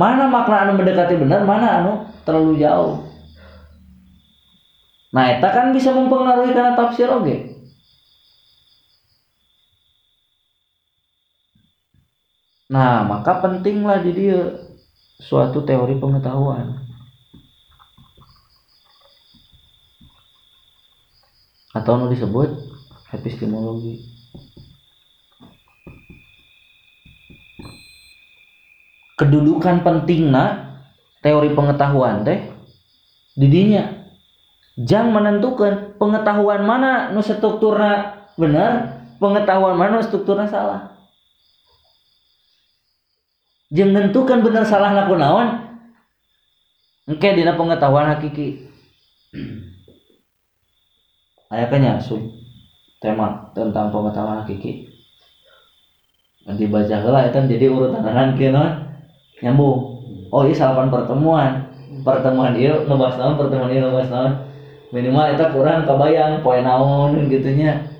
Mana 0.00 0.24
makna 0.32 0.64
anu 0.64 0.80
mendekati 0.80 1.20
benar 1.20 1.44
mana 1.44 1.84
anu 1.84 1.92
terlalu 2.24 2.56
jauh. 2.64 3.04
Nah 5.12 5.36
eta 5.36 5.52
kan 5.52 5.76
bisa 5.76 5.92
mempengaruhi 5.92 6.56
karena 6.56 6.72
tafsir 6.72 7.12
oge. 7.12 7.60
Nah 12.72 13.04
maka 13.04 13.44
pentinglah 13.44 14.00
di 14.00 14.10
dia 14.16 14.40
suatu 15.20 15.60
teori 15.68 16.00
pengetahuan 16.00 16.89
atau 21.70 21.98
nu 21.98 22.10
disebut 22.10 22.50
epistemologi. 23.14 24.02
Kedudukan 29.14 29.84
pentingna 29.84 30.76
teori 31.20 31.52
pengetahuan 31.52 32.24
teh 32.24 32.40
didinya 33.36 34.08
jang 34.80 35.12
menentukan 35.12 36.00
pengetahuan 36.00 36.64
mana 36.64 37.12
nu 37.12 37.20
strukturna 37.20 38.24
benar 38.40 39.04
pengetahuan 39.20 39.76
mana 39.76 40.00
nu 40.00 40.04
salah. 40.48 40.96
Jang 43.70 43.94
menentukan 43.94 44.42
benar 44.42 44.64
salah 44.66 44.90
na 44.96 45.06
kunaon 45.06 45.48
engke 47.06 47.28
dina 47.36 47.54
pengetahuan 47.54 48.10
hakiki 48.10 48.66
aya 51.50 51.66
kanya 51.66 51.98
sub 51.98 52.22
tema 53.02 53.50
tentang 53.52 53.90
pengetahuan 53.90 54.46
hakiki. 54.46 54.86
Nanti 56.46 56.64
baca 56.70 56.96
heula 57.02 57.26
eta 57.26 57.42
jadi 57.44 57.66
urutan 57.68 58.38
kieu 58.38 58.54
naon 58.54 58.86
nyambung. 59.42 60.00
Oh 60.30 60.46
iya 60.46 60.54
salapan 60.54 60.88
pertemuan. 60.88 61.74
Pertemuan 62.06 62.54
iya 62.54 62.78
ngebahas 62.86 63.16
naon 63.18 63.34
pertemuan 63.34 63.70
iya 63.74 63.82
ngebahas 63.82 64.10
naon. 64.14 64.32
Minimal 64.90 65.26
itu 65.34 65.44
kurang 65.52 65.84
kebayang 65.84 66.40
poin 66.46 66.62
naon 66.62 67.26
gitunya. 67.26 67.90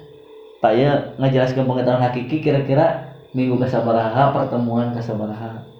Tak 0.63 0.73
ya 0.77 1.17
ngejelaskan 1.19 1.67
pengetahuan 1.67 2.05
hakiki 2.07 2.39
kira-kira 2.39 3.17
minggu 3.35 3.59
kasabaraha 3.59 4.31
pertemuan 4.35 4.93
kasabaraha 4.95 5.80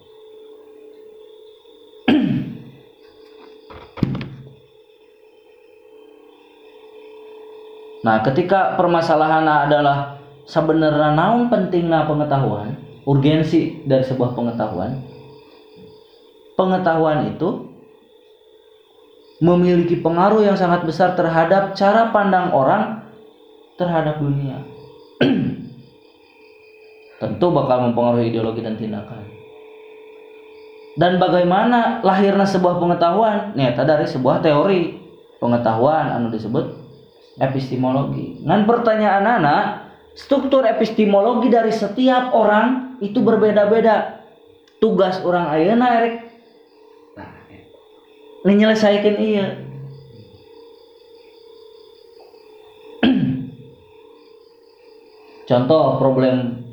Nah, 8.01 8.25
ketika 8.25 8.81
permasalahan 8.81 9.45
adalah 9.45 10.17
sebenarnya 10.49 11.13
naon 11.13 11.53
pentingnya 11.53 12.09
pengetahuan, 12.09 12.73
urgensi 13.05 13.85
dari 13.85 14.01
sebuah 14.01 14.33
pengetahuan, 14.33 15.05
pengetahuan 16.57 17.29
itu 17.29 17.69
memiliki 19.41 19.97
pengaruh 20.01 20.45
yang 20.45 20.57
sangat 20.57 20.85
besar 20.85 21.17
terhadap 21.17 21.77
cara 21.77 22.13
pandang 22.13 22.53
orang 22.53 23.05
terhadap 23.77 24.21
dunia. 24.21 24.65
Tentu 27.21 27.47
bakal 27.53 27.89
mempengaruhi 27.89 28.33
ideologi 28.33 28.65
dan 28.65 28.81
tindakan. 28.81 29.29
Dan 30.97 31.21
bagaimana 31.21 32.01
lahirnya 32.01 32.49
sebuah 32.49 32.81
pengetahuan? 32.81 33.53
Nyata 33.57 33.85
dari 33.85 34.09
sebuah 34.09 34.41
teori 34.41 34.97
pengetahuan 35.41 36.17
anu 36.17 36.33
disebut 36.33 36.80
epistemologi. 37.39 38.43
Ngan 38.43 38.67
pertanyaan 38.67 39.27
anak, 39.27 39.65
struktur 40.17 40.67
epistemologi 40.67 41.53
dari 41.53 41.71
setiap 41.71 42.35
orang 42.35 42.99
itu 43.05 43.21
berbeda-beda. 43.23 44.25
Tugas 44.81 45.21
orang 45.21 45.53
ayeuna 45.53 45.87
erek 46.01 46.15
menyelesaikan 48.49 49.17
iya. 49.21 49.61
Contoh 55.49 56.01
problem 56.01 56.65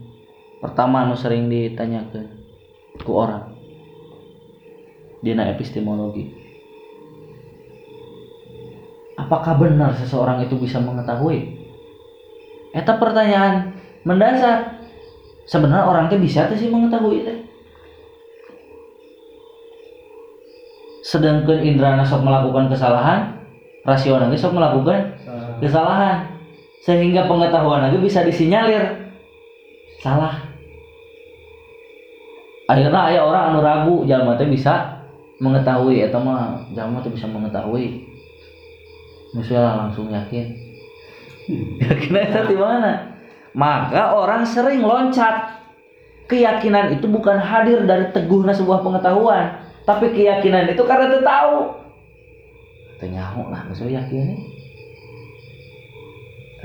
pertama 0.64 1.04
anu 1.04 1.20
sering 1.20 1.52
ditanyakan 1.52 2.32
ku 3.04 3.14
orang 3.14 3.54
dina 5.22 5.50
epistemologi 5.50 6.34
apakah 9.18 9.58
benar 9.58 9.98
seseorang 9.98 10.46
itu 10.46 10.56
bisa 10.62 10.78
mengetahui? 10.78 11.58
Eta 12.72 12.96
pertanyaan 13.02 13.74
mendasar. 14.06 14.78
Sebenarnya 15.48 15.88
orang 15.88 16.12
itu 16.12 16.20
bisa 16.22 16.46
tuh 16.52 16.60
sih 16.60 16.68
mengetahui 16.68 17.24
itu 17.24 17.34
sedangkan 21.08 21.64
indra 21.64 22.04
sok 22.04 22.20
melakukan 22.20 22.68
kesalahan 22.68 23.40
rasional 23.88 24.28
sok 24.36 24.52
melakukan 24.52 25.16
kesalahan. 25.64 26.36
Sehingga 26.84 27.28
pengetahuan 27.28 27.84
lagi 27.84 28.00
bisa 28.00 28.24
disinyalir. 28.24 29.12
Salah. 30.00 30.40
Akhirnya 32.68 33.02
ayah 33.12 33.24
orang 33.28 33.44
anu 33.52 33.60
ragu 33.64 33.96
jalma 34.08 34.36
teh 34.40 34.48
bisa 34.48 35.04
mengetahui 35.40 36.04
atau 36.08 36.20
mah 36.20 36.64
jalma 36.76 37.00
teh 37.00 37.12
bisa 37.12 37.28
mengetahui 37.28 38.07
Musuhnya 39.38 39.86
langsung 39.86 40.10
yakin. 40.10 40.58
Yakin 41.78 42.12
itu 42.18 42.42
di 42.50 42.58
mana? 42.58 43.14
Maka 43.54 44.18
orang 44.18 44.42
sering 44.42 44.82
loncat. 44.82 45.54
Keyakinan 46.28 46.92
itu 47.00 47.08
bukan 47.08 47.40
hadir 47.40 47.88
dari 47.88 48.12
teguhnya 48.12 48.52
sebuah 48.52 48.84
pengetahuan, 48.84 49.64
tapi 49.88 50.12
keyakinan 50.12 50.68
itu 50.68 50.84
karena 50.84 51.08
itu 51.08 51.24
tahu. 51.24 51.72
Tenyaho 53.00 53.48
lah, 53.48 53.64
musuh 53.64 53.88
yakin. 53.88 54.36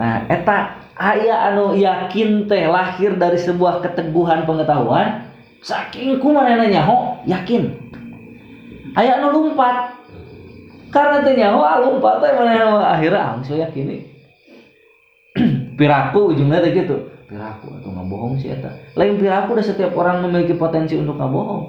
Nah, 0.03 0.27
eta 0.27 0.83
aya 0.99 1.55
anu 1.55 1.79
yakin 1.79 2.51
teh 2.51 2.67
lahir 2.67 3.15
dari 3.15 3.39
sebuah 3.39 3.87
keteguhan 3.87 4.51
pengetahuan, 4.51 5.31
saking 5.63 6.19
kumanana 6.19 6.67
nyaho 6.67 7.23
yakin. 7.31 7.71
Aya 8.99 9.23
anu 9.23 9.31
lumpat, 9.31 10.02
karena 10.93 11.25
teh 11.25 11.33
nyaho 11.33 11.65
lompat 11.89 12.21
teh 12.21 12.31
mana 12.37 12.85
akhirnya 12.85 13.41
angso 13.41 13.57
yakin 13.57 14.13
piraku 15.81 16.37
ujungnya 16.37 16.61
teh 16.61 16.77
gitu. 16.77 17.09
Piraku 17.25 17.81
atau 17.81 17.89
nggak 17.97 18.07
bohong 18.13 18.37
sih 18.37 18.53
eta. 18.53 18.69
Lain 18.93 19.17
piraku 19.17 19.57
udah 19.57 19.65
setiap 19.65 19.97
orang 19.97 20.21
memiliki 20.21 20.53
potensi 20.53 21.01
untuk 21.01 21.17
nggak 21.17 21.33
bohong. 21.33 21.65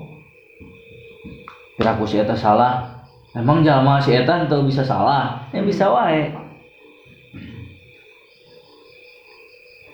Piraku 1.79 2.03
si 2.03 2.19
eta 2.19 2.35
salah. 2.35 3.07
Emang 3.31 3.63
jalma 3.63 4.03
si 4.03 4.11
eta 4.11 4.43
itu 4.43 4.59
bisa 4.67 4.83
salah? 4.83 5.47
Yang 5.55 5.71
bisa 5.71 5.87
wae. 5.87 6.35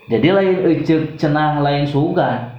Jadi 0.09 0.27
lain 0.33 0.53
ecek 0.81 1.21
cenah 1.21 1.61
lain 1.61 1.85
sugan. 1.85 2.57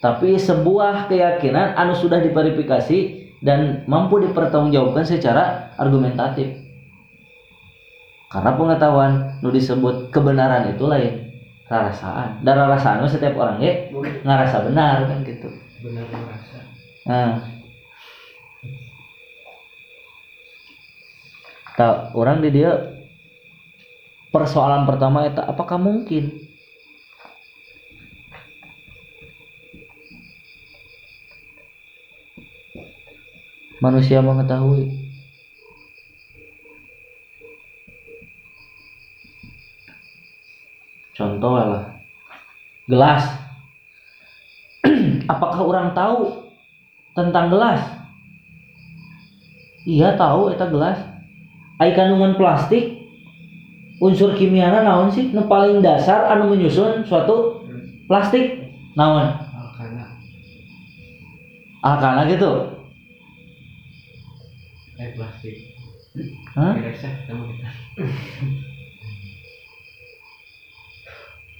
Tapi 0.00 0.40
sebuah 0.40 1.12
keyakinan 1.12 1.76
anu 1.76 1.92
sudah 1.92 2.24
diverifikasi 2.24 3.27
dan 3.38 3.86
mampu 3.86 4.18
dipertanggungjawabkan 4.22 5.06
secara 5.06 5.74
argumentatif. 5.78 6.58
Karena 8.28 8.52
pengetahuan 8.60 9.40
nu 9.40 9.48
disebut 9.48 10.12
kebenaran 10.12 10.76
itu 10.76 10.84
lain 10.84 11.32
rarasaan. 11.70 12.44
Dan 12.44 12.54
rarasaan 12.60 13.06
setiap 13.08 13.38
orang 13.40 13.62
ya 13.62 13.88
ngerasa 14.24 14.68
benar 14.68 15.08
kan 15.08 15.18
gitu. 15.24 15.48
Benar 15.80 16.04
merasa. 16.12 16.58
Nah. 17.08 17.32
Tak 21.78 22.10
orang 22.18 22.42
di 22.42 22.50
dia 22.50 22.74
persoalan 24.34 24.82
pertama 24.82 25.30
itu 25.30 25.38
apakah 25.38 25.78
mungkin 25.78 26.47
manusia 33.78 34.18
mengetahui. 34.18 34.90
Contoh 41.14 41.58
lah. 41.58 41.98
Gelas. 42.86 43.22
Apakah 45.32 45.60
orang 45.66 45.88
tahu 45.90 46.46
tentang 47.14 47.50
gelas? 47.50 47.82
Iya 49.82 50.14
tahu 50.14 50.54
eta 50.54 50.70
gelas. 50.70 50.98
Ai 51.82 51.94
kandungan 51.94 52.38
plastik? 52.38 53.02
Unsur 53.98 54.38
kimiana 54.38 54.86
naon 54.86 55.10
sih? 55.10 55.34
Nu 55.34 55.50
paling 55.50 55.82
dasar 55.82 56.30
anu 56.30 56.54
menyusun 56.54 57.02
suatu 57.02 57.66
plastik. 58.06 58.70
Naon? 58.94 59.26
Alkana. 59.54 60.06
alkana 61.82 62.26
gitu 62.26 62.77
Eh 64.98 65.14
plastik. 65.14 65.56
Hah? 66.58 66.74
Kita. 66.74 67.70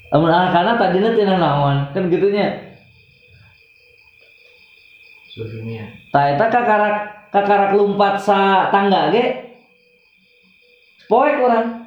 Amun 0.09 0.33
alkana 0.33 0.81
tadinya 0.81 1.13
tina 1.13 1.37
naon 1.37 1.93
kan 1.93 2.09
gitunya 2.09 2.69
dunia 5.39 5.87
Tah 6.11 6.35
eta 6.35 6.51
kakarak 6.51 6.97
kakarak 7.31 7.79
lumpat 7.79 8.19
sa 8.19 8.73
tangga 8.75 9.15
ge 9.15 9.55
poek 11.07 11.39
orang. 11.39 11.87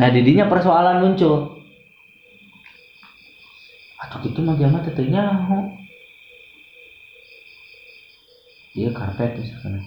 Nah 0.00 0.08
didinya 0.08 0.48
persoalan 0.48 1.04
muncul. 1.04 1.59
Atau 4.00 4.16
gitu 4.24 4.40
mah 4.40 4.56
jama 4.56 4.80
teu 4.82 5.04
nyaho. 5.04 5.76
Iya 8.72 8.90
karpet 8.96 9.36
misalkan. 9.36 9.82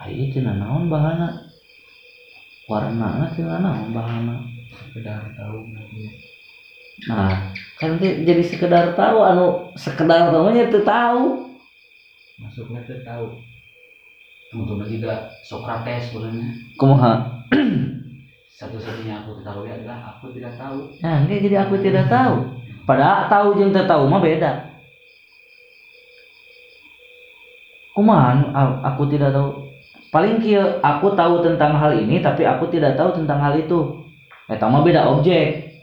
Ayo 0.00 0.24
cenah 0.32 0.56
naon 0.60 0.92
bahana? 0.92 1.48
Warna 2.68 3.28
cenah 3.32 3.58
naon 3.60 3.92
bahana? 3.96 4.50
sekedar 4.70 5.22
tahu 5.34 5.66
Nah, 7.08 7.32
kan 7.80 7.96
jadi 7.96 8.44
sekedar 8.44 8.92
tahu 8.92 9.24
anu 9.24 9.72
sekedar 9.72 10.28
tahu 10.28 10.52
nya 10.52 10.68
teu 10.68 10.84
tahu. 10.84 11.48
masuknya 12.40 12.80
tuh 12.88 12.96
tahu 13.04 13.36
Kebetulan 14.48 14.88
juga 14.88 15.14
Socrates 15.44 16.08
sebenarnya 16.08 16.56
Kumaha? 16.80 17.44
Satu-satunya 18.60 19.24
aku 19.24 19.40
ketahui 19.40 19.72
adalah 19.72 20.12
aku 20.12 20.36
tidak 20.36 20.52
tahu. 20.60 20.92
Nah, 21.00 21.24
ge 21.24 21.40
jadi 21.40 21.64
aku 21.64 21.80
tidak 21.80 22.12
tahu. 22.12 22.60
Padahal 22.84 23.32
tahu 23.32 23.48
jeung 23.56 23.72
teu 23.72 23.88
tahu 23.88 24.04
mah 24.04 24.20
beda. 24.20 24.68
Kumaha 27.96 28.36
anu, 28.36 28.72
aku 28.84 29.08
tidak 29.08 29.32
tahu. 29.32 29.64
Paling 30.12 30.44
kieu 30.44 30.60
aku 30.84 31.16
tahu 31.16 31.40
tentang 31.40 31.72
hal 31.80 31.96
ini 31.96 32.20
tapi 32.20 32.44
aku 32.44 32.68
tidak 32.68 33.00
tahu 33.00 33.16
tentang 33.16 33.40
hal 33.40 33.56
itu. 33.56 34.04
Eta 34.52 34.68
mah 34.68 34.84
beda 34.84 35.08
objek. 35.08 35.80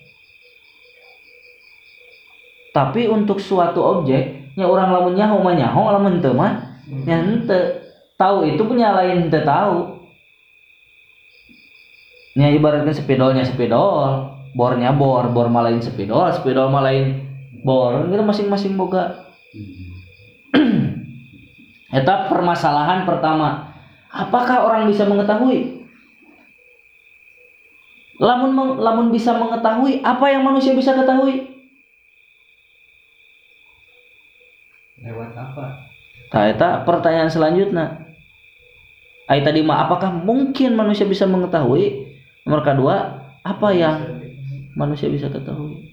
Tapi 2.77 3.09
untuk 3.09 3.41
suatu 3.41 3.81
objek, 3.81 4.53
nya 4.53 4.69
orang 4.69 4.93
lamun 4.93 5.17
nyaho 5.17 5.41
mah 5.41 5.57
nyaho, 5.57 5.81
lamun 5.97 6.21
teu 6.21 6.37
mah 6.37 6.77
nya 6.85 7.25
henteu. 7.25 7.81
Tahu 8.21 8.53
itu 8.53 8.61
punya 8.61 8.93
lain 8.93 9.33
teu 9.33 9.41
tahu. 9.41 9.96
Nya 12.37 12.53
ibaratkan 12.53 12.93
spidolnya 12.93 13.41
spidol, 13.41 14.29
bornya 14.53 14.93
bor, 14.93 15.25
bor 15.33 15.49
mah 15.49 15.65
lain 15.65 15.81
spidol, 15.81 16.29
spidol 16.37 16.69
mah 16.69 16.85
lain 16.85 17.25
bor. 17.65 18.05
Kita 18.05 18.21
masing-masing 18.21 18.77
boga. 18.77 19.25
Eta 21.97 22.29
permasalahan 22.29 23.09
pertama. 23.09 23.73
Apakah 24.13 24.69
orang 24.69 24.85
bisa 24.85 25.09
mengetahui? 25.09 25.83
Lamun 28.17 28.51
meng- 28.53 28.79
lamun 28.81 29.07
bisa 29.13 29.33
mengetahui, 29.33 30.01
apa 30.01 30.25
yang 30.29 30.41
manusia 30.45 30.73
bisa 30.73 30.93
ketahui? 30.93 31.57
lewat 34.97 35.31
apa 35.37 35.65
Nah, 36.27 36.43
eta 36.51 36.83
pertanyaan 36.83 37.31
selanjutnya. 37.31 38.03
Ai 39.31 39.47
tadi 39.47 39.63
mah 39.63 39.87
apakah 39.87 40.11
mungkin 40.11 40.75
manusia 40.75 41.07
bisa 41.07 41.23
mengetahui? 41.23 42.06
Nomor 42.47 42.63
kedua, 42.63 42.95
apa 43.43 43.75
yang 43.75 44.23
manusia 44.71 45.11
bisa 45.11 45.27
ketahui? 45.27 45.83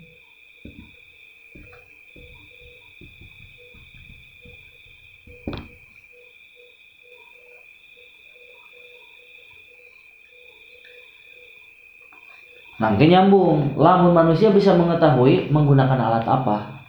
Nanti 12.79 13.11
nyambung, 13.11 13.75
lamun 13.75 14.15
manusia 14.15 14.55
bisa 14.55 14.79
mengetahui 14.79 15.51
menggunakan 15.51 15.99
alat 15.99 16.23
apa? 16.23 16.87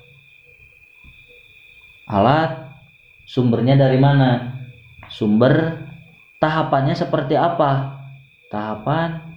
Alat 2.06 2.70
sumbernya 3.26 3.82
dari 3.82 3.98
mana? 3.98 4.62
Sumber 5.10 5.82
tahapannya 6.38 6.94
seperti 6.94 7.34
apa? 7.34 7.98
Tahapan 8.54 9.35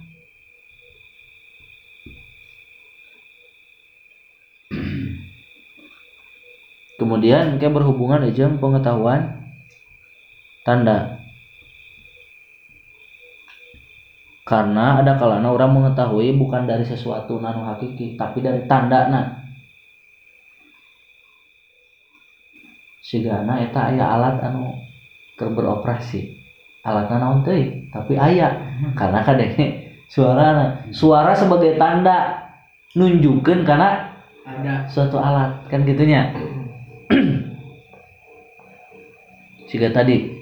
Kemudian 6.99 7.55
kayak 7.55 7.79
berhubungan 7.79 8.27
aja 8.27 8.51
pengetahuan 8.59 9.47
tanda. 10.67 11.23
Karena 14.43 14.99
ada 14.99 15.15
kalanya 15.15 15.53
orang 15.53 15.71
mengetahui 15.79 16.35
bukan 16.35 16.67
dari 16.67 16.83
sesuatu 16.83 17.39
nanu 17.39 17.63
hakiki, 17.63 18.19
tapi 18.19 18.43
dari 18.43 18.67
tanda 18.67 19.07
nah. 19.07 19.27
Sigana 22.99 23.63
eta 23.63 23.95
aya 23.95 24.05
alat 24.19 24.43
anu 24.43 24.75
keur 25.39 25.55
beroperasi. 25.55 26.35
Alatna 26.83 27.15
naon 27.23 27.47
tapi 27.95 28.19
aya. 28.19 28.59
Karena 28.99 29.23
kadenge 29.23 29.89
suara 30.09 30.83
suara 30.89 31.31
sebagai 31.37 31.77
tanda 31.77 32.49
nunjukkeun 32.97 33.61
karena 33.61 34.17
ada 34.41 34.89
suatu 34.89 35.21
alat 35.21 35.69
kan 35.69 35.85
gitunya 35.85 36.33
siga 39.69 39.93
tadi. 39.93 40.41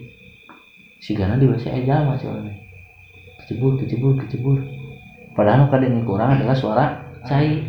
Sigana 0.98 1.38
di 1.38 1.46
bahasa 1.46 1.70
ejama 1.78 2.18
soalnya 2.18 2.58
kecebur 3.48 3.80
kecebur 3.80 4.12
kecebur. 4.26 4.58
Padahal 5.38 5.72
kadang 5.72 6.04
kurang 6.04 6.36
adalah 6.36 6.58
suara 6.58 6.86
cai. 7.24 7.64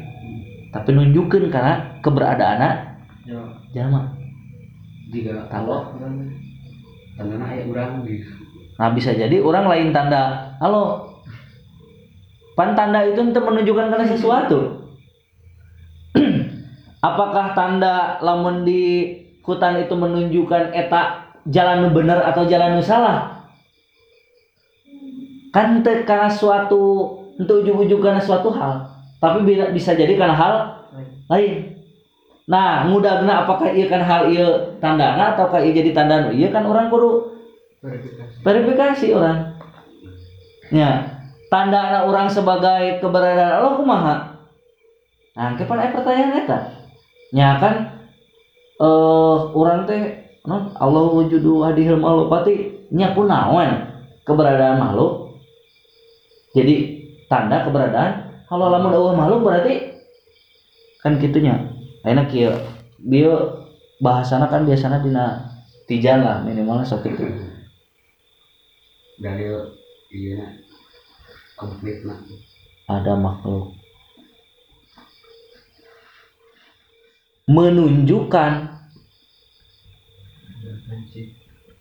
Tapi 0.75 0.89
nunjukkan 0.93 1.49
karena 1.49 1.97
keberadaan 2.05 2.61
ya 3.29 3.41
jama 3.73 4.13
Jika 5.09 5.49
Tahu. 5.49 5.65
Allah 5.65 5.81
tandana 7.17 7.45
aya 7.49 7.65
urang 7.65 8.05
di 8.05 8.21
nah 8.79 8.95
bisa 8.95 9.15
jadi 9.15 9.43
orang 9.43 9.67
lain 9.71 9.89
tanda. 9.91 10.55
Halo. 10.63 11.15
Pan 12.55 12.75
tanda 12.75 13.07
itu 13.07 13.23
untuk 13.23 13.47
menunjukkan 13.47 13.87
karena 13.91 14.07
sesuatu. 14.07 14.87
Apakah 17.09 17.55
tanda 17.55 18.19
lamun 18.23 18.67
di 18.67 19.15
hutan 19.47 19.79
itu 19.83 19.95
menunjukkan 19.95 20.75
eta 20.75 21.28
jalan 21.49 21.89
nu 21.89 21.89
bener 21.97 22.21
atau 22.21 22.45
jalan 22.45 22.77
nu 22.77 22.83
salah? 22.85 23.49
Kan 25.49 25.81
karena 25.83 26.29
suatu 26.29 27.17
untuk 27.39 27.65
ujung-ujung 27.65 28.03
karena 28.05 28.21
suatu 28.21 28.53
hal 28.53 28.85
tapi 29.19 29.43
bisa 29.75 29.95
jadi 29.99 30.15
karena 30.15 30.37
hal 30.37 30.55
lain. 31.27 31.75
Nah 32.49 32.87
mudahna 32.89 33.45
apakah 33.45 33.73
iya 33.75 33.87
kan 33.91 34.01
hal 34.01 34.33
iya 34.33 34.77
tandana 34.81 35.35
ataukah 35.35 35.61
iya 35.61 35.73
jadi 35.83 35.91
tanda 35.93 36.29
nu? 36.29 36.31
Iya 36.33 36.49
kan 36.55 36.65
orang 36.65 36.89
kudu 36.89 37.37
verifikasi. 37.83 38.41
verifikasi 38.45 39.07
orang. 39.13 39.39
Ya 40.73 40.91
tanda 41.49 41.81
anak 41.81 42.03
orang 42.09 42.29
sebagai 42.29 43.01
keberadaan 43.01 43.53
Allah 43.61 43.73
kumaha? 43.77 44.17
Nah 45.37 45.57
kapan 45.57 45.81
aya 45.81 45.95
pertanyaan 45.97 46.41
eta? 46.45 46.59
Nya 47.35 47.49
kan 47.61 47.75
eh 48.79 49.39
orang 49.53 49.85
teh 49.85 50.28
Allah 50.57 51.05
wujudu 51.13 51.61
hadihil 51.61 52.01
makhluk 52.01 52.33
pati 52.33 52.55
nya 52.89 53.13
kunaon 53.13 53.93
keberadaan 54.25 54.81
makhluk. 54.81 55.37
Jadi 56.57 57.05
tanda 57.29 57.69
keberadaan 57.69 58.45
kalau 58.49 58.73
lamun 58.73 58.97
Allah 58.97 59.15
makhluk 59.15 59.45
berarti 59.45 59.75
kan 61.05 61.21
gitunya. 61.21 61.69
Ayeuna 62.07 62.25
kieu 62.31 62.57
dia 62.99 63.33
bahasana 64.01 64.49
kan 64.49 64.65
biasanya 64.65 65.05
dina 65.05 65.27
tijan 65.91 66.25
lah 66.25 66.41
minimalnya 66.43 66.87
sok 66.87 67.07
itu 67.11 67.27
dari 69.19 69.51
iya 70.15 70.55
konflik 71.59 72.07
nah 72.07 72.23
ada 72.89 73.19
makhluk. 73.19 73.75
Menunjukkan 77.49 78.78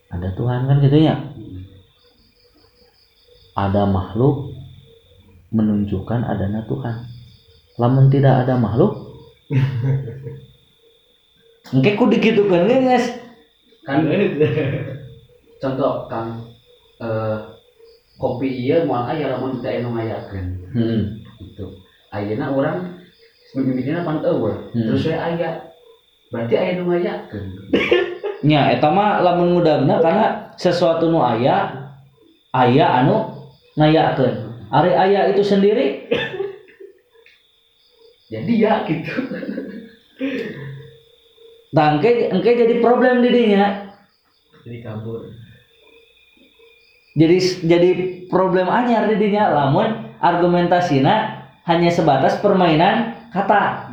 ada 0.08 0.30
Tuhan 0.36 0.68
kan 0.68 0.78
gitu 0.84 0.98
ya? 1.00 1.16
Ada 3.58 3.88
makhluk 3.88 4.52
menunjukkan 5.52 6.28
adanya 6.28 6.64
Tuhan. 6.68 6.96
Lamun 7.80 8.12
tidak 8.12 8.46
ada 8.46 8.60
makhluk? 8.60 9.08
Engke 11.76 12.00
kudu 12.00 12.16
gitu 12.20 12.48
kan 12.48 12.68
guys? 12.68 13.20
Kan 13.84 14.08
contoh 15.62 16.08
kan 16.08 16.28
eh 16.98 17.38
kopi 18.18 18.50
iya 18.50 18.82
moal 18.84 19.06
aya 19.06 19.38
lamun 19.38 19.62
tidak 19.62 19.78
aya 19.78 19.88
ngayakeun 19.88 20.48
hmm. 20.74 21.02
gitu. 21.44 21.66
Ayeuna 22.10 22.50
orang 22.50 22.78
mimpinya 23.54 24.06
pan 24.06 24.26
eueuh 24.26 24.58
Hmm. 24.74 24.86
terus 24.90 25.06
saya 25.06 25.18
aya 25.22 25.50
berarti 26.34 26.56
aya 26.58 26.72
nu 26.82 26.90
ngayakeun 26.90 27.46
nya 28.46 28.70
eta 28.74 28.94
mah 28.94 29.22
lamun 29.26 29.58
mudahna 29.58 29.98
karena 29.98 30.28
sesuatu 30.58 31.10
nu 31.10 31.22
aya 31.22 31.90
aya 32.54 32.86
anu 33.02 33.48
ngayakeun. 33.78 34.46
Ari 34.68 34.92
aya 34.92 35.32
itu 35.32 35.48
sendiri 35.48 36.12
jadi 38.28 38.54
ya 38.60 38.74
gitu. 38.84 39.12
Nah 41.72 41.96
engke 41.96 42.28
engke 42.30 42.52
jadi 42.52 42.84
problem 42.84 43.24
didinya 43.24 43.96
jadi 44.68 44.78
kabur. 44.84 45.32
Jadi 47.18 47.38
jadi 47.66 47.90
problem 48.30 48.70
anyar 48.70 49.10
didinya 49.10 49.50
lamun 49.50 50.14
argumentasina 50.22 51.48
hanya 51.66 51.90
sebatas 51.90 52.38
permainan 52.44 53.16
kata. 53.32 53.90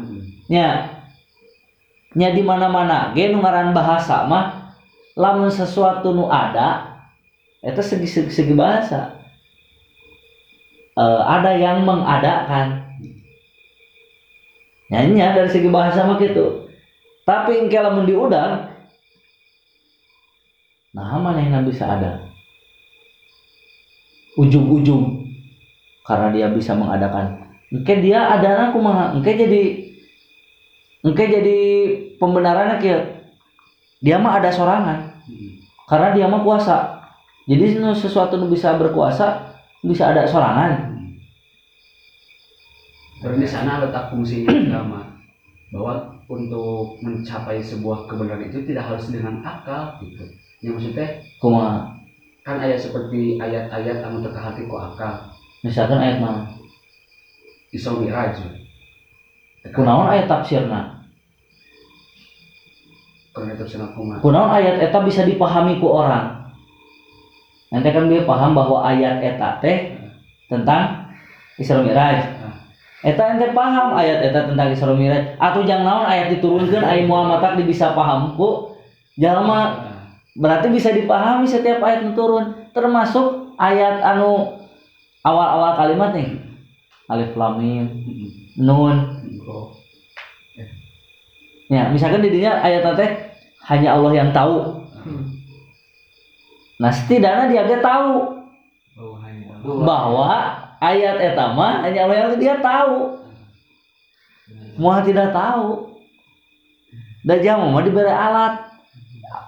Nya 0.51 0.93
nya 2.14 2.30
di 2.30 2.42
mana-mana 2.46 3.10
ge 3.12 3.34
nu 3.34 3.42
ngaran 3.42 3.74
bahasa 3.74 4.26
mah 4.30 4.74
lamun 5.18 5.50
sesuatu 5.50 6.14
nu 6.14 6.30
ada 6.30 6.94
itu 7.64 7.80
segi 7.80 8.04
segi, 8.04 8.30
segi 8.30 8.54
bahasa. 8.54 9.24
Eh, 10.94 11.22
ada 11.24 11.56
yang 11.56 11.82
mengadakan. 11.82 12.84
Nyanyinya 14.92 15.32
dari 15.32 15.50
segi 15.50 15.72
bahasa 15.72 16.04
mah 16.04 16.20
gitu. 16.20 16.68
Tapi 17.24 17.66
engke 17.66 17.80
lamun 17.80 18.04
diudang 18.04 18.76
nah 20.94 21.18
mana 21.18 21.42
yang 21.42 21.66
bisa 21.66 21.90
ada? 21.90 22.22
Ujung-ujung 24.38 25.26
karena 26.06 26.30
dia 26.30 26.46
bisa 26.54 26.78
mengadakan. 26.78 27.50
Engke 27.74 27.98
dia 27.98 28.38
ada 28.38 28.70
aku 28.70 28.78
mah 28.78 29.18
engke 29.18 29.34
jadi 29.34 29.84
engke 31.05 31.24
jadi 31.28 31.59
pembenarannya 32.16 32.80
kia 32.80 33.14
dia 34.05 34.20
mah 34.20 34.36
ada 34.36 34.52
sorangan. 34.52 35.16
Karena 35.88 36.12
dia 36.12 36.28
mah 36.28 36.44
kuasa. 36.44 37.00
Jadi 37.48 37.80
sesuatu 37.96 38.36
nu 38.36 38.52
bisa 38.52 38.76
berkuasa 38.76 39.57
bisa 39.80 40.12
ada 40.12 40.28
sorangan. 40.28 40.92
Dan 43.24 43.40
di 43.40 43.48
sana 43.48 43.80
letak 43.80 44.12
fungsinya 44.12 44.52
agama. 44.68 45.00
Bahwa 45.72 46.12
untuk 46.28 47.00
mencapai 47.00 47.64
sebuah 47.64 48.05
kebenaran 48.05 48.52
itu 48.52 48.61
tidak 48.68 48.92
harus 48.92 49.09
dengan 49.09 49.40
akal 49.40 49.96
gitu. 50.05 50.24
Yang 50.61 50.72
maksudnya? 50.76 51.09
Kumaha 51.40 51.96
kan 52.44 52.61
ayat 52.61 52.76
seperti 52.76 53.40
ayat-ayat 53.40 54.05
anu 54.05 54.20
teka 54.20 54.36
hati 54.36 54.68
ku 54.68 54.76
akal. 54.76 55.32
Misalkan 55.64 55.96
ayat 55.96 56.20
mana? 56.20 56.44
Isra 57.72 57.96
Mi'raj. 57.96 58.36
Kunaon 59.72 60.12
ayat 60.12 60.28
tafsirna 60.28 60.93
kunaon 64.22 64.51
ayat 64.55 64.78
eta 64.78 65.03
bisa 65.03 65.26
dipahami 65.26 65.82
ku 65.82 65.91
orang? 65.91 66.47
Nanti 67.74 67.91
kan 67.91 68.07
dia 68.07 68.22
paham 68.22 68.55
bahwa 68.55 68.87
ayat 68.87 69.18
eta 69.18 69.59
teh 69.59 69.99
tentang 70.47 71.11
Isra 71.59 71.82
Mi'raj. 71.82 72.22
Eta 73.03 73.35
ente 73.35 73.51
paham 73.51 73.99
ayat 73.99 74.30
eta 74.30 74.47
tentang 74.47 74.70
Isra 74.70 74.95
Mi'raj. 74.95 75.35
Atau 75.43 75.66
jangan 75.66 75.82
naon 75.82 76.07
ayat 76.07 76.30
diturunkan 76.39 76.87
aya 76.87 77.03
Muhammad 77.11 77.43
tak 77.43 77.59
bisa 77.66 77.91
paham 77.99 78.39
ku? 78.39 78.78
Jalma 79.18 79.82
berarti 80.39 80.70
bisa 80.70 80.95
dipahami 80.95 81.43
setiap 81.51 81.82
ayat 81.82 82.07
yang 82.07 82.14
turun. 82.14 82.70
Termasuk 82.70 83.59
ayat 83.59 83.99
anu 84.03 84.62
awal-awal 85.26 85.74
kalimat 85.74 86.14
nih. 86.14 86.39
Alif 87.11 87.35
lam 87.35 87.59
mim 87.59 87.85
nun 88.62 88.97
ya 91.72 91.88
misalkan 91.88 92.20
di 92.20 92.30
dinya 92.32 92.60
ayat 92.60 92.84
teh 92.96 93.10
hanya 93.64 93.96
Allah 93.96 94.12
yang 94.12 94.30
tahu. 94.32 94.84
Nah 96.80 96.90
setidaknya 96.92 97.44
dia 97.48 97.62
ge 97.70 97.78
tahu 97.80 98.12
oh 99.00 99.16
bahwa 99.86 100.60
ayat 100.82 101.16
etama 101.22 101.80
hanya 101.86 102.04
Allah 102.04 102.16
yang 102.28 102.40
dia 102.40 102.56
tahu. 102.60 103.20
Muha 104.76 105.00
tidak 105.06 105.32
tahu. 105.32 105.96
Dan 107.24 107.40
jamu 107.40 107.72
mah 107.72 107.80
diberi 107.80 108.12
alat. 108.12 108.68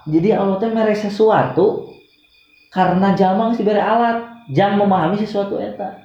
Jadi 0.09 0.33
Allah 0.33 0.57
teh 0.57 0.71
mere 0.73 0.97
sesuatu 0.97 1.93
karena 2.73 3.13
jalma 3.13 3.53
geus 3.53 3.61
diberi 3.61 3.77
alat. 3.77 4.33
Jang 4.55 4.79
memahami 4.79 5.19
sesuatu 5.19 5.59
eta. 5.59 5.99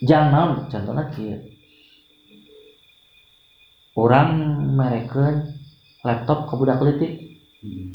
Jang 0.00 0.32
naon 0.32 0.70
contohnya 0.72 1.12
kieu 1.12 1.59
orang 4.00 4.28
merekeun 4.80 5.44
laptop 6.00 6.48
ke 6.48 6.54
budak 6.56 6.80
leutik 6.80 7.12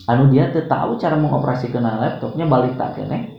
anu 0.06 0.30
dia 0.30 0.54
teu 0.54 0.70
tahu 0.70 1.02
cara 1.02 1.18
mengoperasikan 1.18 1.82
laptopnya 1.82 2.46
balik 2.46 2.78
tak 2.78 3.02
kene. 3.02 3.34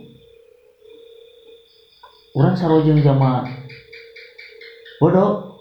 Orang 2.35 2.59
sarojeng 2.59 2.99
jama 2.99 3.47
bodoh. 4.99 5.55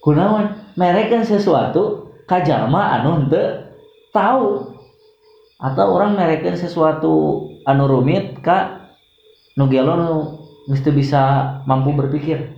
Kunaon 0.00 0.72
merekeun 0.78 1.26
sesuatu 1.26 2.14
ka 2.24 2.40
jalma 2.40 2.96
anu 2.96 3.20
henteu 3.20 3.76
tahu. 4.16 4.72
Atau 5.60 5.86
orang 5.92 6.16
merekeun 6.16 6.56
sesuatu 6.56 7.44
anu 7.68 7.84
rumit 7.84 8.40
ka 8.40 8.88
nu 9.60 9.68
gelo 9.68 9.92
nu 9.96 10.10
geus 10.66 10.80
teu 10.80 10.96
bisa 10.96 11.56
mampu 11.68 11.92
berpikir 11.92 12.55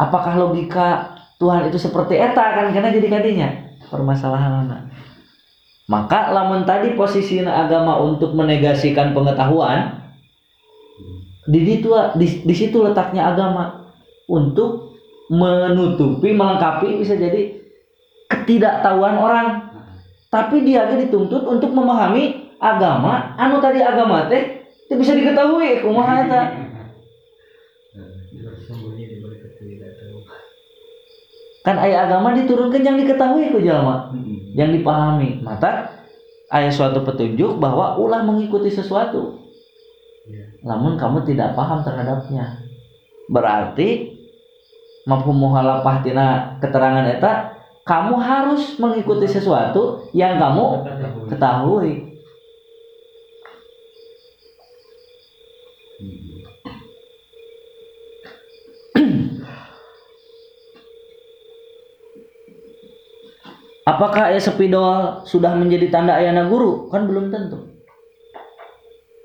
apakah 0.00 0.40
logika 0.40 1.12
Tuhan 1.36 1.68
itu 1.68 1.76
seperti 1.76 2.16
eta 2.16 2.56
kan? 2.56 2.72
Karena 2.72 2.88
jadi 2.88 3.08
kadinya. 3.12 3.48
Permasalahan 3.92 4.88
maka 5.90 6.30
lamun 6.30 6.62
tadi 6.62 6.94
posisi 6.94 7.42
agama 7.42 7.98
untuk 7.98 8.30
menegasikan 8.38 9.10
pengetahuan 9.10 10.06
di 11.50 11.66
situ 11.66 11.90
di, 12.14 12.26
di 12.46 12.54
situ 12.54 12.78
letaknya 12.78 13.34
agama 13.34 13.90
untuk 14.30 14.94
menutupi 15.26 16.30
melengkapi 16.30 17.02
bisa 17.02 17.18
jadi 17.18 17.58
ketidaktahuan 18.30 19.18
orang. 19.18 19.46
Tapi 20.30 20.62
dia 20.62 20.86
aja 20.86 20.94
dituntut 20.94 21.42
untuk 21.42 21.74
memahami 21.74 22.54
agama. 22.62 23.34
Anu 23.34 23.58
tadi 23.58 23.82
agama 23.82 24.30
teh 24.30 24.62
bisa 24.94 25.18
diketahui 25.18 25.82
kumaha 25.82 26.22
eta 26.22 26.42
bersembunyi 28.38 29.04
di 29.10 29.16
balik 29.18 29.42
ketidaktahuan 29.42 30.38
kan 31.60 31.76
ayat 31.76 32.08
agama 32.08 32.32
diturunkan 32.36 32.80
yang 32.80 32.96
diketahui 32.96 33.52
ku 33.52 33.60
jalma? 33.60 34.12
Yang 34.56 34.80
dipahami. 34.80 35.44
Mata 35.44 35.92
ayat 36.48 36.72
suatu 36.72 37.04
petunjuk 37.04 37.60
bahwa 37.60 38.00
ulah 38.00 38.24
mengikuti 38.24 38.72
sesuatu. 38.72 39.40
Iya. 40.30 40.62
namun 40.62 41.00
kamu 41.00 41.24
tidak 41.26 41.56
paham 41.56 41.80
terhadapnya. 41.82 42.60
Berarti 43.26 44.14
mampu 45.08 45.32
muhalafah 45.32 46.04
tina 46.04 46.54
keterangan 46.60 47.08
eta 47.08 47.56
kamu 47.88 48.20
harus 48.20 48.76
mengikuti 48.76 49.26
sesuatu 49.26 50.06
yang 50.12 50.36
kamu 50.36 50.84
ketahui 51.32 52.09
Apakah 63.90 64.30
ayah 64.30 64.38
sepidol 64.38 65.26
sudah 65.26 65.58
menjadi 65.58 65.90
tanda 65.90 66.14
ayana 66.14 66.46
guru? 66.46 66.86
Kan 66.94 67.10
belum 67.10 67.34
tentu. 67.34 67.74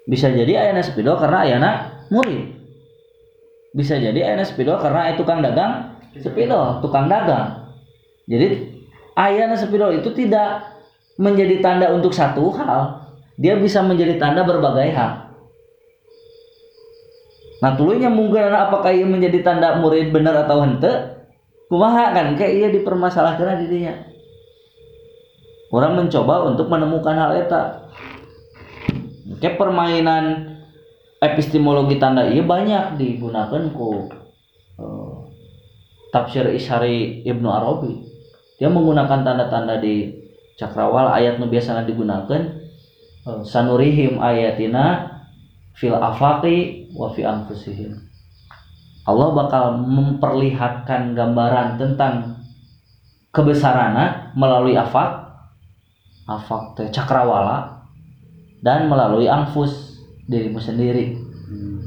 Bisa 0.10 0.34
jadi 0.34 0.58
ayana 0.58 0.82
sepidol 0.82 1.22
karena 1.22 1.46
ayana 1.46 1.70
murid. 2.10 2.50
Bisa 3.78 4.02
jadi 4.02 4.18
ayana 4.26 4.42
sepidol 4.42 4.82
karena 4.82 5.06
ayah 5.06 5.16
tukang 5.22 5.46
dagang 5.46 6.02
sepidol, 6.18 6.82
tukang 6.82 7.06
dagang. 7.06 7.70
Jadi 8.26 8.82
ayana 9.14 9.54
sepidol 9.54 10.02
itu 10.02 10.10
tidak 10.18 10.66
menjadi 11.22 11.62
tanda 11.62 11.94
untuk 11.94 12.10
satu 12.10 12.50
hal. 12.58 13.06
Dia 13.38 13.62
bisa 13.62 13.86
menjadi 13.86 14.18
tanda 14.18 14.42
berbagai 14.42 14.90
hal. 14.98 15.30
Nah 17.62 17.72
tulunya 17.78 18.10
mungkin 18.10 18.50
apakah 18.50 18.90
ia 18.90 19.06
menjadi 19.06 19.46
tanda 19.46 19.78
murid 19.78 20.10
benar 20.10 20.50
atau 20.50 20.66
hente? 20.66 21.22
Kumaha 21.70 22.18
kan 22.18 22.34
kayak 22.34 22.54
ia 22.54 22.68
dipermasalahkan 22.74 23.62
dirinya 23.62 24.15
orang 25.76 25.99
mencoba 25.99 26.47
untuk 26.47 26.72
menemukan 26.72 27.15
hal 27.19 27.35
eta. 27.35 27.91
Kayak 29.43 29.60
permainan 29.60 30.56
epistemologi 31.19 31.99
tanda 31.99 32.23
iya 32.31 32.39
banyak 32.39 32.95
digunakan 32.95 33.68
ku 33.76 34.07
eh, 34.80 35.14
tafsir 36.15 36.47
Isyari 36.56 37.27
Ibnu 37.27 37.49
Arabi. 37.52 38.07
Dia 38.56 38.72
menggunakan 38.72 39.27
tanda-tanda 39.27 39.84
di 39.84 40.15
cakrawala 40.56 41.11
ayat 41.19 41.43
nu 41.43 41.52
biasa 41.52 41.84
digunakan 41.84 42.41
eh, 43.27 43.41
sanurihim 43.43 44.23
ayatina 44.23 45.11
fil 45.76 45.99
afaqi 45.99 46.88
wa 46.95 47.11
fi 47.11 47.27
anfusihim. 47.27 47.91
Allah 49.06 49.30
bakal 49.38 49.65
memperlihatkan 49.85 51.14
gambaran 51.14 51.77
tentang 51.77 52.41
kebesarannya 53.30 54.34
melalui 54.34 54.73
afak 54.80 55.24
afak 56.26 56.73
teh 56.73 56.89
cakrawala 56.89 57.85
dan 58.65 58.89
melalui 58.89 59.30
anfus 59.30 60.02
dirimu 60.26 60.57
sendiri. 60.57 61.22
Hmm. 61.45 61.77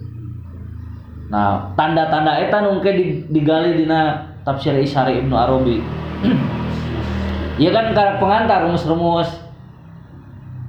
nah 1.28 1.74
tanda-tanda 1.74 2.38
eta 2.38 2.62
nu 2.62 2.78
engke 2.78 2.94
di- 2.94 3.26
digali 3.26 3.74
dina 3.74 4.30
tafsir 4.46 4.78
Isyari 4.78 5.18
Ibnu 5.20 5.34
Arabi. 5.34 5.82
Ieu 7.58 7.74
kan 7.74 7.90
karek 7.90 8.22
pengantar 8.22 8.62
rumus-rumus. 8.64 9.26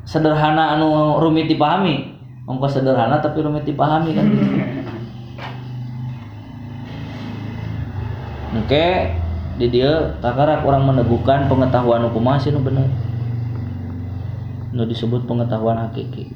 Sederhana 0.09 0.73
anu 0.73 1.21
rumit 1.21 1.45
dipahami. 1.45 2.17
Ongkos 2.49 2.81
sederhana 2.81 3.21
tapi 3.21 3.45
rumit 3.45 3.61
dipahami 3.61 4.17
kan. 4.17 4.25
Oke, 8.65 9.13
di 9.61 9.69
dia 9.69 10.17
takarak 10.17 10.65
orang 10.65 10.89
meneguhkan 10.89 11.45
pengetahuan 11.45 12.09
hukum 12.09 12.25
masih 12.25 12.49
nu 12.57 12.65
bener. 12.65 12.89
Nu 14.69 14.85
disebut 14.85 15.25
pengetahuan 15.25 15.89
hakiki. 15.89 16.29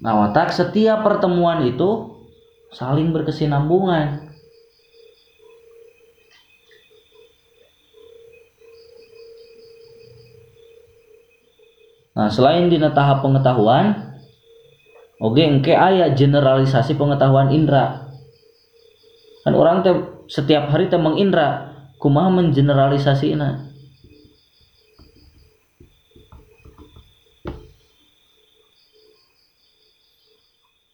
Nah, 0.00 0.16
watak 0.16 0.50
setiap 0.50 1.04
pertemuan 1.04 1.62
itu 1.68 2.18
saling 2.72 3.12
berkesinambungan. 3.12 4.32
Nah, 12.16 12.28
selain 12.28 12.66
di 12.68 12.76
tahap 12.80 13.22
pengetahuan, 13.22 14.18
oke 15.22 15.40
engke 15.40 15.72
aya 15.76 16.10
generalisasi 16.12 16.98
pengetahuan 16.98 17.54
indra. 17.54 18.10
Kan 19.46 19.56
orang 19.56 19.80
teh 19.80 19.94
setiap 20.28 20.68
hari 20.68 20.92
teh 20.92 21.00
mengindra, 21.00 21.76
kumaha 21.96 22.28
mengeneralisasiina. 22.28 23.69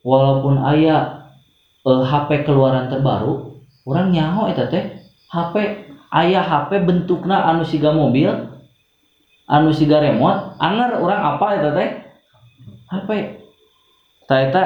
Walaupun 0.06 0.62
aya 0.62 1.26
eh, 1.82 2.02
HP 2.06 2.46
keluaran 2.46 2.86
terbaru, 2.86 3.58
orang 3.82 4.14
nyaho 4.14 4.46
eta 4.46 4.70
teh 4.70 5.02
HP 5.34 5.54
aya 6.14 6.46
HP 6.46 6.86
bentukna 6.86 7.42
anu 7.50 7.66
siga 7.66 7.90
mobil, 7.90 8.30
anu 9.50 9.74
siga 9.74 9.98
remote, 9.98 10.54
anger 10.62 11.02
orang 11.02 11.20
apa 11.34 11.46
eta 11.58 11.70
teh? 11.74 11.90
HP. 12.86 13.10
Tah 14.30 14.38
eta 14.46 14.62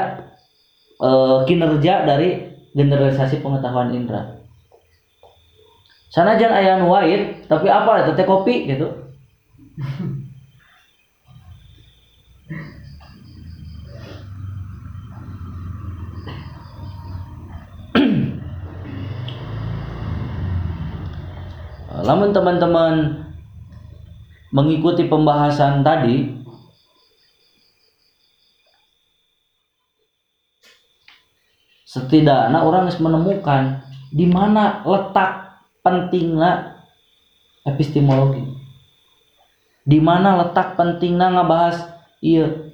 eh, 1.00 1.36
kinerja 1.48 2.04
dari 2.04 2.52
generalisasi 2.76 3.40
pengetahuan 3.40 3.96
indra. 3.96 4.44
Sanajan 6.12 6.52
aya 6.52 6.76
anu 6.76 6.92
wahid, 6.92 7.48
tapi 7.48 7.72
apa 7.72 8.04
eta 8.04 8.12
teh 8.12 8.28
kopi 8.28 8.68
gitu. 8.68 8.92
Lamun 22.10 22.34
teman-teman 22.34 23.22
mengikuti 24.50 25.06
pembahasan 25.06 25.86
tadi 25.86 26.42
setidaknya 31.86 32.66
orang 32.66 32.90
harus 32.90 32.98
menemukan 32.98 33.86
di 34.10 34.26
mana 34.26 34.82
letak 34.82 35.62
pentingnya 35.86 36.82
epistemologi. 37.62 38.42
Di 39.86 40.02
mana 40.02 40.34
letak 40.42 40.74
pentingnya 40.74 41.30
ngebahas 41.30 41.94
iya 42.18 42.69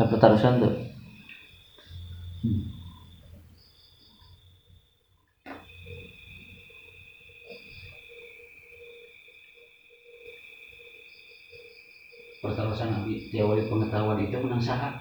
Pertarusan 0.00 0.64
tuh 0.64 0.72
perterusan 12.40 12.96
abi 12.96 13.28
teori 13.28 13.68
pengetahuan 13.68 14.16
itu 14.24 14.40
menang 14.40 14.64
saha 14.64 14.96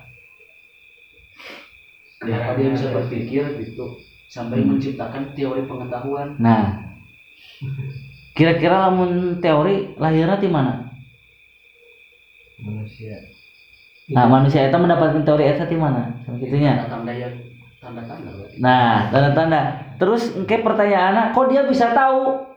kenapa 2.19 2.59
dia 2.59 2.75
bisa 2.75 2.91
berpikir 2.91 3.43
gitu 3.63 3.95
sampai 4.27 4.61
menciptakan 4.61 5.33
teori 5.33 5.63
pengetahuan. 5.65 6.35
Nah, 6.37 6.91
kira-kira 8.35 8.91
lamun 8.91 9.39
teori 9.39 9.95
lahirnya 9.95 10.37
di 10.37 10.49
mana? 10.51 10.73
manusia 12.59 13.15
Nah, 14.09 14.25
manusia 14.25 14.65
itu 14.65 14.77
mendapatkan 14.77 15.21
teori 15.21 15.45
eta 15.53 15.69
di 15.69 15.77
mana? 15.77 16.09
Yang 16.25 16.89
tanda-tanda 17.79 18.29
berarti 18.33 18.57
Nah, 18.57 19.07
tanda-tanda. 19.13 19.61
Terus 20.01 20.33
engke 20.35 20.65
pertanyaannya, 20.65 21.31
kok 21.31 21.47
dia 21.47 21.61
bisa 21.69 21.93
tahu? 21.93 22.49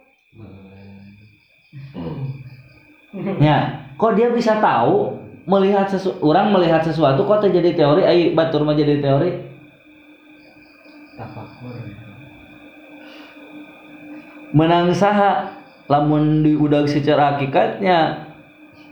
Ya, 3.37 3.87
kok 4.01 4.17
dia 4.17 4.33
bisa 4.33 4.57
tahu 4.59 5.21
melihat 5.45 5.91
sesu 5.91 6.17
orang 6.23 6.55
melihat 6.55 6.81
sesuatu 6.81 7.27
kok 7.27 7.45
terjadi 7.45 7.77
teori, 7.77 8.03
ayo 8.07 8.25
batur 8.33 8.65
mah 8.65 8.79
jadi 8.79 9.03
teori. 9.03 9.53
tafakur 11.13 11.77
Menang 14.53 14.93
saha 14.97 15.61
lamun 15.89 16.45
diudag 16.45 16.89
secara 16.89 17.37
hakikatnya 17.37 18.29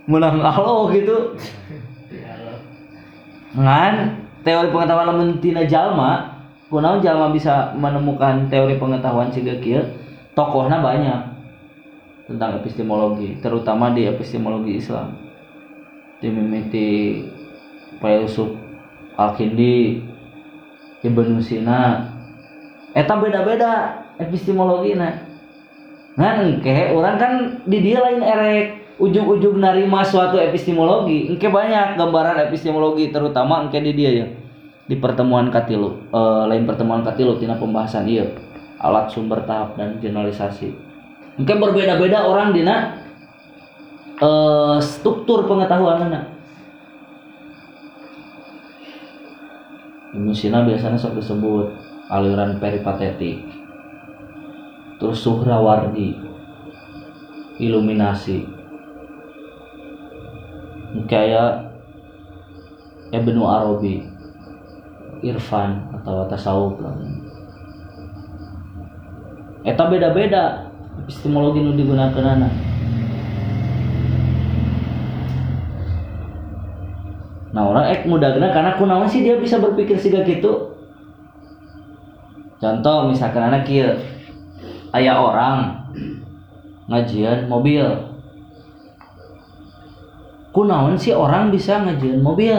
menang 0.05 0.45
Allah 0.45 0.85
gitu. 0.93 1.17
Ngan 3.51 3.95
teori 4.47 4.71
pengetahuan 4.71 5.11
lamun 5.11 5.43
tina 5.43 5.67
jalma, 5.67 6.39
kunaon 6.71 7.03
jalma 7.03 7.35
bisa 7.35 7.75
menemukan 7.75 8.47
teori 8.47 8.79
pengetahuan 8.79 9.35
siga 9.35 9.59
kieu? 9.59 9.83
Tokohna 10.39 10.79
banyak 10.79 11.21
tentang 12.31 12.63
epistemologi, 12.63 13.43
terutama 13.43 13.91
di 13.91 14.07
epistemologi 14.07 14.79
Islam. 14.79 15.19
Dimimiti 16.23 17.27
Yusuf 17.99 18.55
Al-Kindi, 19.19 19.99
Ibnu 21.03 21.43
Sina. 21.43 22.07
Eta 22.95 23.19
beda-beda 23.19 24.07
epistemologina. 24.23 25.27
Ngan 26.15 26.37
engke 26.47 26.95
orang 26.95 27.17
kan 27.19 27.33
di 27.67 27.79
dia 27.83 27.99
lain 28.03 28.23
erek 28.23 28.80
ujung-ujung 29.01 29.57
narima 29.57 30.05
suatu 30.05 30.37
epistemologi 30.37 31.33
engke 31.33 31.49
banyak 31.49 31.97
gambaran 31.97 32.37
epistemologi 32.53 33.09
terutama 33.09 33.65
engke 33.65 33.81
di 33.81 33.97
dia 33.97 34.11
ya. 34.13 34.27
Di 34.85 34.99
pertemuan 35.01 35.49
katilu 35.49 36.13
eh, 36.13 36.45
lain 36.53 36.69
pertemuan 36.69 37.01
katilu 37.01 37.41
tina 37.41 37.57
pembahasan 37.57 38.05
iya. 38.05 38.29
Alat 38.81 39.13
sumber 39.13 39.45
tahap 39.49 39.77
dan 39.81 39.97
generalisasi. 40.01 40.73
Engke 41.41 41.57
berbeda-beda 41.57 42.29
orang 42.29 42.53
dina 42.53 43.01
eh, 44.21 44.77
struktur 44.85 45.49
pengetahuan 45.49 46.13
Ibnu 50.11 50.35
Sina 50.35 50.67
biasanya 50.67 50.99
sok 50.99 51.23
disebut 51.23 51.71
aliran 52.11 52.59
peripatetik. 52.59 53.47
Terus 55.01 55.23
Suhrawardi 55.23 56.13
iluminasi 57.57 58.60
kayak 61.07 61.71
Ibnu 63.11 63.43
Arabi 63.43 64.07
Irfan 65.21 65.91
atau 66.01 66.27
tasawuf 66.31 66.79
lah. 66.81 66.95
Eta 69.67 69.85
beda-beda. 69.91 70.73
Epistemologi 71.01 71.65
nu 71.65 71.73
digunakan 71.75 72.13
anak. 72.13 72.53
Nah 77.51 77.63
orang 77.67 77.87
ek 77.91 78.07
mudagna 78.07 78.55
karena 78.55 78.79
kunaon 78.79 79.11
sih 79.11 79.27
dia 79.27 79.35
bisa 79.41 79.59
berpikir 79.59 79.99
siga 79.99 80.23
gitu? 80.23 80.77
Contoh 82.61 83.09
misalkan 83.11 83.49
anak 83.49 83.67
kieu 83.67 83.97
aya 84.91 85.19
orang 85.19 85.87
ngajian 86.91 87.47
mobil 87.47 88.10
kunaon 90.51 90.99
sih 90.99 91.15
orang 91.15 91.51
bisa 91.55 91.83
ngajian 91.83 92.23
mobil? 92.23 92.59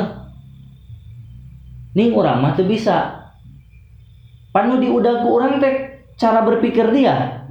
Ning 1.96 2.16
orang 2.16 2.40
mah 2.40 2.54
teu 2.56 2.68
bisa. 2.68 3.30
Panu 4.52 4.80
diudag 4.80 5.24
ku 5.24 5.40
orang 5.40 5.60
teh 5.60 6.08
cara 6.16 6.44
berpikir 6.44 6.92
dia. 6.92 7.48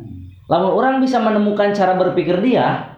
Lamun 0.50 0.72
orang 0.74 0.98
bisa 1.00 1.22
menemukan 1.22 1.72
cara 1.72 1.94
berpikir 1.94 2.42
dia 2.42 2.90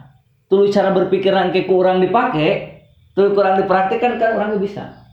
tuluy 0.53 0.69
cara 0.69 0.93
berpikir 0.93 1.33
ke 1.53 1.65
kurang 1.65 2.05
dipake 2.05 2.81
tuluy 3.17 3.33
kurang 3.33 3.57
dipraktekkan 3.61 4.21
kan 4.21 4.37
orang 4.37 4.61
bisa. 4.61 5.05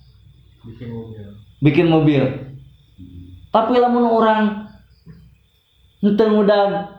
Bikin 0.67 0.87
mobil. 0.91 1.25
Bikin 1.63 1.87
mobil. 1.87 2.23
Tapi 3.49 3.73
lamun 3.79 4.05
orang 4.05 4.67
henteu 5.99 6.31
ngudag 6.31 6.95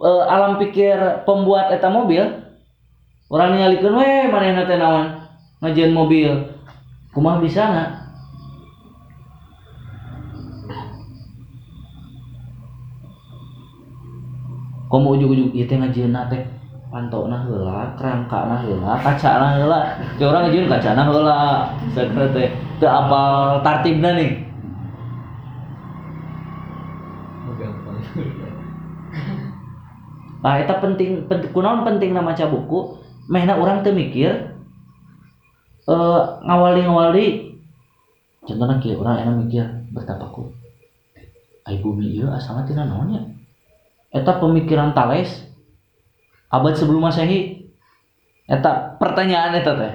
eh, 0.00 0.24
alam 0.28 0.56
pikir 0.60 1.24
pembuat 1.28 1.72
eta 1.72 1.88
mobil 1.92 2.47
orang 3.28 3.56
ningalikeun 3.56 3.96
we 4.00 4.08
manehna 4.32 4.64
teh 4.64 4.80
naon? 4.80 5.06
Ngajian 5.60 5.92
mobil. 5.92 6.32
Kumaha 7.12 7.40
bisa 7.44 7.64
na 7.68 7.84
komo 14.88 15.12
ujug-ujug 15.16 15.52
ieu 15.52 15.68
teh 15.68 15.76
ngajieunna 15.76 16.32
teh 16.32 16.40
pantona 16.88 17.44
heula 17.44 17.92
kerangkana 18.00 18.64
heula 18.64 18.96
kacana 18.96 19.60
heula. 19.60 20.00
Teh 20.16 20.24
urang 20.24 20.48
ngajieun 20.48 20.72
kacana 20.72 21.04
heula. 21.04 21.68
Sakeuna 21.92 22.32
teh 22.32 22.48
teu 22.80 22.88
apal 22.88 23.60
tartibna 23.60 24.16
nih. 24.16 24.48
Nah, 30.38 30.54
eta 30.54 30.78
penting, 30.78 31.26
penting 31.26 31.50
kunaon 31.50 31.82
penting 31.82 32.14
maca 32.14 32.46
buku, 32.46 32.94
mehna 33.28 33.60
orang 33.60 33.84
teu 33.84 33.92
mikir 33.92 34.56
eh 35.88 36.22
ngawali-ngawali 36.44 37.56
contohnya 38.44 38.76
kieu 38.80 38.96
urang 38.96 39.20
enak 39.20 39.36
mikir 39.44 39.64
bertapakur. 39.92 40.52
Ai 41.68 41.80
bumi 41.84 42.16
ieu 42.16 42.28
asalna 42.32 42.64
tina 42.64 42.88
naon 42.88 43.12
nya? 43.12 43.22
Eta 44.08 44.40
pemikiran 44.40 44.96
Thales 44.96 45.44
abad 46.48 46.72
sebelum 46.72 47.04
Masehi. 47.04 47.68
Eta 48.48 48.96
pertanyaan 48.96 49.60
eta 49.60 49.72
teh. 49.76 49.94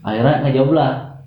Akhirnya 0.00 0.44
ngejawablah 0.44 1.20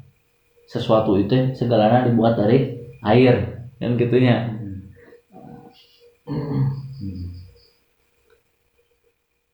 sesuatu 0.65 1.17
itu 1.21 1.53
segalanya 1.53 2.09
dibuat 2.09 2.37
dari 2.37 2.89
air 3.05 3.69
kan 3.77 3.93
gitunya. 3.97 4.57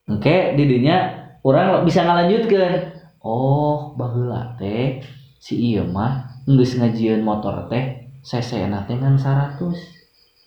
Oke, 0.03 0.51
didinya 0.59 1.31
orang 1.47 1.88
bisa 1.88 2.03
ngalanjutkan. 2.03 2.91
Oh, 3.23 3.95
baheula 3.95 4.59
teh 4.59 4.99
si 5.39 5.55
ieu 5.71 5.88
mah 5.88 6.43
geus 6.43 6.75
ngajieun 6.75 7.23
motor 7.23 7.71
teh 7.71 8.03
CC-na 8.19 8.84
teh 8.84 8.99
ngan 8.99 9.15
100. 9.15 9.63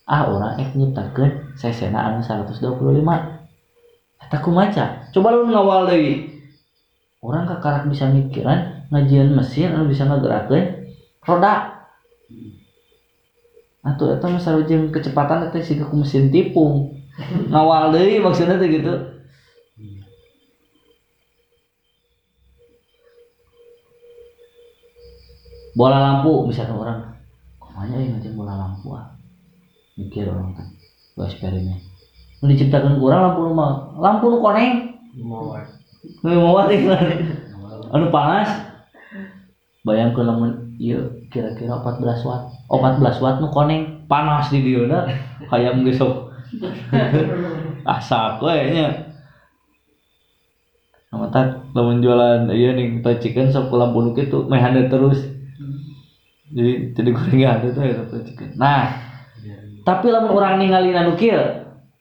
Ah, 0.04 0.28
orang 0.28 0.60
ek 0.60 0.76
nyiptakeun 0.76 1.56
CC-na 1.56 2.12
anu 2.12 2.20
125. 2.20 2.60
Eta 4.20 4.36
kumaca? 4.44 5.08
Coba 5.16 5.28
lu 5.32 5.48
ngawal 5.48 5.88
deui. 5.88 6.36
Orang 7.24 7.48
kakarak 7.48 7.88
bisa 7.88 8.12
mikiran 8.12 8.84
ngajieun 8.92 9.32
mesin 9.32 9.72
anu 9.72 9.88
bisa 9.88 10.04
ngagerakeun 10.04 10.92
roda. 11.24 11.80
Eta 13.88 14.26
mah 14.28 14.36
sarojeng 14.36 14.92
kecepatan 14.92 15.48
siga 15.64 15.88
ku 15.88 15.96
mesin 15.96 16.28
tipung. 16.28 16.92
Ngawal 17.48 17.96
deui 17.96 18.20
maksudnya 18.20 18.60
teh 18.60 18.68
gitu. 18.68 19.15
Bola 25.76 26.00
lampu 26.00 26.48
misalkan 26.48 26.80
orang 26.80 26.98
kumanya 27.60 28.00
yang 28.00 28.16
ngajak 28.16 28.32
bola 28.32 28.56
lampu 28.56 28.96
ah? 28.96 29.12
Mikir 30.00 30.32
orang 30.32 30.56
kan 30.56 30.66
gua 31.12 31.28
eksperimen 31.28 31.76
nu 32.40 32.52
diciptakan 32.52 33.00
kurang 33.00 33.20
lampu 33.32 33.40
nu 33.48 33.52
mah 33.56 33.96
lampu 33.96 34.28
nu 34.28 34.38
koneng. 34.44 34.92
Mau 35.24 35.56
mau 36.24 36.64
iklan 36.68 37.04
anu 37.92 38.06
panas. 38.12 38.48
Bayangkeun 39.86 40.26
lamun 40.26 40.52
ieu 40.82 40.98
kira-kira 41.30 41.78
14 41.78 42.26
watt. 42.26 42.42
Oh 42.68 42.82
14 42.82 43.22
watt 43.22 43.36
nu 43.40 43.48
koneng 43.48 44.04
panas 44.10 44.52
di 44.52 44.60
dieu 44.60 44.84
hayam 45.48 45.82
geus 45.86 45.98
sok 45.98 46.30
asap 47.96 48.42
we 48.42 48.56
nya 48.74 48.88
Amat 51.14 51.34
lamun 51.72 52.02
jualan 52.02 52.50
ieu 52.50 52.74
nih 52.74 52.98
tocikan 53.00 53.48
sok 53.48 53.70
ku 53.70 53.78
lampu 53.78 54.02
nu 54.02 54.10
kitu 54.10 54.46
meh 54.50 54.60
terus 54.90 55.35
jadi 56.55 56.94
jadi 56.94 57.10
gorengan 57.10 57.56
tuh 57.74 57.82
ya 57.82 58.02
tocikan 58.06 58.51
nah 58.55 59.06
tapi 59.86 60.10
lamun 60.10 60.35
orang 60.35 60.59
ningali 60.59 60.90
anu 60.90 61.14
kieu 61.14 61.39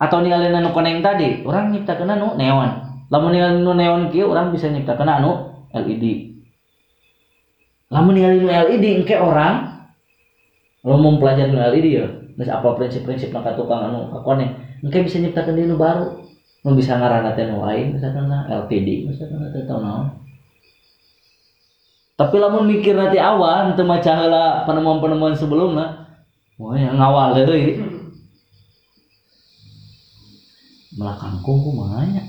atau 0.02 0.18
ningali 0.26 0.50
anu 0.50 0.74
koneng 0.74 1.06
tadi 1.06 1.46
orang 1.46 1.70
nyiptakeun 1.70 2.18
anu 2.18 2.34
neon. 2.34 2.82
Lamun 3.14 3.30
ningali 3.30 3.62
anu 3.62 3.78
neon 3.78 4.10
kieu 4.10 4.34
orang 4.34 4.50
bisa 4.50 4.74
nyiptakeun 4.74 5.06
anu 5.06 5.54
LED 5.70 6.34
lamun 7.94 8.18
ningali 8.18 8.42
anu 8.42 8.50
LED 8.50 9.06
engke 9.06 9.14
orang 9.22 9.86
lo 10.82 10.98
mau 10.98 11.14
mempelajari 11.14 11.54
anu 11.54 11.62
LED 11.62 11.88
ya 11.94 12.06
geus 12.36 12.50
apa 12.50 12.74
prinsip-prinsip 12.74 13.30
nang 13.30 13.46
tukang 13.54 13.94
anu 13.94 14.10
koneng 14.26 14.58
engke 14.82 15.06
bisa 15.06 15.22
nyiptakeun 15.22 15.54
di 15.54 15.70
anu 15.70 15.78
baru. 15.78 16.26
Nu 16.66 16.74
bisa 16.74 16.98
ngaranna 16.98 17.38
teh 17.38 17.46
nu 17.46 17.62
lain 17.62 17.94
misalkan 17.94 18.26
LTD 18.26 19.06
misalkan 19.06 19.54
tahu 19.70 19.86
naon 19.86 20.25
tapi 22.16 22.40
lamun 22.40 22.64
mikir 22.64 22.96
nanti 22.96 23.20
awal 23.20 23.72
nanti 23.72 23.84
maca 23.84 24.12
heula 24.16 24.64
penemuan-penemuan 24.64 25.36
sebelumnya 25.36 26.08
wah 26.56 26.76
yang 26.80 26.96
ngawal 26.96 27.36
deui. 27.36 27.84
Melah 30.96 31.20
kangkung 31.20 31.60
kumanya 31.60 32.24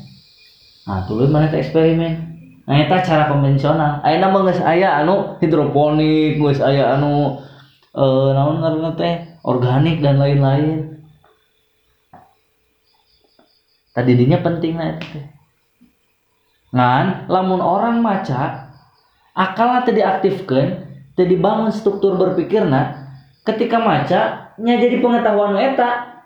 nah 0.87 1.07
tuluy 1.07 1.31
mana 1.31 1.51
eksperimen. 1.55 2.35
Nah 2.67 2.83
eta 2.83 2.99
cara 3.07 3.31
konvensional. 3.31 4.03
Ayeuna 4.03 4.35
mah 4.35 4.43
geus 4.51 4.59
aya 4.59 5.07
anu 5.07 5.39
hidroponik 5.39 6.39
geus 6.39 6.59
aya 6.59 6.99
anu 6.99 7.39
eh 7.95 8.29
naon 8.35 8.59
ngaranna 8.59 8.91
teh 8.99 9.39
organik 9.47 10.03
dan 10.03 10.19
lain-lain. 10.19 10.99
Tadi 13.95 14.13
dinya 14.19 14.43
penting 14.43 14.75
eta 14.83 15.07
teh. 15.15 15.27
Ngan 16.75 17.31
lamun 17.31 17.63
orang 17.63 18.03
maca 18.03 18.66
akalnya 19.37 19.85
tadi 19.85 20.01
diaktifkan 20.01 20.67
tadi 21.13 21.37
dibangun 21.37 21.69
struktur 21.69 22.17
berpikirna 22.17 23.07
ketika 23.45 23.77
maca 23.77 24.21
nya 24.57 24.75
jadi 24.81 24.99
pengetahuan 25.05 25.57
eta. 25.61 26.17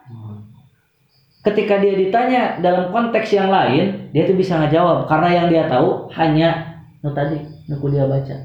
Ketika 1.40 1.80
dia 1.80 1.96
ditanya 1.96 2.60
dalam 2.60 2.92
konteks 2.92 3.32
yang 3.32 3.48
lain 3.48 4.12
dia 4.12 4.28
tuh 4.28 4.36
bisa 4.36 4.60
ngejawab 4.60 5.08
karena 5.08 5.28
yang 5.40 5.46
dia 5.48 5.64
tahu 5.72 6.12
hanya 6.12 6.84
nu 7.00 7.16
tadi 7.16 7.40
nu 7.64 7.80
dia 7.88 8.04
baca. 8.04 8.36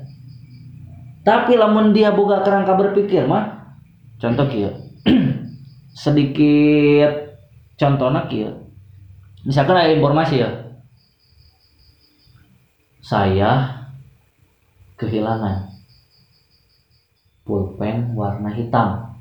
Tapi 1.28 1.60
lamun 1.60 1.92
dia 1.92 2.16
boga 2.16 2.40
kerangka 2.40 2.72
berpikir 2.80 3.28
mah 3.28 3.76
contoh 4.16 4.48
kieu 4.48 4.72
sedikit 6.04 7.36
contohnya 7.76 8.32
kieu. 8.32 8.64
Misalkan 9.44 9.76
ada 9.76 9.92
informasi 9.92 10.40
ya. 10.40 10.50
Saya 13.04 13.85
kehilangan. 14.96 15.76
Pulpen 17.46 18.18
warna 18.18 18.50
hitam. 18.50 19.16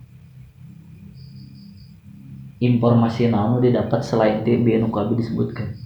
Informasi 2.63 3.29
naon 3.29 3.61
didapat 3.61 4.01
selain 4.01 4.41
di 4.41 4.57
bieu 4.57 4.81
nu 4.81 4.89
kabi 4.89 5.21
disebutkan. 5.21 5.77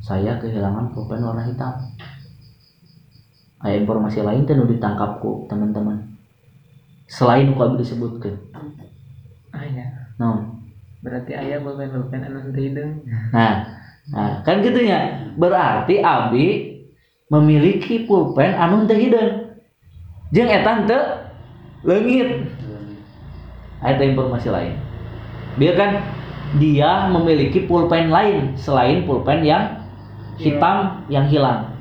Saya 0.00 0.40
kehilangan 0.40 0.96
pulpen 0.96 1.20
warna 1.20 1.44
hitam. 1.44 1.76
Ada 3.60 3.80
informasi 3.80 4.24
lain 4.24 4.48
teh 4.48 4.56
nu 4.56 4.64
ditangkapku 4.64 5.50
teman-teman. 5.52 6.16
Selain 7.04 7.52
kabi 7.52 7.84
disebutkan. 7.84 8.40
Aya. 9.52 10.08
naon 10.16 10.64
Berarti 11.04 11.36
aya 11.36 11.60
pulpen-pulpen 11.60 12.24
anu 12.24 12.48
teu 12.48 12.64
hideung. 12.64 13.04
Nah, 13.28 13.73
nah 14.12 14.44
kan 14.44 14.60
gitu 14.60 14.84
ya. 14.84 15.32
Berarti 15.38 16.04
Abi 16.04 16.46
memiliki 17.32 18.04
pulpen 18.04 18.52
anu 18.52 18.84
teu 18.84 19.00
hideung. 19.00 19.56
Jeung 20.34 20.50
eta 20.50 20.84
teu 20.84 21.00
leungit. 21.84 22.48
Ada 23.84 24.00
informasi 24.00 24.48
lain. 24.48 24.74
Dia 25.60 25.72
kan 25.76 26.00
dia 26.56 27.10
memiliki 27.10 27.64
pulpen 27.68 28.08
lain 28.08 28.56
selain 28.56 29.04
pulpen 29.04 29.44
yang 29.44 29.84
hitam 30.40 31.04
yang 31.12 31.28
hilang. 31.28 31.74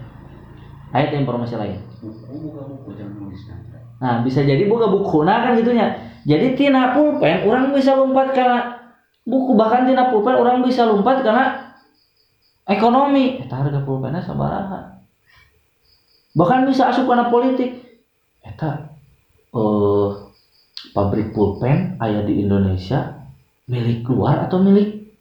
Ada 0.93 1.15
informasi 1.17 1.55
lain. 1.57 1.79
Nah, 4.03 4.19
bisa 4.19 4.43
jadi 4.43 4.67
buka 4.67 4.91
buku 4.91 5.23
nah 5.23 5.47
kan 5.47 5.55
gitunya. 5.55 5.95
Jadi 6.27 6.59
tina 6.59 6.91
pulpen 6.91 7.47
orang 7.47 7.71
bisa 7.71 7.95
lompat 7.95 8.35
karena 8.35 8.79
buku 9.23 9.55
bahkan 9.55 9.87
tina 9.87 10.11
pulpen 10.11 10.35
orang 10.35 10.59
bisa 10.63 10.83
lompat 10.83 11.23
karena 11.23 11.72
ekonomi. 12.67 13.43
Eta 13.43 13.63
harga 13.63 13.83
pulpennya 13.83 14.23
sabaraha. 14.23 14.99
Bahkan 16.33 16.65
bisa 16.65 16.89
asup 16.89 17.05
karena 17.05 17.29
politik. 17.29 17.83
Eta 18.43 18.93
eh 19.53 20.09
pabrik 20.93 21.33
pulpen 21.33 21.97
aya 21.97 22.21
di 22.25 22.43
Indonesia 22.45 23.23
milik 23.65 24.05
luar 24.05 24.45
atau 24.45 24.61
milik 24.61 25.15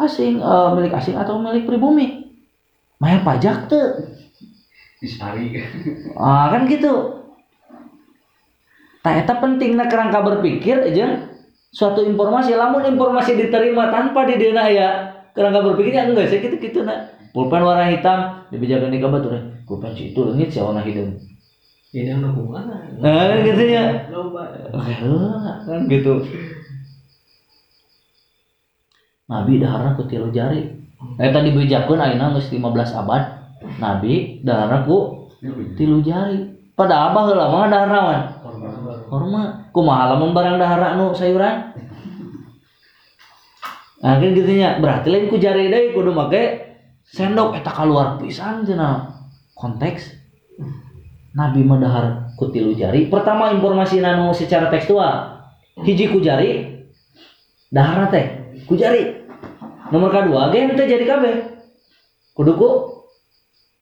asing 0.00 0.42
eh, 0.42 0.68
milik 0.74 0.92
asing 0.96 1.14
atau 1.14 1.36
milik 1.38 1.68
pribumi 1.68 2.32
bayar 2.98 3.22
pajak 3.22 3.70
tuh 3.70 4.18
Disari. 5.02 5.58
ah 6.18 6.50
kan 6.54 6.66
gitu 6.70 7.22
tak 9.02 9.26
eta 9.26 9.34
penting 9.42 9.74
na 9.74 9.90
kerangka 9.90 10.22
berpikir 10.22 10.78
aja 10.78 11.26
suatu 11.74 12.06
informasi 12.06 12.54
lamun 12.54 12.86
informasi 12.86 13.34
diterima 13.34 13.90
tanpa 13.90 14.22
didena 14.30 14.70
ya 14.70 15.11
kerangka 15.32 15.60
berpikirnya 15.64 16.12
enggak 16.12 16.28
sih 16.28 16.38
gitu 16.40 16.56
gitu 16.60 16.78
nak. 16.84 17.16
Pulpen 17.32 17.64
warna 17.64 17.88
hitam 17.88 18.44
dibijakan 18.52 18.92
di 18.92 19.00
kabar 19.00 19.24
tuh 19.24 19.32
pulpen 19.64 19.96
si 19.96 20.12
itu 20.12 20.20
lengit 20.20 20.52
sih 20.52 20.60
warna 20.60 20.84
hitam? 20.84 21.16
Ini 21.92 22.16
yang 22.16 22.24
hubungan 22.24 22.72
nah 23.00 23.28
kan 23.28 23.40
gitu 23.44 23.62
ya 23.68 24.08
loba 24.08 24.48
Eh, 24.72 25.56
kan 25.64 25.80
gitu. 25.88 26.24
Nabi 29.28 29.52
daharna 29.60 29.96
ku 29.96 30.04
tilu 30.04 30.28
jari. 30.28 30.68
Eta 31.16 31.40
dibejakeun 31.40 32.00
ayeuna 32.00 32.36
geus 32.36 32.52
15 32.52 32.92
abad. 33.00 33.22
Nabi 33.80 34.44
daharna 34.44 34.84
ku 34.84 35.28
tilu 35.76 36.04
jari. 36.04 36.52
Pada 36.76 37.12
abah 37.12 37.28
heula 37.28 37.48
mah 37.48 37.68
daharna 37.68 37.98
wan? 38.04 38.20
Hormat. 39.08 39.48
Kumaha 39.72 40.16
lamun 40.16 40.36
barang 40.36 40.60
dahara 40.60 40.96
nu 41.00 41.16
sayuran 41.16 41.72
nah 44.02 44.18
kan 44.18 44.34
gitu 44.34 44.50
nya 44.50 44.82
berarti 44.82 45.14
lain 45.14 45.30
ku 45.30 45.38
jari 45.38 45.70
deui 45.70 45.94
kudu 45.94 46.10
make 46.10 46.72
sendok 47.06 47.58
eta 47.58 47.70
keluar 47.70 48.18
pisan 48.18 48.66
cenah. 48.66 49.10
Konteks. 49.52 50.18
Nabi 51.32 51.64
mah 51.64 51.78
dahar 51.80 52.34
ku 52.36 52.50
tilu 52.50 52.74
jari. 52.76 53.08
Pertama 53.08 53.54
informasi 53.54 54.02
nanu 54.02 54.34
secara 54.34 54.68
tekstual. 54.68 55.38
Hiji 55.80 56.12
ku 56.12 56.18
jari 56.20 56.82
dahar 57.72 58.10
teh 58.12 58.58
ku 58.68 58.76
jari. 58.76 59.22
Nomor 59.92 60.12
kedua 60.12 60.52
ge 60.52 60.72
teh 60.76 60.86
jadi 60.88 61.04
kabeh. 61.06 61.34
Kudu 62.36 62.52
ku 62.58 62.70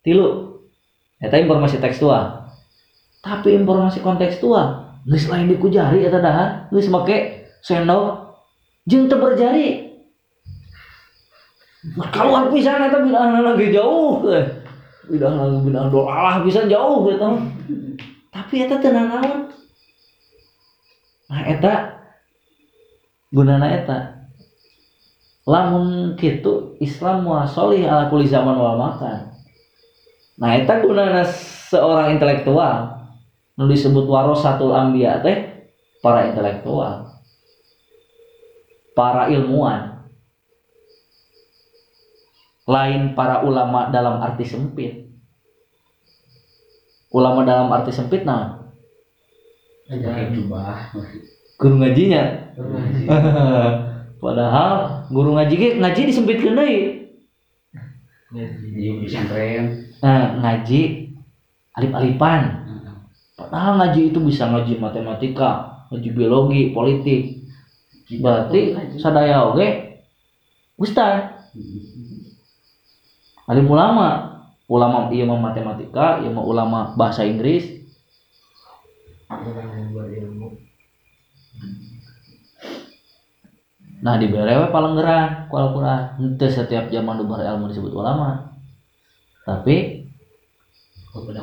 tilu. 0.04 0.60
Eta 1.18 1.40
informasi 1.40 1.80
tekstual. 1.80 2.44
Tapi 3.20 3.56
informasi 3.56 4.00
kontekstual 4.00 5.00
geus 5.08 5.26
lain 5.32 5.48
di 5.48 5.56
ku 5.56 5.72
jari 5.72 6.04
eta 6.04 6.20
dahar 6.20 6.68
geus 6.68 6.92
make 6.92 7.48
sendok 7.64 8.36
jeung 8.84 9.08
teu 9.08 9.16
berjari 9.16 9.89
keluar 11.88 12.52
pisan 12.52 12.84
eta 12.84 13.00
bid'ah 13.00 13.40
lagi 13.40 13.72
jauh. 13.72 14.20
Teh 14.24 14.44
bid'ah 15.08 15.32
lagi 15.32 15.58
bid'ah 15.64 15.88
dolalah 15.88 16.44
pisan 16.44 16.68
jauh 16.68 17.08
gitu. 17.08 17.28
Tapi 18.30 18.54
eta 18.68 18.76
teu 18.78 18.92
naon 18.92 19.48
nah 21.30 21.42
eta 21.46 21.74
gunana 23.32 23.66
eta. 23.70 23.98
Lamun 25.48 26.14
kitu 26.20 26.76
Islam 26.78 27.24
wa 27.26 27.48
solih 27.48 27.82
ala 27.88 28.12
kulli 28.12 28.28
zaman 28.28 28.54
wal 28.54 28.76
makan. 28.76 29.32
Nah 30.36 30.50
eta 30.58 30.84
gunana 30.84 31.24
seorang 31.70 32.14
intelektual. 32.14 33.00
Nu 33.56 33.66
disebut 33.66 34.04
warasatul 34.04 34.76
anbiya 34.76 35.24
teh 35.24 35.68
para 36.04 36.28
intelektual. 36.28 37.08
Para 38.92 39.32
ilmuwan 39.32 39.89
lain 42.70 43.18
para 43.18 43.42
ulama 43.42 43.90
dalam 43.90 44.22
arti 44.22 44.46
sempit. 44.46 45.10
Ulama 47.10 47.42
dalam 47.42 47.66
arti 47.74 47.90
sempit 47.90 48.22
nah. 48.22 48.70
Jubah. 49.90 50.94
guru 51.60 51.76
ngajinya 51.76 52.56
padahal 54.22 55.04
guru 55.12 55.36
ngaji 55.36 55.54
ge 55.60 55.68
ngaji 55.76 56.00
disempitkeun 56.08 56.56
deui. 56.56 56.80
Iya 58.30 58.90
pesantren. 59.02 59.64
nah 60.00 60.40
ngaji 60.40 61.12
alip-alipan 61.76 62.42
padahal 63.34 63.82
ngaji 63.82 64.14
itu 64.14 64.18
bisa 64.22 64.48
ngaji 64.48 64.78
matematika 64.80 65.84
ngaji 65.90 66.08
biologi 66.16 66.62
politik. 66.72 67.22
Berarti 68.10 68.74
sadaya 68.98 69.50
oge 69.50 70.00
ustad 70.78 71.44
alim 73.50 73.66
ulama. 73.66 74.30
Ulama 74.70 75.10
iya 75.10 75.26
mah 75.26 75.42
matematika 75.42 76.22
iya 76.22 76.30
mah 76.30 76.46
ulama 76.46 76.94
bahasa 76.94 77.26
Inggris. 77.26 77.66
Nah 84.00 84.14
di 84.16 84.30
berewe 84.30 84.70
palenggeran 84.70 85.50
ku 85.50 85.58
Al-Quran 85.58 86.38
setiap 86.38 86.88
zaman 86.88 87.18
dubar 87.18 87.42
ilmu 87.42 87.68
disebut 87.68 87.90
ulama. 87.90 88.54
Tapi 89.42 90.06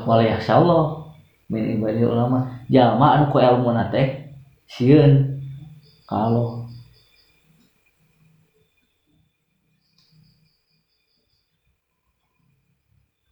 wala 0.08 0.40
Allah 0.40 1.12
min 1.52 1.76
ibadil 1.76 2.08
ulama. 2.08 2.64
Jalma 2.72 3.20
anu 3.20 3.36
ku 3.36 3.44
ilmu 3.44 3.76
teh 3.92 4.32
sieun. 4.72 5.44
Kalau 6.08 6.57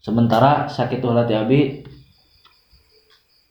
sementara 0.06 0.70
sakit 0.70 1.02
ulat 1.02 1.26
abi 1.34 1.82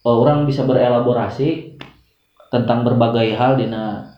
orang 0.06 0.47
bisa 0.47 0.62
berelaborasi 0.62 1.74
tentang 2.55 2.86
berbagai 2.86 3.35
hal 3.35 3.59
dina 3.59 4.14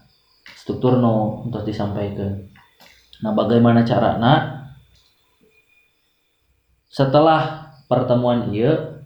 struktur 0.53 1.01
no 1.01 1.47
untuk 1.49 1.65
disampaikan. 1.65 2.53
Nah 3.25 3.33
bagaimana 3.33 3.89
carana? 3.89 4.67
Setelah 6.93 7.73
pertemuan 7.89 8.53
iya 8.53 9.01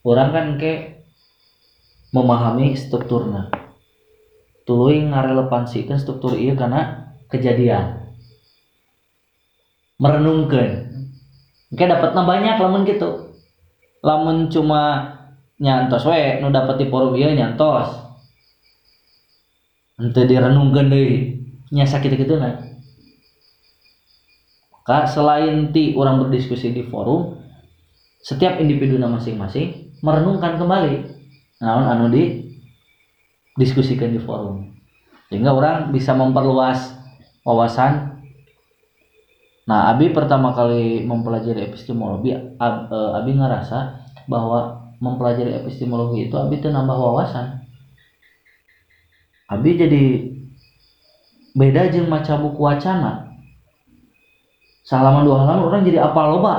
orang 0.00 0.28
kan 0.32 0.46
ke 0.56 1.04
memahami 2.16 2.72
strukturnya 2.72 3.52
tuluy 4.64 5.04
ngarelevansikan 5.04 6.00
struktur 6.00 6.38
iya 6.38 6.56
karena 6.56 7.12
kejadian. 7.28 8.16
Merenungkan 10.00 10.91
Oke 11.72 11.84
dapatnya 11.88 12.22
banyak 12.28 12.56
lamun 12.60 12.84
gitu. 12.84 13.32
Lamun 14.04 14.52
cuma 14.52 15.08
nyantos 15.56 16.04
we 16.04 16.42
nu 16.44 16.52
dapat 16.52 16.76
di 16.76 16.86
forum 16.92 17.16
ieu 17.16 17.32
nyantos. 17.32 17.88
Ente 19.96 20.28
direnungkeun 20.28 20.88
deui 20.92 21.42
nya 21.72 21.88
sakit 21.88 22.20
gitu 22.20 22.36
nah 22.36 22.60
maka 24.82 25.08
selain 25.08 25.72
ti 25.72 25.96
orang 25.96 26.20
berdiskusi 26.20 26.74
di 26.74 26.84
forum 26.84 27.38
setiap 28.20 28.58
individu 28.60 28.98
masing-masing 29.00 29.94
merenungkan 30.04 30.58
kembali 30.58 31.06
naon 31.62 31.86
anu 31.86 32.10
di 32.12 32.52
diskusikan 33.56 34.12
di 34.12 34.20
forum. 34.20 34.74
Sehingga 35.30 35.54
orang 35.54 35.94
bisa 35.94 36.12
memperluas 36.12 36.92
wawasan 37.46 38.11
Nah, 39.62 39.94
Abi 39.94 40.10
pertama 40.10 40.50
kali 40.58 41.06
mempelajari 41.06 41.70
epistemologi, 41.70 42.34
Ab, 42.58 42.90
e, 42.90 42.98
Abi 43.14 43.30
ngerasa 43.38 43.78
bahwa 44.26 44.90
mempelajari 44.98 45.54
epistemologi 45.54 46.26
itu 46.26 46.34
Abi 46.34 46.58
nambah 46.58 46.98
wawasan. 46.98 47.62
Abi 49.46 49.70
jadi 49.78 50.02
beda 51.54 51.94
jeung 51.94 52.10
maca 52.10 52.34
buku 52.42 52.58
wacana. 52.58 53.30
Salaman 54.82 55.22
dua 55.22 55.46
halaman 55.46 55.62
orang 55.62 55.82
jadi 55.86 56.10
apa 56.10 56.20
loba. 56.26 56.54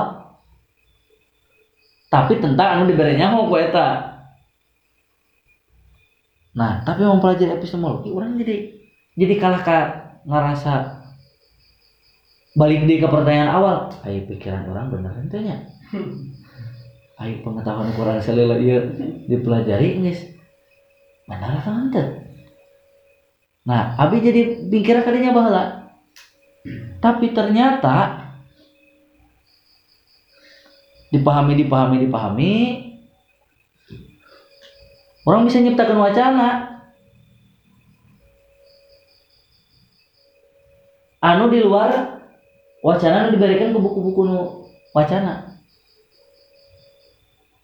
Tapi 2.08 2.40
tentang 2.40 2.68
anu 2.78 2.88
diberi 2.88 3.20
nyaho 3.20 3.52
ku 3.52 3.58
eta. 3.60 4.16
Nah, 6.56 6.80
tapi 6.86 7.04
mempelajari 7.04 7.52
epistemologi 7.52 8.08
orang 8.14 8.40
jadi 8.40 8.80
jadi 9.18 9.34
kalah 9.36 9.60
ka 9.60 9.78
ngerasa 10.24 11.03
balik 12.54 12.86
di 12.86 13.02
ke 13.02 13.08
pertanyaan 13.10 13.50
awal 13.50 13.76
ayo 14.06 14.20
pikiran 14.30 14.70
orang 14.70 14.94
bener 14.94 15.12
nya 15.42 15.56
ayo 17.22 17.34
pengetahuan 17.42 17.90
Quran 17.98 18.22
salila 18.22 18.56
iya 18.58 18.82
dipelajari 19.26 19.98
guys 19.98 20.22
benar 21.26 21.58
atau 21.58 21.74
ente 21.74 22.02
nah 23.66 23.98
abi 23.98 24.22
jadi 24.22 24.70
pikir 24.70 25.02
kalinya 25.02 25.34
bahala 25.34 25.62
tapi 27.02 27.34
ternyata 27.34 28.22
dipahami 31.10 31.52
dipahami 31.58 31.96
dipahami 32.06 32.54
orang 35.24 35.48
bisa 35.48 35.58
nyiptakan 35.60 35.98
wacana. 35.98 36.48
Anu 41.24 41.48
di 41.48 41.64
luar 41.64 42.13
wacana 42.84 43.26
nu 43.26 43.40
diberikan 43.40 43.72
ke 43.72 43.80
buku-buku 43.80 44.20
nu 44.28 44.68
wacana. 44.92 45.56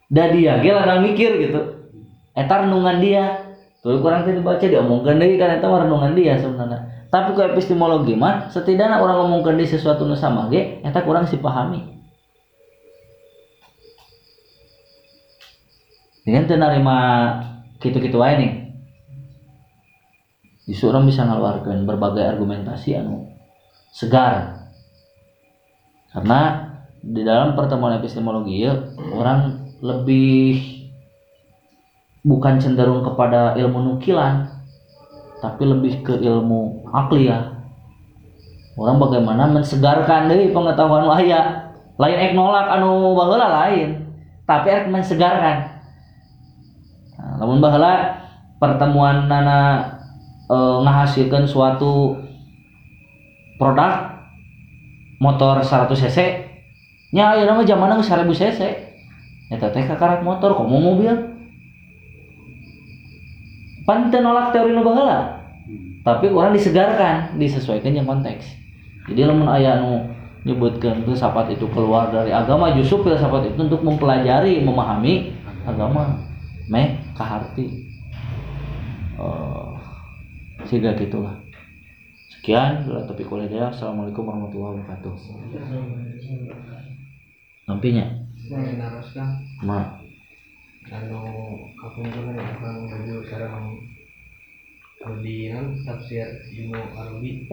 Dan 0.09 0.41
dia 0.41 0.59
ge 0.65 0.73
ladang 0.73 1.05
mikir 1.05 1.37
gitu. 1.37 1.61
Eta 2.33 2.65
renungan 2.65 2.99
dia. 3.05 3.53
Tuh 3.81 4.01
kurang 4.01 4.29
tadi 4.29 4.41
baca 4.41 4.61
diomongkan 4.61 5.21
deui 5.21 5.37
kan 5.37 5.61
eta 5.61 5.69
renungan 5.69 6.17
dia 6.17 6.41
sebenarnya. 6.41 7.05
Tapi 7.13 7.37
ku 7.37 7.41
epistemologi 7.45 8.17
mah 8.17 8.49
setidaknya 8.49 9.03
orang 9.03 9.29
ngomongkan 9.29 9.61
di 9.61 9.67
sesuatu 9.69 10.09
nu 10.09 10.17
sama 10.17 10.49
ge 10.49 10.81
eta 10.81 11.03
kurang 11.03 11.27
sih 11.27 11.43
pahami 11.43 12.01
dengan 16.23 16.47
teu 16.47 16.55
narima 16.55 16.99
gitu-gitu 17.83 18.21
wae 18.21 18.35
nih. 18.39 18.53
Justru 20.71 20.95
orang 20.95 21.11
bisa 21.11 21.27
ngeluarkan 21.27 21.83
berbagai 21.83 22.23
argumentasi 22.23 22.95
anu 22.95 23.27
segar 23.91 24.60
karena 26.11 26.41
di 27.01 27.23
dalam 27.25 27.57
pertemuan 27.57 27.97
epistemologi 27.97 28.67
ya 28.67 28.77
orang 29.15 29.71
lebih 29.81 30.61
bukan 32.21 32.61
cenderung 32.61 33.01
kepada 33.01 33.57
ilmu 33.57 33.81
nukilan 33.95 34.61
tapi 35.41 35.65
lebih 35.65 36.05
ke 36.05 36.21
ilmu 36.21 36.85
akli 36.93 37.33
ya. 37.33 37.57
Orang 38.77 39.01
bagaimana 39.01 39.49
mensegarkan 39.49 40.29
dari 40.29 40.53
pengetahuan 40.53 41.09
wahya 41.09 41.73
lain 42.01 42.17
ek 42.17 42.33
nolak 42.37 42.69
anu 42.69 43.13
baheula 43.17 43.49
lain 43.49 44.05
tapi 44.45 44.69
ek 44.69 44.89
mensegarkan. 44.93 45.81
Nah, 47.17 47.33
namun 47.41 47.61
baheula 47.61 48.21
pertemuan 48.61 49.29
nana 49.29 49.85
e, 50.49 50.57
menghasilkan 50.85 51.49
suatu 51.49 52.21
produk 53.57 54.20
motor 55.21 55.61
100 55.61 55.93
cc 55.95 56.19
nya 57.13 57.37
ayeuna 57.37 57.61
mah 57.61 57.67
zamanna 57.67 57.99
geus 58.01 58.11
1000 58.11 58.27
cc. 58.35 58.61
Eta 59.51 59.69
teh 59.75 59.83
kakarak 59.83 60.23
motor 60.23 60.55
komo 60.55 60.79
mobil. 60.79 61.13
Pan 63.85 64.09
teu 64.09 64.23
nolak 64.23 64.55
teori 64.55 64.73
nu 64.73 64.87
baheula 64.87 65.41
tapi 66.01 66.33
orang 66.33 66.57
disegarkan 66.57 67.37
disesuaikan 67.37 67.93
yang 67.93 68.09
konteks. 68.09 68.57
Jadi 69.11 69.21
lamun 69.27 69.49
aya 69.51 69.85
nu 69.85 70.09
nyebutkan 70.49 71.05
filsafat 71.05 71.53
itu 71.53 71.69
keluar 71.69 72.09
dari 72.09 72.33
agama 72.33 72.73
justru 72.73 73.05
filsafat 73.05 73.53
itu 73.53 73.61
untuk 73.61 73.85
mempelajari 73.85 74.65
memahami 74.65 75.37
agama. 75.69 76.17
Meh 76.71 76.97
kaharti. 77.13 77.91
Uh, 79.21 79.77
sehingga 80.65 80.97
gitulah 80.97 81.37
sekian 82.41 82.89
bila 82.89 83.05
topik 83.05 83.29
kuliah. 83.29 83.69
Assalamualaikum 83.69 84.25
warahmatullahi 84.25 84.81
wabarakatuh. 84.81 85.13
Nampinya? 87.69 88.09
Ma. 89.61 90.01
Anu 90.89 91.21
kapunten 91.77 92.33
akan 92.33 92.89
menuju 92.89 93.29
sareng 93.29 93.77
Rudian 95.05 95.85
tafsir 95.85 96.25
ilmu 96.57 96.81
Arabi. 96.97 97.45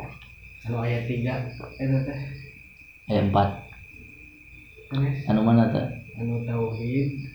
Anu 0.63 0.79
ayat 0.79 1.03
3 1.03 1.35
eta 1.83 1.99
teh. 2.07 2.19
Ayat 3.11 3.27
4 3.27 4.87
sanes 4.87 5.19
anu 5.27 5.43
mana 5.43 5.67
teh? 5.67 5.83
Anu 6.15 6.47
tauhid 6.47 7.27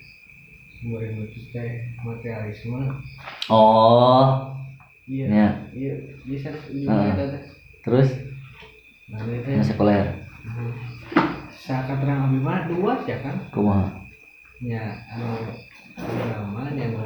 sumber 0.81 1.05
ilmu 1.05 1.29
itu 1.29 1.53
teh 1.53 1.85
materialisme. 2.01 2.81
Oh 3.53 4.57
iya 5.11 5.27
ya. 5.27 5.49
iya 5.74 5.95
bisa 6.23 6.49
teh. 6.53 7.43
Terus? 7.83 8.09
Nah 9.11 9.19
ini 9.27 9.43
teh. 9.43 9.53
Yang 9.59 9.66
sekuler 9.74 10.07
sakat 11.62 12.03
terang 12.03 12.27
abi 12.27 12.39
mah 12.43 12.66
dua 12.66 12.99
ya 13.07 13.23
kan? 13.23 13.39
Kumaha? 13.55 13.87
Ya 14.59 14.99
anu 15.15 15.55
agama 15.95 16.66
yang 16.74 16.99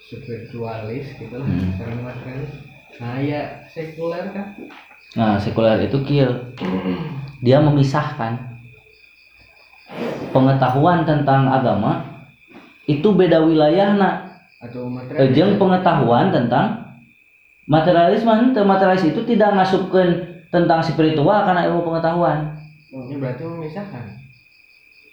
spiritualis 0.00 1.12
gitu 1.20 1.34
lah 1.36 1.44
Hmm. 1.44 1.72
sekarang 1.76 2.00
materialis 2.04 2.52
nah 3.00 3.16
ya 3.20 3.64
sekuler 3.72 4.32
kan? 4.36 4.56
Nah, 5.12 5.36
sekuler 5.36 5.76
itu 5.84 6.00
kill. 6.08 6.56
Dia 7.44 7.60
memisahkan 7.60 8.32
pengetahuan 10.32 11.04
tentang 11.04 11.52
agama 11.52 12.24
itu 12.88 13.12
beda 13.12 13.44
wilayahna. 13.44 14.31
Atau 14.62 14.86
materialis 14.86 15.34
Jeung 15.34 15.58
pengetahuan 15.58 16.30
tentang 16.30 16.94
materialisme 17.66 18.30
henteu 18.30 18.62
materialis 18.62 19.10
itu 19.10 19.20
tidak 19.26 19.50
masukkan 19.58 20.22
tentang 20.54 20.78
spiritual 20.86 21.42
karena 21.42 21.66
ilmu 21.66 21.82
pengetahuan. 21.82 22.54
ini 22.92 23.16
berarti 23.16 23.42
memisahkan 23.48 24.22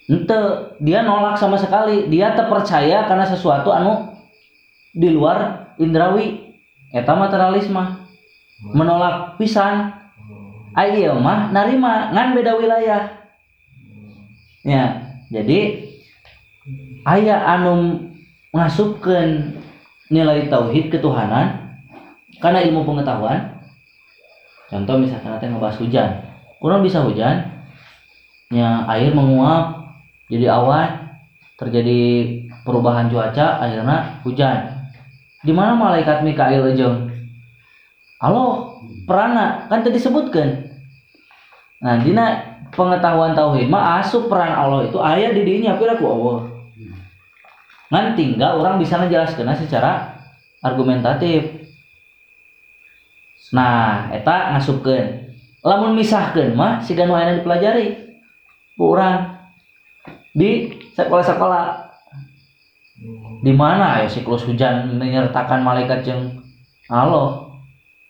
Ente, 0.09 0.39
dia 0.81 1.05
nolak 1.05 1.38
sama 1.38 1.53
sekali. 1.53 2.09
Dia 2.09 2.34
terpercaya 2.34 3.05
karena 3.05 3.30
sesuatu 3.30 3.69
anu 3.69 4.09
di 4.89 5.13
luar 5.13 5.69
indrawi. 5.77 6.57
Eta 6.89 7.13
materialisme. 7.13 8.09
Menolak 8.73 9.38
pisan. 9.38 9.93
Ayo 10.73 11.13
mah 11.21 11.53
narima 11.53 12.09
ngan 12.09 12.34
beda 12.34 12.57
wilayah. 12.57 13.21
Ya, 14.65 15.13
jadi 15.30 15.85
aya 17.05 17.38
anu 17.45 18.09
ngasupkeun 18.53 19.57
nilai 20.09 20.49
tauhid 20.49 20.89
ketuhanan 20.89 21.77
karena 22.41 22.65
ilmu 22.65 22.85
pengetahuan. 22.85 23.61
Contoh 24.69 25.01
misalkan 25.01 25.34
nanti 25.34 25.49
ngebahas 25.49 25.77
hujan. 25.81 26.09
Kurang 26.61 26.85
bisa 26.85 27.01
hujan, 27.01 27.41
ya 28.53 28.85
air 28.85 29.15
menguap 29.15 29.97
jadi 30.30 30.51
awan, 30.53 31.09
terjadi 31.57 31.99
perubahan 32.61 33.09
cuaca, 33.09 33.63
akhirnya 33.63 34.21
hujan. 34.21 34.57
Di 35.41 35.55
mana 35.55 35.73
malaikat 35.73 36.21
Mikail 36.21 36.76
jeung 36.76 37.09
Allah 38.19 38.76
perana 39.07 39.65
kan 39.71 39.81
tadi 39.81 39.95
disebutkan. 39.95 40.67
Nah, 41.80 42.03
dina 42.03 42.59
pengetahuan 42.76 43.31
tauhid 43.31 43.71
mah 43.71 44.03
asup 44.03 44.27
peran 44.27 44.51
Allah 44.51 44.91
itu 44.91 44.99
aya 44.99 45.31
di 45.31 45.47
dinya 45.47 45.80
pira 45.80 45.95
ku 45.95 46.05
Allah. 46.05 46.59
Ngan 47.90 48.14
tinggal 48.14 48.61
orang 48.61 48.78
bisa 48.78 49.02
ngejelaskeun 49.02 49.49
secara 49.57 50.22
argumentatif. 50.61 51.66
Nah, 53.49 54.14
eta 54.14 54.53
ngasupkeun. 54.53 55.34
Lamun 55.66 55.98
misahkeun 55.98 56.53
mah 56.53 56.80
siga 56.86 57.10
nu 57.10 57.18
aya 57.18 57.41
dipelajari. 57.41 58.18
Ku 58.78 58.95
urang 58.95 59.36
di 60.32 60.72
sekolah-sekolah 60.95 61.90
di 63.44 63.53
mana 63.56 64.03
ya 64.03 64.07
siklus 64.07 64.44
hujan 64.44 64.99
menyertakan 64.99 65.64
malaikat 65.64 66.03
yang 66.03 66.44
Allah 66.91 67.48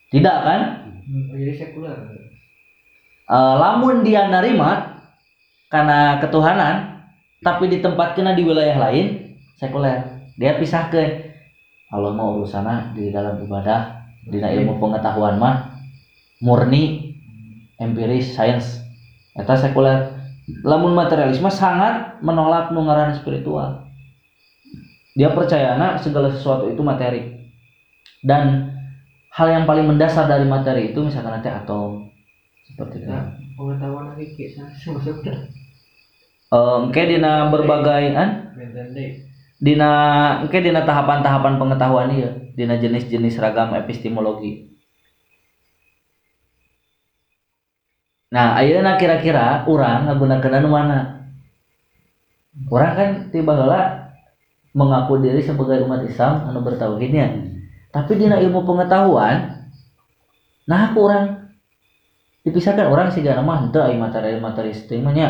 tidak 0.09 0.37
kan 0.45 0.61
jadi 1.05 1.53
sekuler 1.57 2.19
Eh, 3.29 3.55
lamun 3.61 4.01
dia 4.01 4.25
narima 4.25 5.05
karena 5.69 6.17
ketuhanan 6.17 7.05
tapi 7.45 7.69
ditempatkan 7.69 8.33
di 8.33 8.41
wilayah 8.41 8.89
lain 8.89 9.28
sekuler. 9.59 10.31
Dia 10.39 10.55
pisahkan 10.55 11.35
Allah 11.91 12.15
mau 12.15 12.39
urusannya 12.39 12.95
di 12.95 13.11
dalam 13.11 13.43
ibadah 13.43 14.07
di 14.23 14.39
ilmu 14.39 14.79
pengetahuan 14.79 15.35
mah 15.35 15.75
murni 16.39 17.13
empiris 17.75 18.33
sains. 18.33 18.79
Eta 19.35 19.59
sekuler. 19.59 20.15
Lamun 20.65 20.97
materialisme 20.97 21.51
sangat 21.53 22.17
menolak 22.25 22.73
nungaran 22.73 23.13
spiritual. 23.13 23.85
Dia 25.13 25.29
percaya 25.35 25.77
segala 26.01 26.33
sesuatu 26.33 26.71
itu 26.73 26.81
materi. 26.81 27.37
Dan 28.25 28.73
hal 29.29 29.47
yang 29.53 29.63
paling 29.69 29.85
mendasar 29.85 30.25
dari 30.25 30.49
materi 30.49 30.89
itu 30.89 31.05
misalkan 31.05 31.37
nanti 31.37 31.53
atom. 31.53 32.09
Seperti 32.65 33.05
itu. 33.05 33.13
Nah, 33.13 33.29
pengetahuan 33.53 34.05
lagi 34.09 34.25
kisah 34.33 34.73
maksudnya 34.89 35.53
Em, 36.49 36.89
kayak 36.89 37.09
dina 37.13 37.53
berbagai 37.53 38.17
an 38.17 38.57
benten 38.57 38.97
deh 38.97 39.21
dina 39.59 39.91
kayak 40.47 40.63
dina 40.71 40.81
tahapan-tahapan 40.87 41.59
pengetahuan 41.59 42.09
iya. 42.15 42.31
Dina 42.55 42.79
jenis-jenis 42.79 43.39
ragam 43.39 43.75
epistemologi. 43.75 44.71
Nah 48.31 48.55
ayeuna 48.55 48.95
kira-kira 48.95 49.67
orang 49.67 50.07
ngagunakeun 50.07 50.57
anu 50.57 50.69
mana? 50.71 50.99
Orang 52.71 52.93
kan 52.95 53.09
tiba 53.31 53.55
heula 53.55 54.11
mengaku 54.75 55.19
diri 55.19 55.43
sebagai 55.43 55.83
umat 55.87 56.03
Islam 56.07 56.47
anu 56.51 56.61
bertauhidnya 56.61 57.49
tapi 57.89 58.21
dina 58.21 58.37
ilmu 58.37 58.69
pengetahuan 58.69 59.65
nah 60.69 60.93
aku 60.93 61.09
orang 61.09 61.51
dipisahkan. 62.45 62.87
Orang 62.87 63.11
sih 63.11 63.25
gak 63.25 63.41
mah 63.41 63.67
materi 63.67 64.37
materi 64.39 64.71
mah 65.01 65.13
nya. 65.13 65.29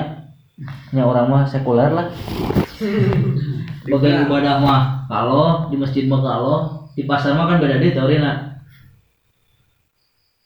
Nya 0.92 1.04
orang 1.08 1.32
mah 1.32 1.44
sekuler 1.48 1.88
lah 1.96 2.08
Bagai 3.88 4.28
ibadah 4.28 4.56
mah 4.60 4.82
kalau 5.08 5.72
di 5.72 5.78
masjid 5.80 6.04
mah 6.10 6.20
kalau 6.20 6.58
di 6.98 7.08
pasar 7.08 7.38
mah 7.38 7.48
kan 7.48 7.64
beda 7.64 7.80
deh 7.80 7.96
teori 7.96 8.20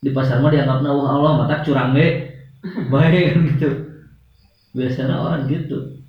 di 0.04 0.10
pasar 0.12 0.38
mah 0.38 0.52
dianggapna 0.52 0.90
wah 0.92 1.08
Allah 1.16 1.32
mata 1.40 1.64
curang 1.64 1.96
deh. 1.96 2.30
Baik 2.92 3.34
kan 3.34 3.40
gitu. 3.50 3.70
Biasanya 4.76 5.16
orang 5.18 5.48
gitu 5.48 6.03